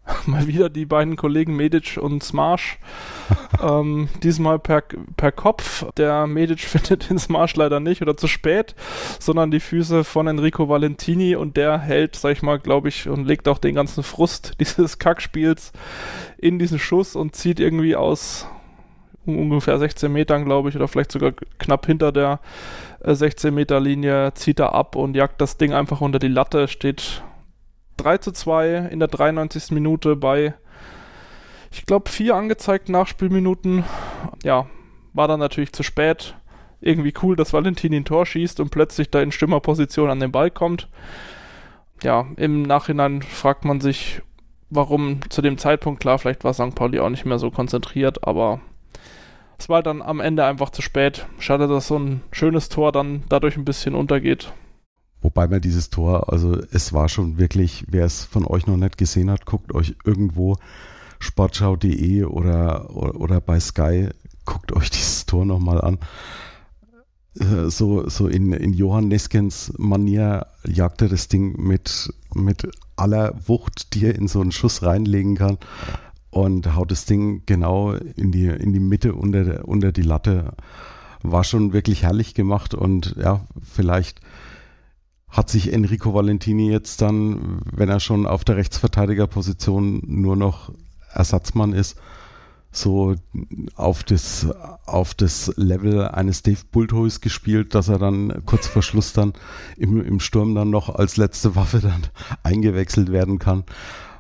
mal 0.26 0.46
wieder 0.46 0.68
die 0.68 0.86
beiden 0.86 1.16
Kollegen 1.16 1.57
Medic 1.57 1.98
und 2.00 2.22
Smarsh. 2.22 2.78
ähm, 3.62 4.09
diesmal 4.22 4.59
per, 4.59 4.82
per 5.16 5.32
Kopf. 5.32 5.84
Der 5.96 6.26
Medic 6.26 6.61
findet 6.61 7.11
den 7.11 7.18
Smarsh 7.18 7.57
leider 7.57 7.80
nicht 7.80 8.02
oder 8.02 8.16
zu 8.16 8.28
spät, 8.28 8.74
sondern 9.18 9.50
die 9.50 9.61
Füße 9.61 10.04
von 10.04 10.26
Enrico 10.26 10.68
Valentini 10.68 11.36
und 11.36 11.57
der 11.57 11.78
hält, 11.78 12.16
sag 12.16 12.32
ich 12.32 12.42
mal, 12.42 12.59
glaube 12.59 12.88
ich, 12.88 13.09
und 13.09 13.26
legt 13.26 13.48
auch 13.48 13.59
den 13.59 13.74
ganzen 13.74 14.02
Frust 14.02 14.54
dieses 14.61 14.98
Kackspiels 14.98 15.72
in 16.38 16.59
diesen 16.59 16.78
Schuss 16.78 17.16
und 17.16 17.34
zieht 17.34 17.61
irgendwie 17.61 17.96
aus 17.96 18.46
ungefähr 19.26 19.78
16 19.78 20.12
Metern, 20.12 20.44
glaube 20.44 20.68
ich, 20.68 20.76
oder 20.76 20.86
vielleicht 20.88 21.12
sogar 21.12 21.32
knapp 21.59 21.86
hinter 21.86 22.12
der 22.12 22.40
16 23.00 23.48
äh, 23.48 23.50
Meter 23.50 23.80
Linie, 23.80 24.32
zieht 24.34 24.61
er 24.61 24.72
ab 24.72 24.94
und 24.94 25.16
jagt 25.16 25.40
das 25.40 25.57
Ding 25.57 25.72
einfach 25.72 26.00
unter 26.00 26.20
die 26.20 26.28
Latte, 26.28 26.68
steht 26.68 27.22
3 27.97 28.18
zu 28.18 28.32
2 28.32 28.88
in 28.90 28.99
der 28.99 29.09
93. 29.09 29.70
Minute 29.72 30.16
bei, 30.16 30.55
ich 31.70 31.86
glaube, 31.86 32.11
vier 32.11 32.34
angezeigten 32.34 32.92
Nachspielminuten. 32.92 33.84
Ja, 34.42 34.66
war 35.12 35.28
dann 35.28 35.40
natürlich 35.40 35.72
zu 35.72 35.82
spät. 35.82 36.34
Irgendwie 36.80 37.14
cool, 37.22 37.36
dass 37.36 37.53
Valentin 37.53 37.94
ein 37.94 38.05
Tor 38.05 38.26
schießt 38.26 38.61
und 38.61 38.70
plötzlich 38.70 39.11
da 39.11 39.20
in 39.22 39.32
Stimmerposition 39.32 40.11
an 40.11 40.20
den 40.20 40.32
Ball 40.32 40.51
kommt. 40.51 40.88
Ja, 42.03 42.26
im 42.36 42.62
Nachhinein 42.62 43.22
fragt 43.22 43.64
man 43.64 43.80
sich, 43.80 44.20
warum 44.68 45.20
zu 45.30 45.40
dem 45.42 45.59
Zeitpunkt, 45.59 46.01
klar, 46.01 46.18
vielleicht 46.18 46.44
war 46.44 46.53
St. 46.53 46.74
Pauli 46.74 47.01
auch 47.01 47.09
nicht 47.09 47.24
mehr 47.24 47.38
so 47.38 47.51
konzentriert, 47.51 48.26
aber 48.26 48.61
es 49.59 49.68
war 49.68 49.82
dann 49.82 50.03
am 50.03 50.20
Ende 50.20 50.44
einfach 50.44 50.70
zu 50.70 50.82
spät. 50.82 51.26
Schade, 51.38 51.66
dass 51.66 51.88
so 51.88 51.99
ein 51.99 52.22
schönes 52.30 52.68
Tor 52.68 52.92
dann 52.92 53.24
dadurch 53.28 53.57
ein 53.57 53.64
bisschen 53.64 53.94
untergeht. 53.94 54.53
Wobei 55.22 55.48
man 55.48 55.60
dieses 55.60 55.90
Tor, 55.90 56.32
also 56.32 56.58
es 56.70 56.92
war 56.92 57.08
schon 57.08 57.38
wirklich, 57.38 57.84
wer 57.88 58.04
es 58.04 58.24
von 58.24 58.46
euch 58.46 58.66
noch 58.66 58.76
nicht 58.76 58.98
gesehen 58.98 59.30
hat, 59.30 59.46
guckt 59.46 59.74
euch 59.74 59.96
irgendwo 60.04 60.56
sportschau.de 61.18 62.24
oder, 62.24 62.94
oder, 62.94 63.20
oder 63.20 63.40
bei 63.40 63.58
Sky, 63.58 64.10
guckt 64.44 64.72
euch 64.72 64.90
dieses 64.90 65.26
Tor 65.26 65.44
nochmal 65.44 65.80
an. 65.80 65.98
Äh, 67.38 67.70
so, 67.70 68.08
so 68.08 68.28
in, 68.28 68.52
in 68.52 68.72
Johann 68.72 69.08
Neskens 69.08 69.72
Manier 69.78 70.46
jagt 70.66 71.02
er 71.02 71.08
das 71.08 71.28
Ding 71.28 71.60
mit, 71.60 72.12
mit 72.34 72.68
aller 72.96 73.34
Wucht, 73.46 73.94
die 73.94 74.06
er 74.06 74.14
in 74.14 74.28
so 74.28 74.40
einen 74.40 74.52
Schuss 74.52 74.82
reinlegen 74.82 75.36
kann 75.36 75.58
und 76.30 76.74
haut 76.74 76.90
das 76.90 77.06
Ding 77.06 77.42
genau 77.46 77.92
in 77.92 78.32
die, 78.32 78.46
in 78.46 78.72
die 78.72 78.80
Mitte 78.80 79.14
unter, 79.14 79.66
unter 79.66 79.92
die 79.92 80.02
Latte. 80.02 80.52
War 81.22 81.44
schon 81.44 81.72
wirklich 81.72 82.02
herrlich 82.02 82.34
gemacht 82.34 82.74
und 82.74 83.16
ja, 83.18 83.46
vielleicht 83.62 84.20
hat 85.28 85.50
sich 85.50 85.72
Enrico 85.72 86.14
Valentini 86.14 86.70
jetzt 86.70 87.02
dann, 87.02 87.60
wenn 87.70 87.88
er 87.88 88.00
schon 88.00 88.26
auf 88.26 88.44
der 88.44 88.56
Rechtsverteidigerposition 88.56 90.02
nur 90.06 90.36
noch 90.36 90.72
Ersatzmann 91.12 91.72
ist, 91.72 91.96
so 92.70 93.14
auf 93.74 94.04
das, 94.04 94.46
auf 94.84 95.14
das 95.14 95.52
Level 95.56 96.08
eines 96.08 96.42
Dave 96.42 96.60
Bulthuis 96.70 97.20
gespielt, 97.20 97.74
dass 97.74 97.88
er 97.88 97.98
dann 97.98 98.42
kurz 98.44 98.66
vor 98.66 98.82
Schluss 98.82 99.12
dann 99.12 99.32
im, 99.76 100.04
im 100.04 100.20
Sturm 100.20 100.54
dann 100.54 100.70
noch 100.70 100.94
als 100.94 101.16
letzte 101.16 101.56
Waffe 101.56 101.80
dann 101.80 102.02
eingewechselt 102.42 103.10
werden 103.10 103.38
kann. 103.38 103.64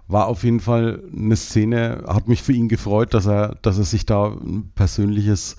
War 0.08 0.26
auf 0.26 0.44
jeden 0.44 0.60
Fall 0.60 1.02
eine 1.14 1.36
Szene, 1.36 2.04
hat 2.06 2.28
mich 2.28 2.42
für 2.42 2.52
ihn 2.52 2.68
gefreut, 2.68 3.12
dass 3.12 3.26
er, 3.26 3.56
dass 3.62 3.78
er 3.78 3.84
sich 3.84 4.06
da 4.06 4.28
ein 4.28 4.70
persönliches 4.74 5.56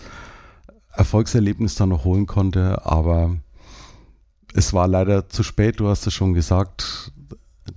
Erfolgserlebnis 0.94 1.76
dann 1.76 1.90
noch 1.90 2.06
holen 2.06 2.26
konnte, 2.26 2.86
aber 2.86 3.38
es 4.54 4.74
war 4.74 4.88
leider 4.88 5.30
zu 5.30 5.44
spät, 5.44 5.80
du 5.80 5.88
hast 5.88 6.08
es 6.08 6.14
schon 6.14 6.34
gesagt. 6.34 7.12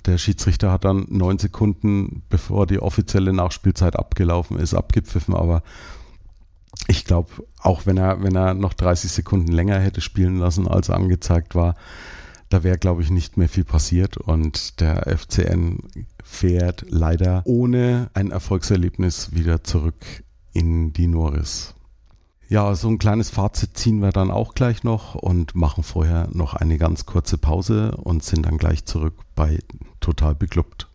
Der 0.06 0.18
Schiedsrichter 0.18 0.70
hat 0.70 0.84
dann 0.84 1.06
neun 1.08 1.38
Sekunden, 1.38 2.22
bevor 2.28 2.66
die 2.66 2.80
offizielle 2.80 3.32
Nachspielzeit 3.32 3.96
abgelaufen 3.96 4.58
ist, 4.58 4.74
abgepfiffen, 4.74 5.34
aber 5.34 5.62
ich 6.86 7.04
glaube, 7.04 7.30
auch 7.58 7.86
wenn 7.86 7.96
er, 7.96 8.22
wenn 8.22 8.36
er 8.36 8.54
noch 8.54 8.72
30 8.72 9.10
Sekunden 9.10 9.52
länger 9.52 9.78
hätte 9.78 10.00
spielen 10.00 10.38
lassen, 10.38 10.68
als 10.68 10.90
angezeigt 10.90 11.54
war, 11.54 11.74
da 12.48 12.64
wäre, 12.64 12.78
glaube 12.78 13.02
ich, 13.02 13.10
nicht 13.10 13.36
mehr 13.36 13.48
viel 13.48 13.64
passiert 13.64 14.16
und 14.16 14.80
der 14.80 15.06
FCN 15.06 15.78
fährt 16.22 16.84
leider 16.88 17.42
ohne 17.44 18.10
ein 18.14 18.30
Erfolgserlebnis 18.30 19.32
wieder 19.32 19.62
zurück 19.62 20.24
in 20.52 20.92
die 20.92 21.06
Norris. 21.06 21.74
Ja, 22.50 22.74
so 22.74 22.88
ein 22.88 22.98
kleines 22.98 23.30
Fazit 23.30 23.78
ziehen 23.78 24.02
wir 24.02 24.10
dann 24.10 24.32
auch 24.32 24.54
gleich 24.54 24.82
noch 24.82 25.14
und 25.14 25.54
machen 25.54 25.84
vorher 25.84 26.26
noch 26.32 26.54
eine 26.54 26.78
ganz 26.78 27.06
kurze 27.06 27.38
Pause 27.38 27.92
und 28.02 28.24
sind 28.24 28.44
dann 28.44 28.58
gleich 28.58 28.84
zurück 28.86 29.14
bei 29.36 29.60
Total 30.00 30.34
Beklubbt. 30.34 30.88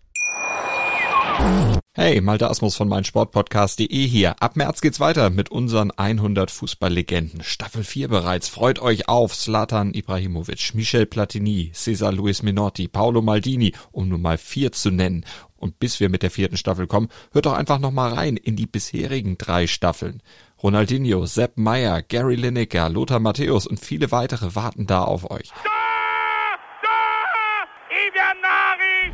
Hey, 1.93 2.19
Malte 2.19 2.49
Asmus 2.49 2.75
von 2.75 2.89
meinsportpodcast.de 2.89 3.87
hier. 3.87 4.35
Ab 4.41 4.57
März 4.57 4.81
geht's 4.81 4.99
weiter 4.99 5.29
mit 5.29 5.49
unseren 5.49 5.91
100 5.91 6.51
Fußballlegenden. 6.51 7.41
Staffel 7.41 7.85
4 7.85 8.09
bereits. 8.09 8.49
Freut 8.49 8.79
euch 8.79 9.07
auf 9.07 9.33
Zlatan 9.33 9.93
Ibrahimovic, 9.93 10.75
Michel 10.75 11.05
Platini, 11.05 11.71
Cesar 11.73 12.11
Luis 12.11 12.43
Minotti, 12.43 12.89
Paolo 12.89 13.21
Maldini, 13.21 13.73
um 13.93 14.09
nur 14.09 14.19
mal 14.19 14.37
vier 14.37 14.73
zu 14.73 14.91
nennen. 14.91 15.23
Und 15.55 15.79
bis 15.79 16.01
wir 16.01 16.09
mit 16.09 16.21
der 16.21 16.31
vierten 16.31 16.57
Staffel 16.57 16.85
kommen, 16.85 17.07
hört 17.31 17.45
doch 17.45 17.53
einfach 17.53 17.79
noch 17.79 17.91
mal 17.91 18.13
rein 18.13 18.35
in 18.35 18.57
die 18.57 18.67
bisherigen 18.67 19.37
drei 19.37 19.65
Staffeln. 19.65 20.21
Ronaldinho, 20.65 21.27
Sepp 21.27 21.59
Meyer, 21.59 22.01
Gary 22.01 22.33
Lineker, 22.33 22.89
Lothar 22.89 23.19
Matthäus 23.19 23.67
und 23.67 23.79
viele 23.79 24.11
weitere 24.11 24.55
warten 24.55 24.87
da 24.87 25.03
auf 25.03 25.29
euch. 25.29 25.51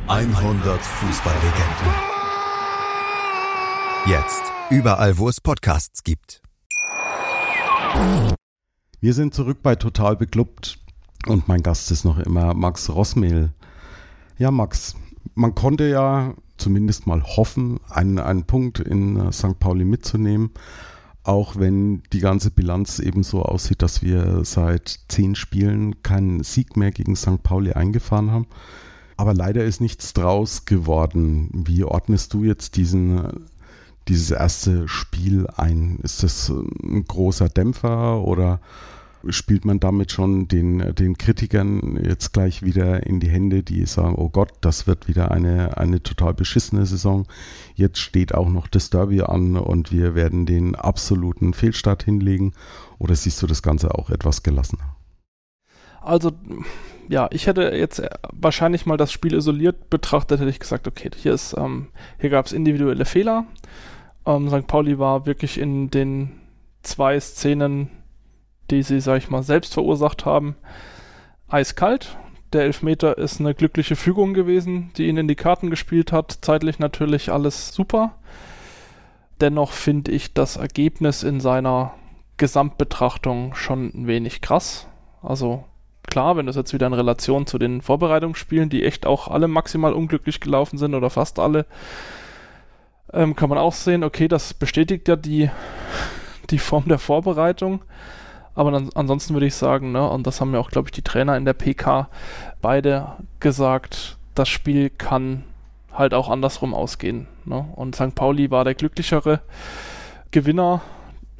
100 0.08 0.80
Fußballlegenden. 0.80 1.92
Jetzt 4.06 4.42
überall, 4.70 5.18
wo 5.18 5.28
es 5.28 5.42
Podcasts 5.42 6.02
gibt. 6.02 6.40
Wir 9.02 9.12
sind 9.12 9.34
zurück 9.34 9.58
bei 9.62 9.76
Total 9.76 10.16
Beklubbt 10.16 10.78
und 11.26 11.48
mein 11.48 11.62
Gast 11.62 11.90
ist 11.90 12.06
noch 12.06 12.18
immer 12.18 12.54
Max 12.54 12.88
Rossmehl. 12.88 13.52
Ja, 14.38 14.50
Max, 14.50 14.96
man 15.34 15.54
konnte 15.54 15.86
ja 15.86 16.32
zumindest 16.56 17.06
mal 17.06 17.22
hoffen, 17.22 17.78
einen, 17.90 18.18
einen 18.18 18.44
Punkt 18.44 18.78
in 18.78 19.20
äh, 19.20 19.32
St. 19.32 19.58
Pauli 19.58 19.84
mitzunehmen. 19.84 20.52
Auch 21.24 21.56
wenn 21.56 22.02
die 22.12 22.20
ganze 22.20 22.50
Bilanz 22.50 22.98
eben 22.98 23.22
so 23.22 23.42
aussieht, 23.42 23.82
dass 23.82 24.02
wir 24.02 24.44
seit 24.44 25.00
zehn 25.08 25.36
Spielen 25.36 26.02
keinen 26.02 26.42
Sieg 26.42 26.76
mehr 26.76 26.90
gegen 26.90 27.14
St. 27.14 27.42
Pauli 27.42 27.72
eingefahren 27.72 28.32
haben. 28.32 28.46
Aber 29.16 29.34
leider 29.34 29.64
ist 29.64 29.80
nichts 29.80 30.14
draus 30.14 30.64
geworden. 30.64 31.48
Wie 31.52 31.84
ordnest 31.84 32.34
du 32.34 32.42
jetzt 32.42 32.76
diesen, 32.76 33.46
dieses 34.08 34.32
erste 34.32 34.88
Spiel 34.88 35.46
ein? 35.56 36.00
Ist 36.02 36.24
das 36.24 36.50
ein 36.50 37.04
großer 37.04 37.48
Dämpfer 37.48 38.22
oder 38.24 38.60
spielt 39.28 39.64
man 39.64 39.80
damit 39.80 40.12
schon 40.12 40.48
den, 40.48 40.94
den 40.94 41.18
Kritikern 41.18 41.98
jetzt 42.02 42.32
gleich 42.32 42.62
wieder 42.62 43.06
in 43.06 43.20
die 43.20 43.28
Hände, 43.28 43.62
die 43.62 43.84
sagen, 43.86 44.14
oh 44.16 44.28
Gott, 44.28 44.50
das 44.60 44.86
wird 44.86 45.08
wieder 45.08 45.30
eine, 45.30 45.76
eine 45.76 46.02
total 46.02 46.34
beschissene 46.34 46.86
Saison. 46.86 47.26
Jetzt 47.74 47.98
steht 47.98 48.34
auch 48.34 48.48
noch 48.48 48.68
das 48.68 48.90
Derby 48.90 49.22
an 49.22 49.56
und 49.56 49.92
wir 49.92 50.14
werden 50.14 50.46
den 50.46 50.74
absoluten 50.74 51.54
Fehlstart 51.54 52.02
hinlegen. 52.02 52.52
Oder 52.98 53.14
siehst 53.14 53.42
du 53.42 53.46
das 53.46 53.62
Ganze 53.62 53.94
auch 53.94 54.10
etwas 54.10 54.42
gelassener? 54.42 54.96
Also, 56.00 56.32
ja, 57.08 57.28
ich 57.30 57.46
hätte 57.46 57.62
jetzt 57.62 58.02
wahrscheinlich 58.32 58.86
mal 58.86 58.96
das 58.96 59.12
Spiel 59.12 59.34
isoliert 59.34 59.88
betrachtet, 59.90 60.40
hätte 60.40 60.50
ich 60.50 60.60
gesagt, 60.60 60.88
okay, 60.88 61.10
hier 61.16 61.36
ähm, 61.56 61.88
hier 62.18 62.30
gab 62.30 62.46
es 62.46 62.52
individuelle 62.52 63.04
Fehler. 63.04 63.46
Ähm, 64.26 64.48
St. 64.48 64.66
Pauli 64.66 64.98
war 64.98 65.26
wirklich 65.26 65.58
in 65.58 65.90
den 65.90 66.32
zwei 66.82 67.18
Szenen 67.20 67.90
die 68.72 68.82
sie, 68.82 69.00
sag 69.00 69.18
ich 69.18 69.30
mal, 69.30 69.42
selbst 69.42 69.74
verursacht 69.74 70.24
haben, 70.24 70.56
eiskalt. 71.48 72.16
Der 72.52 72.64
Elfmeter 72.64 73.16
ist 73.16 73.40
eine 73.40 73.54
glückliche 73.54 73.96
Fügung 73.96 74.34
gewesen, 74.34 74.90
die 74.96 75.06
ihn 75.06 75.16
in 75.16 75.28
die 75.28 75.36
Karten 75.36 75.70
gespielt 75.70 76.12
hat. 76.12 76.38
Zeitlich 76.42 76.78
natürlich 76.78 77.30
alles 77.30 77.72
super. 77.72 78.16
Dennoch 79.40 79.72
finde 79.72 80.10
ich 80.12 80.34
das 80.34 80.56
Ergebnis 80.56 81.22
in 81.22 81.40
seiner 81.40 81.94
Gesamtbetrachtung 82.36 83.54
schon 83.54 83.92
ein 83.94 84.06
wenig 84.06 84.40
krass. 84.40 84.86
Also 85.22 85.64
klar, 86.08 86.36
wenn 86.36 86.46
das 86.46 86.56
jetzt 86.56 86.74
wieder 86.74 86.86
in 86.86 86.92
Relation 86.92 87.46
zu 87.46 87.58
den 87.58 87.80
Vorbereitungsspielen, 87.82 88.68
die 88.68 88.84
echt 88.84 89.06
auch 89.06 89.28
alle 89.28 89.48
maximal 89.48 89.92
unglücklich 89.92 90.40
gelaufen 90.40 90.78
sind 90.78 90.94
oder 90.94 91.10
fast 91.10 91.38
alle, 91.38 91.66
ähm, 93.12 93.36
kann 93.36 93.48
man 93.48 93.58
auch 93.58 93.72
sehen, 93.72 94.04
okay, 94.04 94.28
das 94.28 94.54
bestätigt 94.54 95.08
ja 95.08 95.16
die, 95.16 95.50
die 96.50 96.58
Form 96.58 96.84
der 96.86 96.98
Vorbereitung. 96.98 97.82
Aber 98.54 98.70
dann, 98.70 98.90
ansonsten 98.94 99.34
würde 99.34 99.46
ich 99.46 99.54
sagen, 99.54 99.92
ne, 99.92 100.08
und 100.08 100.26
das 100.26 100.40
haben 100.40 100.52
ja 100.52 100.60
auch, 100.60 100.70
glaube 100.70 100.88
ich, 100.88 100.92
die 100.92 101.02
Trainer 101.02 101.36
in 101.36 101.44
der 101.44 101.54
PK 101.54 102.08
beide 102.60 103.12
gesagt, 103.40 104.16
das 104.34 104.48
Spiel 104.48 104.90
kann 104.90 105.44
halt 105.92 106.14
auch 106.14 106.28
andersrum 106.28 106.74
ausgehen. 106.74 107.26
Ne? 107.44 107.66
Und 107.76 107.94
St. 107.94 108.14
Pauli 108.14 108.50
war 108.50 108.64
der 108.64 108.74
glücklichere 108.74 109.40
Gewinner 110.30 110.80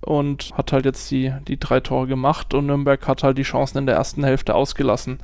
und 0.00 0.50
hat 0.56 0.72
halt 0.72 0.84
jetzt 0.84 1.10
die, 1.10 1.32
die 1.46 1.58
drei 1.58 1.80
Tore 1.80 2.06
gemacht 2.06 2.54
und 2.54 2.66
Nürnberg 2.66 3.06
hat 3.06 3.22
halt 3.22 3.38
die 3.38 3.42
Chancen 3.42 3.78
in 3.78 3.86
der 3.86 3.96
ersten 3.96 4.24
Hälfte 4.24 4.54
ausgelassen. 4.54 5.20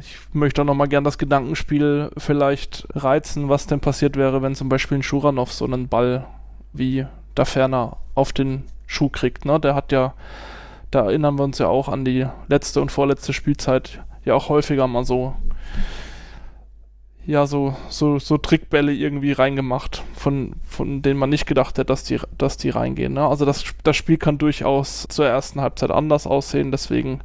Ich 0.00 0.16
möchte 0.32 0.62
auch 0.62 0.66
nochmal 0.66 0.88
gern 0.88 1.04
das 1.04 1.18
Gedankenspiel 1.18 2.10
vielleicht 2.18 2.86
reizen, 2.94 3.48
was 3.48 3.66
denn 3.66 3.80
passiert 3.80 4.16
wäre, 4.16 4.42
wenn 4.42 4.54
zum 4.54 4.68
Beispiel 4.68 4.98
ein 4.98 5.02
Schuranov 5.02 5.52
so 5.52 5.64
einen 5.64 5.88
Ball 5.88 6.26
wie 6.72 7.06
da 7.34 7.44
ferner 7.44 7.96
auf 8.14 8.32
den 8.32 8.64
Schuh 8.86 9.08
kriegt. 9.08 9.44
Ne? 9.44 9.58
Der 9.58 9.74
hat 9.74 9.92
ja 9.92 10.14
da 10.90 11.04
erinnern 11.04 11.38
wir 11.38 11.44
uns 11.44 11.58
ja 11.58 11.68
auch 11.68 11.88
an 11.88 12.04
die 12.04 12.26
letzte 12.48 12.80
und 12.80 12.92
vorletzte 12.92 13.32
Spielzeit 13.32 14.02
ja 14.24 14.34
auch 14.34 14.48
häufiger 14.48 14.86
mal 14.86 15.04
so 15.04 15.34
ja 17.26 17.46
so 17.46 17.74
so 17.88 18.18
so 18.18 18.38
Trickbälle 18.38 18.92
irgendwie 18.92 19.32
reingemacht, 19.32 20.04
von 20.14 20.54
von 20.64 21.02
denen 21.02 21.18
man 21.18 21.30
nicht 21.30 21.46
gedacht 21.46 21.76
hätte, 21.78 21.86
dass 21.86 22.04
die 22.04 22.20
dass 22.38 22.56
die 22.56 22.70
reingehen. 22.70 23.14
Ne? 23.14 23.26
Also 23.26 23.44
das 23.44 23.64
das 23.82 23.96
Spiel 23.96 24.16
kann 24.16 24.38
durchaus 24.38 25.06
zur 25.08 25.26
ersten 25.26 25.60
Halbzeit 25.60 25.90
anders 25.90 26.26
aussehen. 26.26 26.70
Deswegen 26.70 27.20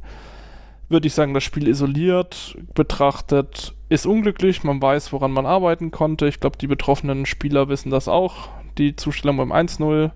würde 0.88 1.06
ich 1.06 1.14
sagen, 1.14 1.34
das 1.34 1.44
Spiel 1.44 1.68
isoliert 1.68 2.56
betrachtet 2.74 3.74
ist 3.88 4.06
unglücklich. 4.06 4.64
Man 4.64 4.82
weiß, 4.82 5.12
woran 5.12 5.32
man 5.32 5.46
arbeiten 5.46 5.90
konnte. 5.90 6.26
Ich 6.26 6.40
glaube, 6.40 6.58
die 6.58 6.66
betroffenen 6.66 7.26
Spieler 7.26 7.68
wissen 7.68 7.90
das 7.90 8.08
auch. 8.08 8.48
Die 8.78 8.96
Zustellung 8.96 9.36
beim 9.36 9.52
1-0 9.52 10.10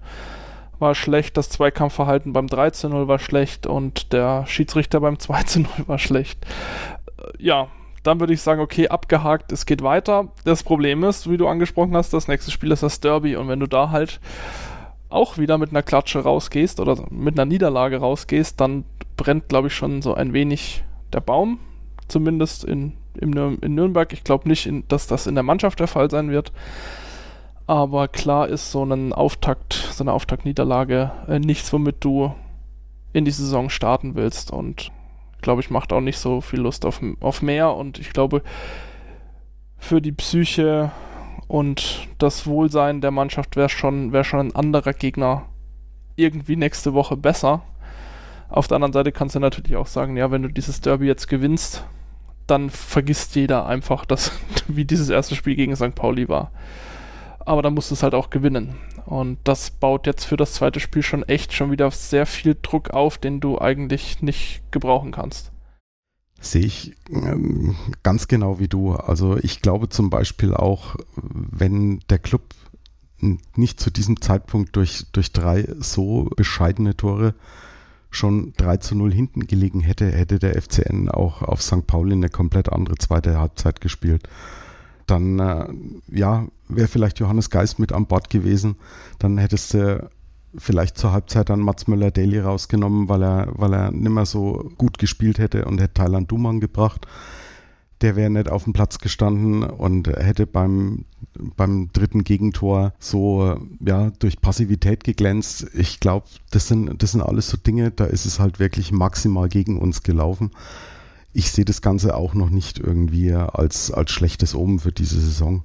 war 0.78 0.94
schlecht, 0.94 1.36
das 1.36 1.48
Zweikampfverhalten 1.48 2.32
beim 2.32 2.46
13-0 2.46 3.08
war 3.08 3.18
schlecht 3.18 3.66
und 3.66 4.12
der 4.12 4.46
Schiedsrichter 4.46 5.00
beim 5.00 5.14
2-0 5.16 5.66
war 5.86 5.98
schlecht. 5.98 6.44
Äh, 7.18 7.44
ja, 7.44 7.68
dann 8.02 8.20
würde 8.20 8.34
ich 8.34 8.42
sagen, 8.42 8.60
okay, 8.60 8.88
abgehakt, 8.88 9.50
es 9.50 9.66
geht 9.66 9.82
weiter. 9.82 10.28
Das 10.44 10.62
Problem 10.62 11.02
ist, 11.02 11.28
wie 11.28 11.36
du 11.36 11.48
angesprochen 11.48 11.96
hast, 11.96 12.12
das 12.12 12.28
nächste 12.28 12.50
Spiel 12.50 12.70
ist 12.70 12.82
das 12.82 13.00
Derby 13.00 13.36
und 13.36 13.48
wenn 13.48 13.60
du 13.60 13.66
da 13.66 13.90
halt 13.90 14.20
auch 15.08 15.38
wieder 15.38 15.58
mit 15.58 15.70
einer 15.70 15.82
Klatsche 15.82 16.20
rausgehst 16.20 16.80
oder 16.80 17.04
mit 17.10 17.38
einer 17.38 17.46
Niederlage 17.46 17.98
rausgehst, 17.98 18.60
dann 18.60 18.84
brennt, 19.16 19.48
glaube 19.48 19.68
ich, 19.68 19.74
schon 19.74 20.02
so 20.02 20.14
ein 20.14 20.32
wenig 20.32 20.84
der 21.12 21.20
Baum, 21.20 21.58
zumindest 22.08 22.64
in, 22.64 22.92
in, 23.14 23.30
Nürnberg. 23.30 24.12
Ich 24.12 24.24
glaube 24.24 24.48
nicht, 24.48 24.66
in, 24.66 24.86
dass 24.88 25.06
das 25.06 25.26
in 25.26 25.34
der 25.34 25.44
Mannschaft 25.44 25.80
der 25.80 25.86
Fall 25.86 26.10
sein 26.10 26.30
wird. 26.30 26.52
Aber 27.66 28.06
klar 28.06 28.48
ist 28.48 28.70
so 28.70 28.84
ein 28.84 29.12
Auftakt, 29.12 29.72
so 29.72 30.04
eine 30.04 30.12
Auftaktniederlage 30.12 31.10
äh, 31.28 31.40
nichts, 31.40 31.72
womit 31.72 31.96
du 32.04 32.32
in 33.12 33.24
die 33.24 33.32
Saison 33.32 33.70
starten 33.70 34.14
willst. 34.14 34.52
Und 34.52 34.92
glaube 35.42 35.60
ich, 35.60 35.70
macht 35.70 35.92
auch 35.92 36.00
nicht 36.00 36.18
so 36.18 36.40
viel 36.40 36.60
Lust 36.60 36.86
auf, 36.86 37.00
auf 37.20 37.42
mehr. 37.42 37.74
Und 37.74 37.98
ich 37.98 38.12
glaube, 38.12 38.42
für 39.78 40.00
die 40.00 40.12
Psyche 40.12 40.92
und 41.48 42.08
das 42.18 42.46
Wohlsein 42.46 43.00
der 43.00 43.10
Mannschaft 43.10 43.56
wäre 43.56 43.68
schon, 43.68 44.12
wär 44.12 44.22
schon 44.22 44.48
ein 44.48 44.56
anderer 44.56 44.92
Gegner 44.92 45.46
irgendwie 46.14 46.56
nächste 46.56 46.94
Woche 46.94 47.16
besser. 47.16 47.62
Auf 48.48 48.68
der 48.68 48.76
anderen 48.76 48.92
Seite 48.92 49.10
kannst 49.10 49.34
du 49.34 49.40
natürlich 49.40 49.76
auch 49.76 49.88
sagen, 49.88 50.16
ja, 50.16 50.30
wenn 50.30 50.42
du 50.42 50.48
dieses 50.48 50.80
Derby 50.80 51.06
jetzt 51.06 51.26
gewinnst, 51.26 51.84
dann 52.46 52.70
vergisst 52.70 53.34
jeder 53.34 53.66
einfach, 53.66 54.04
dass, 54.04 54.30
wie 54.68 54.84
dieses 54.84 55.10
erste 55.10 55.34
Spiel 55.34 55.56
gegen 55.56 55.74
St. 55.74 55.96
Pauli 55.96 56.28
war 56.28 56.52
aber 57.46 57.62
dann 57.62 57.74
musst 57.74 57.90
du 57.90 57.94
es 57.94 58.02
halt 58.02 58.14
auch 58.14 58.28
gewinnen. 58.30 58.74
Und 59.06 59.38
das 59.44 59.70
baut 59.70 60.06
jetzt 60.06 60.24
für 60.24 60.36
das 60.36 60.54
zweite 60.54 60.80
Spiel 60.80 61.02
schon 61.02 61.22
echt 61.22 61.52
schon 61.52 61.70
wieder 61.70 61.90
sehr 61.92 62.26
viel 62.26 62.56
Druck 62.60 62.90
auf, 62.90 63.18
den 63.18 63.40
du 63.40 63.58
eigentlich 63.58 64.20
nicht 64.20 64.62
gebrauchen 64.72 65.12
kannst. 65.12 65.52
Sehe 66.40 66.66
ich 66.66 66.94
ähm, 67.08 67.76
ganz 68.02 68.28
genau 68.28 68.58
wie 68.58 68.68
du. 68.68 68.92
Also 68.92 69.38
ich 69.38 69.62
glaube 69.62 69.88
zum 69.88 70.10
Beispiel 70.10 70.52
auch, 70.54 70.96
wenn 71.16 72.00
der 72.10 72.18
Club 72.18 72.42
nicht 73.54 73.80
zu 73.80 73.90
diesem 73.90 74.20
Zeitpunkt 74.20 74.76
durch, 74.76 75.06
durch 75.12 75.32
drei 75.32 75.66
so 75.78 76.24
bescheidene 76.36 76.96
Tore 76.96 77.34
schon 78.10 78.54
3 78.56 78.78
zu 78.78 78.94
0 78.94 79.12
hinten 79.12 79.46
gelegen 79.46 79.80
hätte, 79.80 80.10
hätte 80.10 80.38
der 80.38 80.60
FCN 80.60 81.08
auch 81.08 81.42
auf 81.42 81.62
St. 81.62 81.86
Pauli 81.86 82.12
eine 82.12 82.28
komplett 82.28 82.70
andere 82.70 82.96
zweite 82.96 83.38
Halbzeit 83.38 83.80
gespielt 83.80 84.28
dann 85.06 85.38
äh, 85.38 85.66
ja, 86.08 86.46
wäre 86.68 86.88
vielleicht 86.88 87.18
Johannes 87.20 87.50
Geist 87.50 87.78
mit 87.78 87.92
an 87.92 88.06
Bord 88.06 88.30
gewesen. 88.30 88.76
Dann 89.18 89.38
hättest 89.38 89.74
du 89.74 90.08
vielleicht 90.58 90.98
zur 90.98 91.12
Halbzeit 91.12 91.50
dann 91.50 91.60
Mats 91.60 91.86
Möller-Daly 91.86 92.40
rausgenommen, 92.40 93.08
weil 93.08 93.22
er, 93.22 93.48
weil 93.56 93.74
er 93.74 93.90
nimmer 93.90 94.26
so 94.26 94.70
gut 94.78 94.98
gespielt 94.98 95.38
hätte 95.38 95.64
und 95.64 95.80
hätte 95.80 95.94
Thailand 95.94 96.30
Duman 96.30 96.60
gebracht. 96.60 97.06
Der 98.02 98.14
wäre 98.14 98.28
nicht 98.28 98.50
auf 98.50 98.64
dem 98.64 98.74
Platz 98.74 98.98
gestanden 98.98 99.62
und 99.62 100.08
hätte 100.08 100.46
beim, 100.46 101.06
beim 101.56 101.90
dritten 101.92 102.24
Gegentor 102.24 102.92
so 102.98 103.58
ja, 103.80 104.10
durch 104.18 104.40
Passivität 104.40 105.02
geglänzt. 105.02 105.66
Ich 105.72 106.00
glaube, 106.00 106.26
das 106.50 106.68
sind, 106.68 107.02
das 107.02 107.12
sind 107.12 107.22
alles 107.22 107.48
so 107.48 107.56
Dinge, 107.56 107.90
da 107.90 108.04
ist 108.04 108.26
es 108.26 108.38
halt 108.38 108.58
wirklich 108.58 108.92
maximal 108.92 109.48
gegen 109.48 109.78
uns 109.78 110.02
gelaufen 110.02 110.50
ich 111.36 111.52
sehe 111.52 111.66
das 111.66 111.82
Ganze 111.82 112.16
auch 112.16 112.32
noch 112.32 112.48
nicht 112.48 112.78
irgendwie 112.78 113.34
als, 113.34 113.90
als 113.90 114.10
schlechtes 114.10 114.54
Omen 114.54 114.78
für 114.78 114.90
diese 114.90 115.20
Saison. 115.20 115.64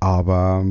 Aber 0.00 0.66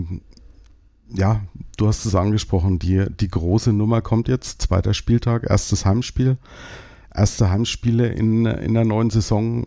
ja, 1.09 1.41
du 1.77 1.87
hast 1.87 2.05
es 2.05 2.13
angesprochen, 2.13 2.79
die, 2.79 3.05
die 3.09 3.29
große 3.29 3.71
Nummer 3.71 4.01
kommt 4.01 4.27
jetzt, 4.27 4.61
zweiter 4.61 4.93
Spieltag, 4.93 5.49
erstes 5.49 5.85
Heimspiel. 5.85 6.37
Erste 7.15 7.49
Heimspiele 7.49 8.09
in, 8.09 8.45
in 8.45 8.73
der 8.73 8.83
neuen 8.83 9.09
Saison 9.09 9.65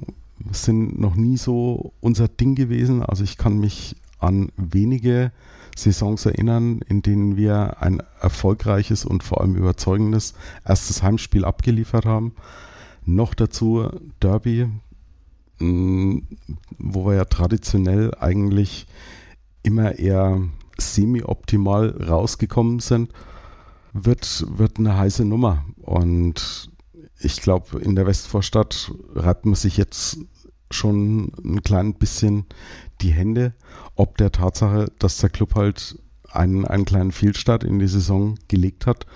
sind 0.52 1.00
noch 1.00 1.16
nie 1.16 1.38
so 1.38 1.94
unser 2.00 2.28
Ding 2.28 2.54
gewesen. 2.54 3.02
Also 3.02 3.24
ich 3.24 3.38
kann 3.38 3.56
mich 3.56 3.96
an 4.18 4.52
wenige 4.58 5.32
Saisons 5.74 6.26
erinnern, 6.26 6.80
in 6.86 7.00
denen 7.00 7.38
wir 7.38 7.80
ein 7.82 8.02
erfolgreiches 8.20 9.06
und 9.06 9.22
vor 9.22 9.40
allem 9.40 9.56
überzeugendes 9.56 10.34
erstes 10.62 11.02
Heimspiel 11.02 11.46
abgeliefert 11.46 12.04
haben. 12.04 12.34
Noch 13.04 13.34
dazu 13.34 13.88
Derby, 14.20 14.68
mm, 15.58 16.18
wo 16.78 17.06
wir 17.06 17.14
ja 17.14 17.24
traditionell 17.24 18.14
eigentlich 18.18 18.86
immer 19.62 19.98
eher 19.98 20.40
semi-optimal 20.78 22.02
rausgekommen 22.08 22.80
sind, 22.80 23.12
wird, 23.92 24.46
wird 24.48 24.78
eine 24.78 24.96
heiße 24.96 25.24
Nummer. 25.24 25.64
Und 25.82 26.70
ich 27.18 27.40
glaube, 27.40 27.78
in 27.80 27.96
der 27.96 28.06
Westvorstadt 28.06 28.92
reibt 29.14 29.44
man 29.44 29.54
sich 29.54 29.76
jetzt 29.76 30.18
schon 30.70 31.32
ein 31.44 31.62
klein 31.62 31.94
bisschen 31.94 32.46
die 33.00 33.10
Hände, 33.10 33.54
ob 33.96 34.16
der 34.18 34.32
Tatsache, 34.32 34.86
dass 34.98 35.18
der 35.18 35.30
Club 35.30 35.54
halt 35.54 35.98
einen, 36.30 36.64
einen 36.64 36.84
kleinen 36.84 37.12
Fehlstart 37.12 37.64
in 37.64 37.78
die 37.78 37.88
Saison 37.88 38.36
gelegt 38.48 38.86
hat 38.86 39.06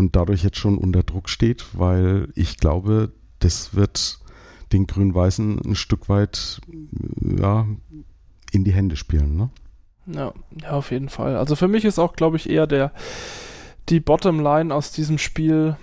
und 0.00 0.16
dadurch 0.16 0.42
jetzt 0.42 0.56
schon 0.56 0.78
unter 0.78 1.02
Druck 1.02 1.28
steht, 1.28 1.66
weil 1.74 2.28
ich 2.34 2.56
glaube, 2.56 3.12
das 3.38 3.74
wird 3.74 4.18
den 4.72 4.86
Grün-Weißen 4.86 5.60
ein 5.60 5.74
Stück 5.74 6.08
weit 6.08 6.60
ja, 7.20 7.66
in 8.50 8.64
die 8.64 8.72
Hände 8.72 8.96
spielen. 8.96 9.36
Ne? 9.36 9.50
Ja, 10.06 10.32
ja, 10.62 10.70
auf 10.70 10.90
jeden 10.90 11.10
Fall. 11.10 11.36
Also 11.36 11.54
für 11.54 11.68
mich 11.68 11.84
ist 11.84 11.98
auch, 11.98 12.14
glaube 12.14 12.38
ich, 12.38 12.48
eher 12.48 12.66
der 12.66 12.92
die 13.90 14.00
Bottomline 14.00 14.74
aus 14.74 14.90
diesem 14.90 15.18
Spiel 15.18 15.76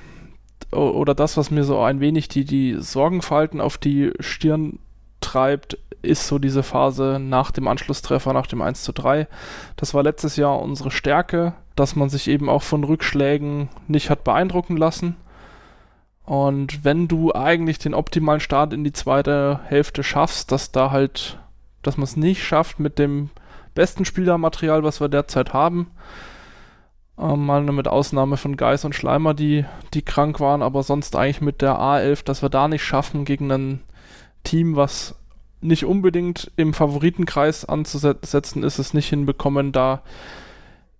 oder 0.71 1.13
das, 1.13 1.37
was 1.37 1.51
mir 1.51 1.63
so 1.63 1.79
ein 1.79 1.99
wenig 1.99 2.27
die, 2.27 2.43
die 2.43 2.77
Sorgenfalten 2.79 3.61
auf 3.61 3.77
die 3.77 4.11
Stirn 4.19 4.79
treibt, 5.21 5.77
ist 6.01 6.27
so 6.27 6.39
diese 6.39 6.63
Phase 6.63 7.19
nach 7.19 7.51
dem 7.51 7.67
Anschlusstreffer, 7.67 8.33
nach 8.33 8.47
dem 8.47 8.61
1 8.61 8.83
zu 8.83 8.91
3. 8.93 9.27
Das 9.75 9.93
war 9.93 10.03
letztes 10.03 10.35
Jahr 10.35 10.59
unsere 10.61 10.91
Stärke, 10.91 11.53
dass 11.75 11.95
man 11.95 12.09
sich 12.09 12.27
eben 12.27 12.49
auch 12.49 12.63
von 12.63 12.83
Rückschlägen 12.83 13.69
nicht 13.87 14.09
hat 14.09 14.23
beeindrucken 14.23 14.77
lassen. 14.77 15.15
Und 16.25 16.83
wenn 16.83 17.07
du 17.07 17.33
eigentlich 17.33 17.79
den 17.79 17.93
optimalen 17.93 18.41
Start 18.41 18.73
in 18.73 18.83
die 18.83 18.93
zweite 18.93 19.61
Hälfte 19.65 20.03
schaffst, 20.03 20.51
dass 20.51 20.71
da 20.71 20.91
halt, 20.91 21.39
dass 21.83 21.97
man 21.97 22.03
es 22.03 22.17
nicht 22.17 22.43
schafft 22.43 22.79
mit 22.79 22.99
dem 22.99 23.29
besten 23.73 24.05
Spielermaterial, 24.05 24.83
was 24.83 24.99
wir 24.99 25.07
derzeit 25.07 25.53
haben, 25.53 25.91
ähm, 27.17 27.45
mal 27.45 27.63
nur 27.63 27.73
mit 27.73 27.87
Ausnahme 27.87 28.37
von 28.37 28.57
Geis 28.57 28.85
und 28.85 28.93
Schleimer, 28.93 29.33
die, 29.33 29.65
die 29.93 30.01
krank 30.01 30.39
waren, 30.39 30.61
aber 30.61 30.83
sonst 30.83 31.15
eigentlich 31.15 31.41
mit 31.41 31.61
der 31.61 31.79
A11, 31.79 32.25
dass 32.25 32.41
wir 32.41 32.49
da 32.49 32.67
nicht 32.67 32.83
schaffen, 32.83 33.23
gegen 33.25 33.51
ein 33.51 33.79
Team, 34.47 34.75
was 34.75 35.15
nicht 35.61 35.85
unbedingt 35.85 36.51
im 36.55 36.73
Favoritenkreis 36.73 37.65
anzusetzen 37.65 38.63
ist, 38.63 38.79
es 38.79 38.93
nicht 38.93 39.09
hinbekommen, 39.09 39.71
da 39.71 40.03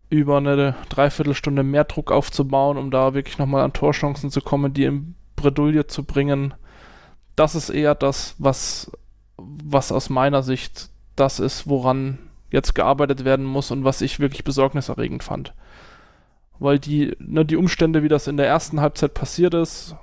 über 0.10 0.38
eine 0.38 0.76
Dreiviertelstunde 0.90 1.64
mehr 1.64 1.84
Druck 1.84 2.12
aufzubauen, 2.12 2.78
um 2.78 2.92
da 2.92 3.14
wirklich 3.14 3.38
nochmal 3.38 3.64
an 3.64 3.74
Torchancen 3.74 4.32
zu 4.32 4.42
kommen, 4.42 4.74
die 4.74 4.86
in 4.86 5.16
Bredouille 5.36 5.88
zu 5.88 6.04
bringen. 6.04 6.54
Das 7.36 7.56
ist 7.56 7.70
eher 7.70 7.94
das, 7.94 8.36
was, 8.38 8.92
was 9.38 9.92
aus 9.92 10.10
meiner 10.10 10.44
Sicht 10.44 10.90
das 11.16 11.40
ist, 11.40 11.68
woran 11.68 12.18
jetzt 12.50 12.74
gearbeitet 12.74 13.26
werden 13.26 13.46
muss 13.46 13.70
und 13.72 13.84
was 13.84 14.02
ich 14.02 14.20
wirklich 14.20 14.44
besorgniserregend 14.44 15.24
fand 15.24 15.54
weil 16.60 16.80
die, 16.80 17.16
ne, 17.20 17.46
die 17.46 17.56
Umstände, 17.56 18.04
wie 18.04 18.10
das 18.10 18.28
in 18.28 18.38
der 18.38 18.48
ersten 18.48 18.82
Halbzeit 18.82 19.14
passiert 19.14 19.54
ist, 19.54 19.96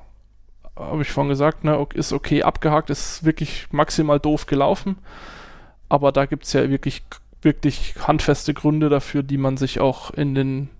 habe 0.76 1.02
ich 1.02 1.10
vorhin 1.10 1.30
gesagt, 1.30 1.64
ne, 1.64 1.86
ist 1.94 2.12
okay 2.12 2.42
abgehakt, 2.42 2.90
ist 2.90 3.24
wirklich 3.24 3.66
maximal 3.70 4.18
doof 4.18 4.46
gelaufen. 4.46 4.98
Aber 5.88 6.12
da 6.12 6.26
gibt 6.26 6.44
es 6.44 6.52
ja 6.52 6.68
wirklich, 6.68 7.04
wirklich 7.42 7.94
handfeste 8.00 8.54
Gründe 8.54 8.88
dafür, 8.88 9.22
die 9.22 9.38
man 9.38 9.56
sich 9.56 9.80
auch 9.80 10.10
in 10.10 10.34
den 10.34 10.70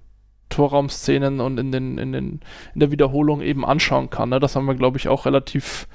Torraumszenen 0.49 1.40
und 1.40 1.59
in, 1.59 1.72
den, 1.72 1.99
in, 1.99 2.12
den, 2.12 2.40
in 2.74 2.80
der 2.80 2.90
Wiederholung 2.90 3.40
eben 3.40 3.64
anschauen 3.64 4.11
kann. 4.11 4.30
Ne? 4.30 4.40
Das 4.40 4.57
haben 4.57 4.66
wir, 4.66 4.74
glaube 4.74 4.99
ich, 4.99 5.09
auch 5.09 5.26
relativ 5.26 5.86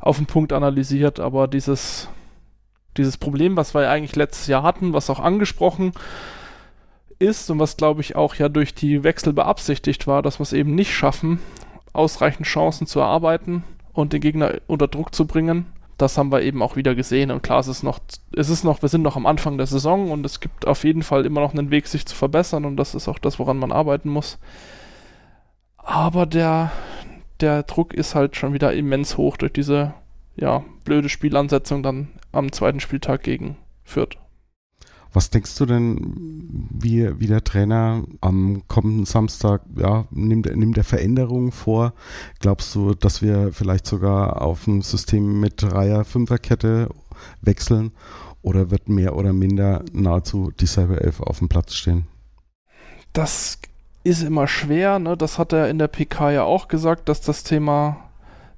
auf 0.00 0.16
den 0.16 0.26
Punkt 0.26 0.52
analysiert, 0.52 1.20
aber 1.20 1.48
dieses, 1.48 2.08
dieses 2.96 3.16
Problem, 3.16 3.56
was 3.56 3.74
wir 3.74 3.88
eigentlich 3.88 4.16
letztes 4.16 4.46
Jahr 4.46 4.62
hatten, 4.62 4.92
was 4.92 5.10
auch 5.10 5.20
angesprochen 5.20 5.92
ist 7.18 7.50
und 7.50 7.58
was 7.58 7.76
glaube 7.76 8.00
ich 8.00 8.14
auch 8.14 8.36
ja 8.36 8.48
durch 8.48 8.74
die 8.74 9.02
Wechsel 9.02 9.32
beabsichtigt 9.32 10.06
war, 10.06 10.22
dass 10.22 10.38
wir 10.38 10.44
es 10.44 10.52
eben 10.52 10.74
nicht 10.74 10.94
schaffen, 10.94 11.40
ausreichend 11.92 12.46
Chancen 12.46 12.86
zu 12.86 13.00
erarbeiten 13.00 13.64
und 13.92 14.12
den 14.12 14.20
Gegner 14.20 14.54
unter 14.66 14.88
Druck 14.88 15.14
zu 15.14 15.26
bringen. 15.26 15.66
Das 15.96 16.16
haben 16.16 16.30
wir 16.30 16.42
eben 16.42 16.62
auch 16.62 16.76
wieder 16.76 16.94
gesehen 16.94 17.32
und 17.32 17.42
klar, 17.42 17.58
es 17.58 17.66
ist 17.66 17.82
noch, 17.82 17.98
es 18.36 18.48
ist 18.48 18.62
noch, 18.62 18.82
wir 18.82 18.88
sind 18.88 19.02
noch 19.02 19.16
am 19.16 19.26
Anfang 19.26 19.58
der 19.58 19.66
Saison 19.66 20.12
und 20.12 20.24
es 20.24 20.38
gibt 20.38 20.66
auf 20.66 20.84
jeden 20.84 21.02
Fall 21.02 21.26
immer 21.26 21.40
noch 21.40 21.52
einen 21.52 21.72
Weg, 21.72 21.88
sich 21.88 22.06
zu 22.06 22.14
verbessern 22.14 22.64
und 22.64 22.76
das 22.76 22.94
ist 22.94 23.08
auch 23.08 23.18
das, 23.18 23.40
woran 23.40 23.58
man 23.58 23.72
arbeiten 23.72 24.08
muss. 24.08 24.38
Aber 25.76 26.26
der, 26.26 26.70
der 27.40 27.64
Druck 27.64 27.94
ist 27.94 28.14
halt 28.14 28.36
schon 28.36 28.52
wieder 28.52 28.72
immens 28.72 29.16
hoch 29.16 29.36
durch 29.36 29.52
diese, 29.52 29.94
ja, 30.36 30.62
blöde 30.84 31.08
Spielansetzung 31.08 31.82
dann 31.82 32.08
am 32.30 32.52
zweiten 32.52 32.78
Spieltag 32.78 33.24
gegen 33.24 33.56
Fürth. 33.82 34.16
Was 35.12 35.30
denkst 35.30 35.56
du 35.56 35.66
denn, 35.66 36.68
wie, 36.70 37.18
wie 37.18 37.26
der 37.26 37.42
Trainer 37.42 38.02
am 38.20 38.62
kommenden 38.68 39.06
Samstag, 39.06 39.62
ja, 39.76 40.04
nimmt, 40.10 40.54
nimmt 40.54 40.76
er 40.76 40.84
Veränderungen 40.84 41.50
vor? 41.50 41.94
Glaubst 42.40 42.74
du, 42.74 42.94
dass 42.94 43.22
wir 43.22 43.52
vielleicht 43.52 43.86
sogar 43.86 44.42
auf 44.42 44.66
ein 44.66 44.82
System 44.82 45.40
mit 45.40 45.62
Dreier-, 45.62 46.04
Fünferkette 46.04 46.88
wechseln? 47.40 47.92
Oder 48.42 48.70
wird 48.70 48.88
mehr 48.88 49.16
oder 49.16 49.32
minder 49.32 49.82
nahezu 49.92 50.52
dieselbe 50.60 51.00
Elf 51.00 51.20
auf 51.20 51.38
dem 51.38 51.48
Platz 51.48 51.74
stehen? 51.74 52.06
Das 53.12 53.58
ist 54.04 54.22
immer 54.22 54.46
schwer, 54.46 54.98
ne? 54.98 55.16
Das 55.16 55.38
hat 55.38 55.52
er 55.52 55.68
in 55.68 55.78
der 55.78 55.88
PK 55.88 56.30
ja 56.30 56.42
auch 56.44 56.68
gesagt, 56.68 57.08
dass 57.08 57.20
das 57.20 57.42
Thema 57.42 57.96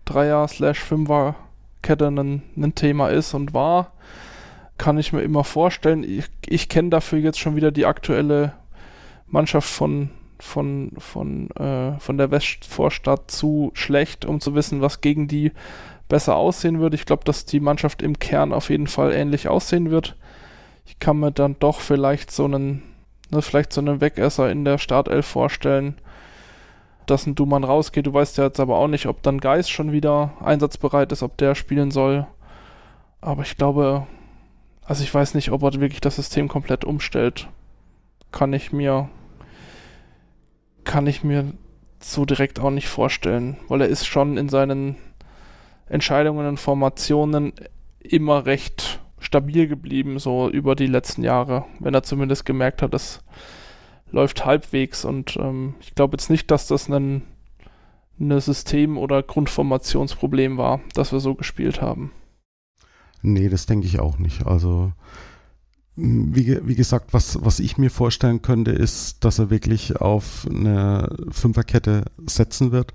Dreier-Fünfer-Kette 0.05 2.09
ein, 2.09 2.43
ein 2.57 2.75
Thema 2.75 3.09
ist 3.09 3.35
und 3.35 3.55
war 3.55 3.93
kann 4.81 4.97
ich 4.97 5.13
mir 5.13 5.21
immer 5.21 5.45
vorstellen. 5.45 6.05
Ich, 6.05 6.25
ich 6.49 6.71
kenne 6.71 6.89
dafür 6.89 7.19
jetzt 7.19 7.39
schon 7.39 7.55
wieder 7.55 7.71
die 7.71 7.85
aktuelle 7.85 8.55
Mannschaft 9.27 9.69
von, 9.69 10.09
von, 10.39 10.93
von, 10.97 11.51
äh, 11.51 12.01
von 12.01 12.17
der 12.17 12.31
Westvorstadt 12.31 13.31
zu 13.31 13.73
schlecht, 13.75 14.25
um 14.25 14.41
zu 14.41 14.55
wissen, 14.55 14.81
was 14.81 15.03
gegen 15.03 15.29
die 15.29 15.53
besser 16.09 16.35
aussehen 16.35 16.81
würde. 16.81 16.97
Ich 16.97 17.05
glaube, 17.05 17.25
dass 17.25 17.45
die 17.45 17.61
Mannschaft 17.61 18.01
im 18.01 18.19
Kern 18.19 18.55
auf 18.55 18.71
jeden 18.71 18.87
Fall 18.87 19.13
ähnlich 19.13 19.49
aussehen 19.49 19.91
wird. 19.91 20.17
Ich 20.87 20.99
kann 20.99 21.19
mir 21.19 21.31
dann 21.31 21.57
doch 21.59 21.81
vielleicht 21.81 22.31
so 22.31 22.47
einen, 22.47 22.83
ne, 23.31 23.43
vielleicht 23.43 23.75
so 23.75 23.83
einen 23.83 24.01
Wegesser 24.01 24.51
in 24.51 24.65
der 24.65 24.79
Startelf 24.79 25.27
vorstellen, 25.27 25.99
dass 27.05 27.27
ein 27.27 27.35
Dumann 27.35 27.65
rausgeht. 27.65 28.07
Du 28.07 28.15
weißt 28.15 28.39
ja 28.39 28.45
jetzt 28.45 28.61
aber 28.61 28.79
auch 28.79 28.89
nicht, 28.89 29.05
ob 29.05 29.23
dann 29.23 29.41
Geist 29.41 29.71
schon 29.71 29.93
wieder 29.93 30.33
einsatzbereit 30.43 31.13
ist, 31.13 31.23
ob 31.23 31.37
der 31.37 31.55
spielen 31.55 31.91
soll. 31.91 32.27
Aber 33.21 33.43
ich 33.43 33.59
glaube, 33.59 34.07
also 34.91 35.05
ich 35.05 35.15
weiß 35.15 35.35
nicht, 35.35 35.53
ob 35.53 35.63
er 35.63 35.81
wirklich 35.81 36.01
das 36.01 36.17
System 36.17 36.49
komplett 36.49 36.85
umstellt. 36.85 37.47
Kann 38.33 38.53
ich 38.53 38.73
mir 38.73 39.09
kann 40.83 41.07
ich 41.07 41.23
mir 41.23 41.53
so 42.01 42.25
direkt 42.25 42.59
auch 42.59 42.73
nicht 42.73 42.89
vorstellen, 42.89 43.57
weil 43.69 43.83
er 43.83 43.87
ist 43.87 44.05
schon 44.07 44.37
in 44.37 44.49
seinen 44.49 44.97
Entscheidungen 45.87 46.45
und 46.45 46.59
Formationen 46.59 47.53
immer 48.01 48.47
recht 48.47 48.99
stabil 49.21 49.69
geblieben, 49.69 50.19
so 50.19 50.51
über 50.51 50.75
die 50.75 50.89
letzten 50.89 51.23
Jahre, 51.23 51.67
wenn 51.79 51.95
er 51.95 52.03
zumindest 52.03 52.45
gemerkt 52.45 52.83
hat, 52.83 52.93
es 52.93 53.23
läuft 54.11 54.45
halbwegs 54.45 55.05
und 55.05 55.37
ähm, 55.37 55.75
ich 55.81 55.95
glaube 55.95 56.15
jetzt 56.15 56.31
nicht, 56.31 56.51
dass 56.51 56.67
das 56.67 56.89
ein, 56.89 57.23
System- 58.19 58.99
oder 58.99 59.23
Grundformationsproblem 59.23 60.59
war, 60.59 60.81
dass 60.95 61.13
wir 61.13 61.21
so 61.21 61.37
gespielt 61.37 61.81
haben. 61.81 62.11
Nee, 63.23 63.49
das 63.49 63.67
denke 63.67 63.87
ich 63.87 64.01
auch 64.01 64.19
nicht. 64.19 64.47
Also, 64.47 64.93
wie, 65.97 66.67
wie 66.67 66.75
gesagt, 66.75 67.13
was, 67.13 67.45
was 67.45 67.61
ich 67.61 67.77
mir 67.77 67.91
vorstellen 67.91 68.43
könnte, 68.43 68.71
ist, 68.71 69.25
dass 69.25 69.39
er 69.39 69.51
wirklich 69.51 69.97
auf 70.01 70.47
eine 70.49 71.15
Fünferkette 71.31 72.05
setzen 72.27 72.73
wird. 72.73 72.95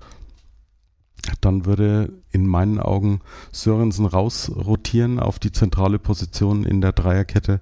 Dann 1.40 1.66
würde 1.66 2.12
in 2.30 2.46
meinen 2.46 2.80
Augen 2.80 3.20
Sörensen 3.52 4.06
rausrotieren 4.06 5.18
auf 5.18 5.38
die 5.38 5.52
zentrale 5.52 5.98
Position 5.98 6.64
in 6.64 6.80
der 6.80 6.92
Dreierkette. 6.92 7.60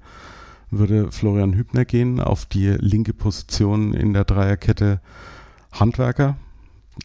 Würde 0.71 1.13
Florian 1.13 1.55
Hübner 1.55 1.85
gehen 1.85 2.21
auf 2.21 2.47
die 2.47 2.69
linke 2.69 3.13
Position 3.13 3.95
in 3.95 4.13
der 4.13 4.25
Dreierkette 4.25 5.01
Handwerker. 5.73 6.37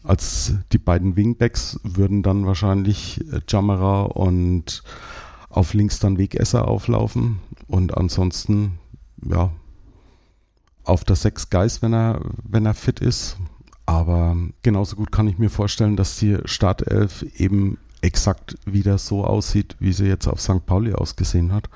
Als 0.04 0.54
die 0.72 0.78
beiden 0.78 1.16
Wingbacks 1.16 1.80
würden 1.84 2.24
dann 2.24 2.46
wahrscheinlich 2.46 3.24
Jammerer 3.48 4.16
und 4.16 4.84
auf 5.50 5.74
links 5.74 6.00
dann 6.00 6.18
Wegesser 6.18 6.68
auflaufen 6.68 7.40
und 7.68 7.98
ansonsten, 7.98 8.80
ja, 9.24 9.52
auf 10.84 11.04
der 11.04 11.16
6 11.16 11.50
Geist, 11.50 11.82
wenn 11.82 11.94
er, 11.94 12.22
wenn 12.44 12.66
er 12.66 12.74
fit 12.74 13.00
ist. 13.00 13.38
Aber 13.86 14.38
genauso 14.62 14.96
gut 14.96 15.12
kann 15.12 15.28
ich 15.28 15.40
mir 15.40 15.50
vorstellen, 15.50 15.96
dass 15.96 16.18
die 16.18 16.38
Startelf 16.46 17.24
eben 17.38 17.78
exakt 18.02 18.58
wieder 18.66 18.98
so 18.98 19.24
aussieht, 19.24 19.76
wie 19.80 19.94
sie 19.94 20.06
jetzt 20.06 20.28
auf 20.28 20.42
St. 20.42 20.66
Pauli 20.66 20.94
ausgesehen 20.94 21.52
hat. 21.52 21.70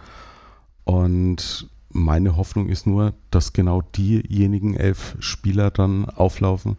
Und 0.83 1.69
meine 1.89 2.37
Hoffnung 2.37 2.69
ist 2.69 2.87
nur, 2.87 3.13
dass 3.31 3.53
genau 3.53 3.81
diejenigen 3.81 4.75
elf 4.75 5.15
Spieler 5.19 5.71
dann 5.71 6.05
auflaufen, 6.05 6.77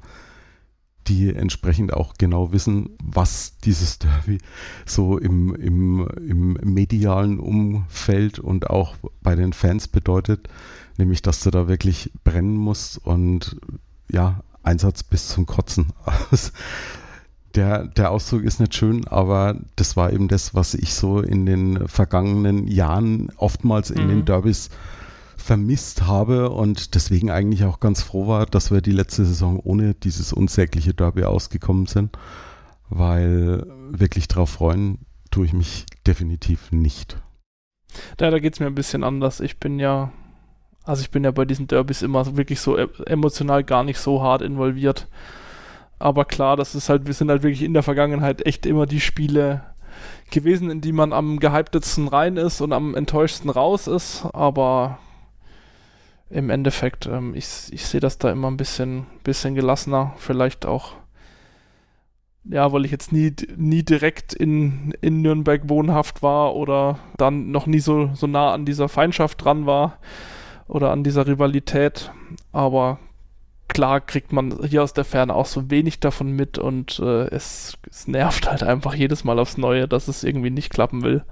die 1.07 1.35
entsprechend 1.35 1.93
auch 1.93 2.15
genau 2.19 2.53
wissen, 2.53 2.91
was 3.03 3.59
dieses 3.59 3.99
Derby 3.99 4.39
so 4.87 5.19
im, 5.19 5.55
im, 5.55 6.09
im 6.17 6.59
medialen 6.63 7.39
Umfeld 7.39 8.39
und 8.39 8.71
auch 8.71 8.97
bei 9.23 9.35
den 9.35 9.53
Fans 9.53 9.89
bedeutet, 9.89 10.49
nämlich 10.99 11.23
dass 11.23 11.41
du 11.41 11.51
da 11.51 11.69
wirklich 11.69 12.11
brennen 12.25 12.57
musst 12.57 12.99
und 12.99 13.57
ja, 14.11 14.41
Einsatz 14.63 15.03
bis 15.03 15.29
zum 15.29 15.47
Kotzen. 15.47 15.93
Der, 17.55 17.87
der 17.87 18.11
Ausdruck 18.11 18.43
ist 18.43 18.59
nicht 18.59 18.75
schön, 18.75 19.07
aber 19.07 19.55
das 19.77 19.97
war 19.97 20.13
eben 20.13 20.27
das, 20.27 20.57
was 20.57 20.75
ich 20.75 20.93
so 20.93 21.21
in 21.21 21.47
den 21.47 21.87
vergangenen 21.87 22.67
Jahren 22.67 23.31
oftmals 23.37 23.93
in 23.93 24.07
mhm. 24.07 24.09
den 24.09 24.25
Derbys 24.25 24.71
vermisst 25.45 26.07
habe 26.07 26.51
und 26.51 26.95
deswegen 26.95 27.30
eigentlich 27.30 27.64
auch 27.64 27.78
ganz 27.78 28.03
froh 28.03 28.26
war, 28.26 28.47
dass 28.47 28.70
wir 28.70 28.80
die 28.80 28.92
letzte 28.92 29.26
Saison 29.26 29.61
ohne 29.61 29.92
dieses 29.92 30.32
unsägliche 30.32 30.95
Derby 30.95 31.24
ausgekommen 31.24 31.84
sind, 31.84 32.16
weil 32.88 33.66
wirklich 33.90 34.26
drauf 34.26 34.49
freuen 34.49 35.01
tue 35.30 35.45
ich 35.45 35.53
mich 35.53 35.84
definitiv 36.07 36.72
nicht. 36.72 37.18
Ja, 38.18 38.30
da 38.30 38.38
geht 38.38 38.55
es 38.55 38.61
mir 38.61 38.66
ein 38.66 38.74
bisschen 38.74 39.05
anders. 39.05 39.40
Ich 39.40 39.61
bin 39.61 39.78
ja, 39.78 40.12
also 40.82 41.03
ich 41.03 41.11
bin 41.11 41.24
ja 41.24 41.30
bei 41.30 41.45
diesen 41.45 41.66
Derbys 41.66 42.01
immer 42.01 42.36
wirklich 42.38 42.61
so 42.61 42.78
e-, 42.78 42.88
emotional 43.05 43.64
gar 43.64 43.84
nicht 43.84 43.99
so 43.99 44.22
hart 44.22 44.40
involviert. 44.40 45.09
Aber 45.99 46.24
klar, 46.24 46.57
das 46.57 46.74
ist 46.74 46.88
halt, 46.88 47.07
wir 47.07 47.14
sind 47.14 47.28
halt 47.28 47.42
wirklich 47.42 47.62
in 47.62 47.74
der 47.74 47.82
Vergangenheit 47.82 48.47
echt 48.47 48.64
immer 48.64 48.86
die 48.86 49.01
Spiele 49.01 49.62
gewesen, 50.30 50.70
in 50.70 50.80
die 50.80 50.92
man 50.92 51.12
am 51.12 51.38
gehyptesten 51.38 52.09
rein 52.09 52.38
ist 52.38 52.62
und 52.62 52.72
am 52.72 52.95
enttäuschtsten 52.95 53.51
raus 53.51 53.86
ist. 53.86 54.26
Aber 54.32 54.99
im 56.31 56.51
Endeffekt, 56.51 57.07
ähm, 57.07 57.35
ich, 57.35 57.68
ich 57.70 57.87
sehe 57.87 58.01
das 58.01 58.18
da 58.18 58.31
immer 58.31 58.51
ein 58.51 58.57
bisschen, 58.57 59.07
bisschen 59.22 59.55
gelassener. 59.55 60.14
Vielleicht 60.16 60.66
auch, 60.66 60.93
ja, 62.45 62.72
weil 62.72 62.85
ich 62.85 62.91
jetzt 62.91 63.12
nie, 63.12 63.35
nie 63.57 63.83
direkt 63.83 64.35
in, 64.35 64.95
in 65.01 65.22
Nürnberg 65.22 65.68
wohnhaft 65.68 66.22
war 66.22 66.55
oder 66.55 66.99
dann 67.16 67.51
noch 67.51 67.66
nie 67.66 67.81
so, 67.81 68.11
so 68.14 68.27
nah 68.27 68.53
an 68.53 68.64
dieser 68.64 68.89
Feindschaft 68.89 69.45
dran 69.45 69.66
war 69.66 69.99
oder 70.66 70.91
an 70.91 71.05
dieser 71.05 71.27
Rivalität. 71.27 72.11
Aber 72.53 72.99
klar 73.68 74.01
kriegt 74.01 74.33
man 74.33 74.64
hier 74.66 74.83
aus 74.83 74.93
der 74.93 75.05
Ferne 75.05 75.35
auch 75.35 75.47
so 75.47 75.70
wenig 75.70 76.01
davon 76.01 76.33
mit 76.33 76.59
und 76.59 76.99
äh, 77.01 77.29
es, 77.29 77.77
es 77.91 78.09
nervt 78.09 78.51
halt 78.51 78.62
einfach 78.62 78.95
jedes 78.95 79.25
Mal 79.25 79.39
aufs 79.39 79.57
Neue, 79.57 79.89
dass 79.89 80.09
es 80.09 80.25
irgendwie 80.25 80.51
nicht 80.51 80.70
klappen 80.70 81.03
will. 81.03 81.25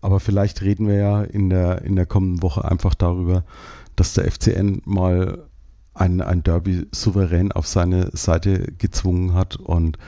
Aber 0.00 0.20
vielleicht 0.20 0.62
reden 0.62 0.86
wir 0.86 0.96
ja 0.96 1.22
in 1.22 1.50
der, 1.50 1.82
in 1.82 1.96
der 1.96 2.06
kommenden 2.06 2.42
Woche 2.42 2.64
einfach 2.64 2.94
darüber, 2.94 3.44
dass 3.98 4.14
der 4.14 4.30
FCN 4.30 4.82
mal 4.84 5.48
ein, 5.94 6.20
ein 6.20 6.42
Derby 6.42 6.86
souverän 6.92 7.52
auf 7.52 7.66
seine 7.66 8.10
Seite 8.12 8.72
gezwungen 8.78 9.34
hat 9.34 9.56
und 9.56 9.98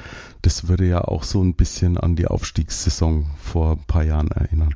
das 0.43 0.69
würde 0.69 0.87
ja 0.87 1.03
auch 1.03 1.25
so 1.25 1.43
ein 1.43 1.55
bisschen 1.55 1.99
an 1.99 2.17
die 2.17 2.27
Aufstiegssaison 2.27 3.27
vor 3.43 3.73
ein 3.73 3.85
paar 3.87 4.05
Jahren 4.05 4.31
erinnern. 4.31 4.75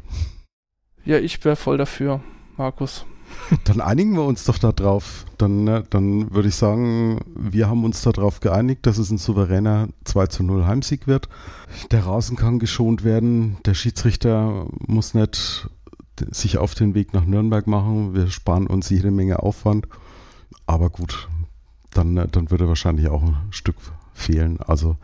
Ja, 1.04 1.18
ich 1.18 1.44
wäre 1.44 1.56
voll 1.56 1.78
dafür, 1.78 2.20
Markus. 2.56 3.06
Dann 3.64 3.80
einigen 3.80 4.14
wir 4.14 4.24
uns 4.24 4.44
doch 4.44 4.58
darauf. 4.58 5.24
Dann, 5.38 5.64
ne, 5.64 5.82
dann 5.90 6.32
würde 6.32 6.48
ich 6.48 6.54
sagen, 6.54 7.20
wir 7.34 7.68
haben 7.68 7.84
uns 7.84 8.02
darauf 8.02 8.40
geeinigt, 8.40 8.86
dass 8.86 8.98
es 8.98 9.10
ein 9.10 9.18
souveräner 9.18 9.88
2 10.04 10.26
zu 10.28 10.42
0 10.44 10.66
Heimsieg 10.66 11.06
wird. 11.06 11.28
Der 11.90 12.06
Rasen 12.06 12.36
kann 12.36 12.58
geschont 12.58 13.02
werden. 13.02 13.56
Der 13.64 13.74
Schiedsrichter 13.74 14.66
muss 14.86 15.14
nicht 15.14 15.68
sich 16.30 16.58
auf 16.58 16.74
den 16.74 16.94
Weg 16.94 17.12
nach 17.12 17.24
Nürnberg 17.24 17.66
machen. 17.66 18.14
Wir 18.14 18.28
sparen 18.28 18.66
uns 18.66 18.90
jede 18.90 19.10
Menge 19.10 19.42
Aufwand. 19.42 19.88
Aber 20.66 20.90
gut, 20.90 21.28
dann, 21.92 22.14
dann 22.14 22.50
würde 22.50 22.68
wahrscheinlich 22.68 23.08
auch 23.08 23.22
ein 23.22 23.36
Stück 23.50 23.76
fehlen. 24.12 24.58
Also 24.60 24.96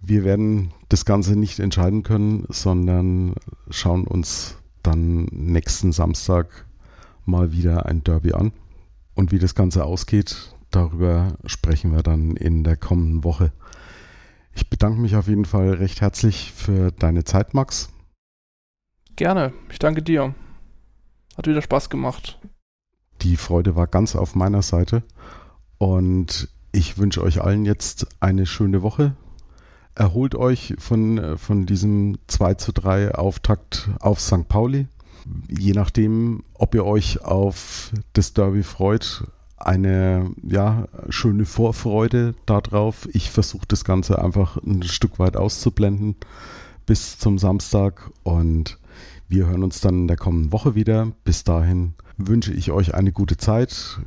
wir 0.00 0.24
werden 0.24 0.72
das 0.88 1.04
Ganze 1.04 1.36
nicht 1.36 1.60
entscheiden 1.60 2.02
können, 2.02 2.44
sondern 2.48 3.34
schauen 3.70 4.04
uns 4.04 4.56
dann 4.82 5.24
nächsten 5.26 5.92
Samstag 5.92 6.66
mal 7.24 7.52
wieder 7.52 7.86
ein 7.86 8.02
Derby 8.02 8.32
an. 8.32 8.52
Und 9.14 9.32
wie 9.32 9.38
das 9.38 9.54
Ganze 9.54 9.84
ausgeht, 9.84 10.54
darüber 10.70 11.34
sprechen 11.44 11.92
wir 11.92 12.02
dann 12.02 12.36
in 12.36 12.64
der 12.64 12.76
kommenden 12.76 13.24
Woche. 13.24 13.52
Ich 14.54 14.68
bedanke 14.70 15.00
mich 15.00 15.16
auf 15.16 15.28
jeden 15.28 15.44
Fall 15.44 15.70
recht 15.74 16.00
herzlich 16.00 16.52
für 16.52 16.90
deine 16.92 17.24
Zeit, 17.24 17.54
Max. 17.54 17.90
Gerne, 19.20 19.52
ich 19.70 19.78
danke 19.78 20.02
dir. 20.02 20.34
Hat 21.36 21.46
wieder 21.46 21.60
Spaß 21.60 21.90
gemacht. 21.90 22.38
Die 23.20 23.36
Freude 23.36 23.76
war 23.76 23.86
ganz 23.86 24.16
auf 24.16 24.34
meiner 24.34 24.62
Seite 24.62 25.02
und 25.76 26.48
ich 26.72 26.96
wünsche 26.96 27.22
euch 27.22 27.42
allen 27.42 27.66
jetzt 27.66 28.06
eine 28.20 28.46
schöne 28.46 28.80
Woche. 28.80 29.14
Erholt 29.94 30.34
euch 30.34 30.74
von, 30.78 31.36
von 31.36 31.66
diesem 31.66 32.16
2 32.28 32.54
zu 32.54 32.72
3 32.72 33.14
Auftakt 33.14 33.90
auf 34.00 34.22
St. 34.22 34.48
Pauli. 34.48 34.88
Je 35.50 35.72
nachdem, 35.72 36.42
ob 36.54 36.74
ihr 36.74 36.86
euch 36.86 37.22
auf 37.22 37.92
das 38.14 38.32
Derby 38.32 38.62
freut, 38.62 39.24
eine 39.58 40.30
ja, 40.42 40.88
schöne 41.10 41.44
Vorfreude 41.44 42.36
darauf. 42.46 43.06
Ich 43.12 43.30
versuche 43.30 43.66
das 43.68 43.84
Ganze 43.84 44.24
einfach 44.24 44.56
ein 44.64 44.82
Stück 44.82 45.18
weit 45.18 45.36
auszublenden 45.36 46.16
bis 46.86 47.18
zum 47.18 47.38
Samstag 47.38 48.10
und 48.22 48.78
wir 49.30 49.46
hören 49.46 49.62
uns 49.62 49.80
dann 49.80 49.94
in 49.94 50.08
der 50.08 50.16
kommenden 50.16 50.50
Woche 50.50 50.74
wieder. 50.74 51.12
Bis 51.22 51.44
dahin 51.44 51.94
wünsche 52.16 52.52
ich 52.52 52.72
euch 52.72 52.94
eine 52.94 53.12
gute 53.12 53.36
Zeit. 53.36 54.00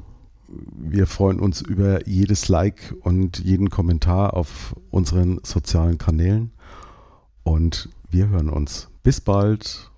Wir 0.49 1.07
freuen 1.07 1.39
uns 1.39 1.61
über 1.61 2.05
jedes 2.05 2.49
Like 2.49 2.93
und 3.01 3.39
jeden 3.39 3.69
Kommentar 3.69 4.34
auf 4.34 4.76
unseren 4.91 5.39
sozialen 5.43 5.97
Kanälen. 5.97 6.51
Und 7.43 7.88
wir 8.11 8.28
hören 8.28 8.49
uns. 8.49 8.89
Bis 9.01 9.21
bald. 9.21 9.89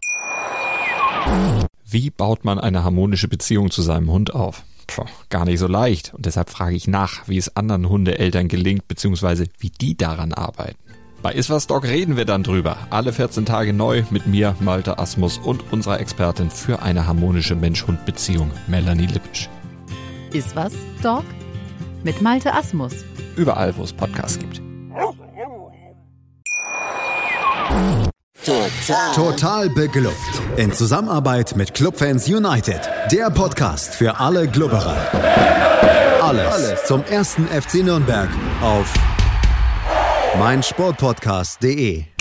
Wie 1.90 2.12
baut 2.12 2.46
man 2.46 2.60
eine 2.60 2.84
harmonische 2.84 3.28
Beziehung 3.28 3.72
zu 3.72 3.82
seinem 3.82 4.12
Hund 4.12 4.34
auf? 4.36 4.64
Puh, 4.86 5.06
gar 5.30 5.46
nicht 5.46 5.58
so 5.58 5.68
leicht. 5.68 6.14
Und 6.14 6.28
deshalb 6.28 6.52
frage 6.52 6.76
ich 6.76 6.88
nach, 6.88 7.28
wie 7.28 7.38
es 7.38 7.56
anderen 7.56 7.90
Hundeeltern 7.90 8.48
gelingt, 8.48 8.88
beziehungsweise 8.88 9.46
wie 9.58 9.72
die 9.72 9.98
daran 9.98 10.34
arbeiten. 10.34 10.85
Bei 11.26 11.34
Iswas 11.34 11.66
Dog 11.66 11.86
reden 11.86 12.18
wir 12.18 12.26
dann 12.26 12.44
drüber. 12.44 12.78
Alle 12.92 13.12
14 13.12 13.48
Tage 13.48 13.74
neu 13.74 14.04
mit 14.12 14.28
mir, 14.28 14.56
Malte 14.60 15.00
Asmus 15.00 15.40
und 15.40 15.74
unserer 15.74 16.00
Expertin 16.00 16.52
für 16.52 16.84
eine 16.84 17.08
harmonische 17.08 17.56
Mensch-Hund-Beziehung, 17.56 18.52
Melanie 18.68 19.08
Lippisch. 19.08 19.50
Iswas 20.34 20.74
Dog 21.02 21.24
mit 22.04 22.22
Malte 22.22 22.54
Asmus. 22.54 22.94
Überall, 23.36 23.76
wo 23.76 23.82
es 23.82 23.92
Podcasts 23.92 24.38
gibt. 24.38 24.62
Total. 28.46 29.16
Total 29.16 29.70
beglückt. 29.72 30.14
In 30.58 30.74
Zusammenarbeit 30.74 31.56
mit 31.56 31.74
Clubfans 31.74 32.28
United. 32.28 32.82
Der 33.12 33.32
Podcast 33.32 33.96
für 33.96 34.20
alle 34.20 34.48
Glubberer. 34.48 34.96
Alles, 36.22 36.54
Alles 36.54 36.84
zum 36.84 37.04
ersten 37.06 37.48
FC 37.48 37.84
Nürnberg 37.84 38.30
auf 38.62 38.94
meinsportpodcast.de 40.40 42.15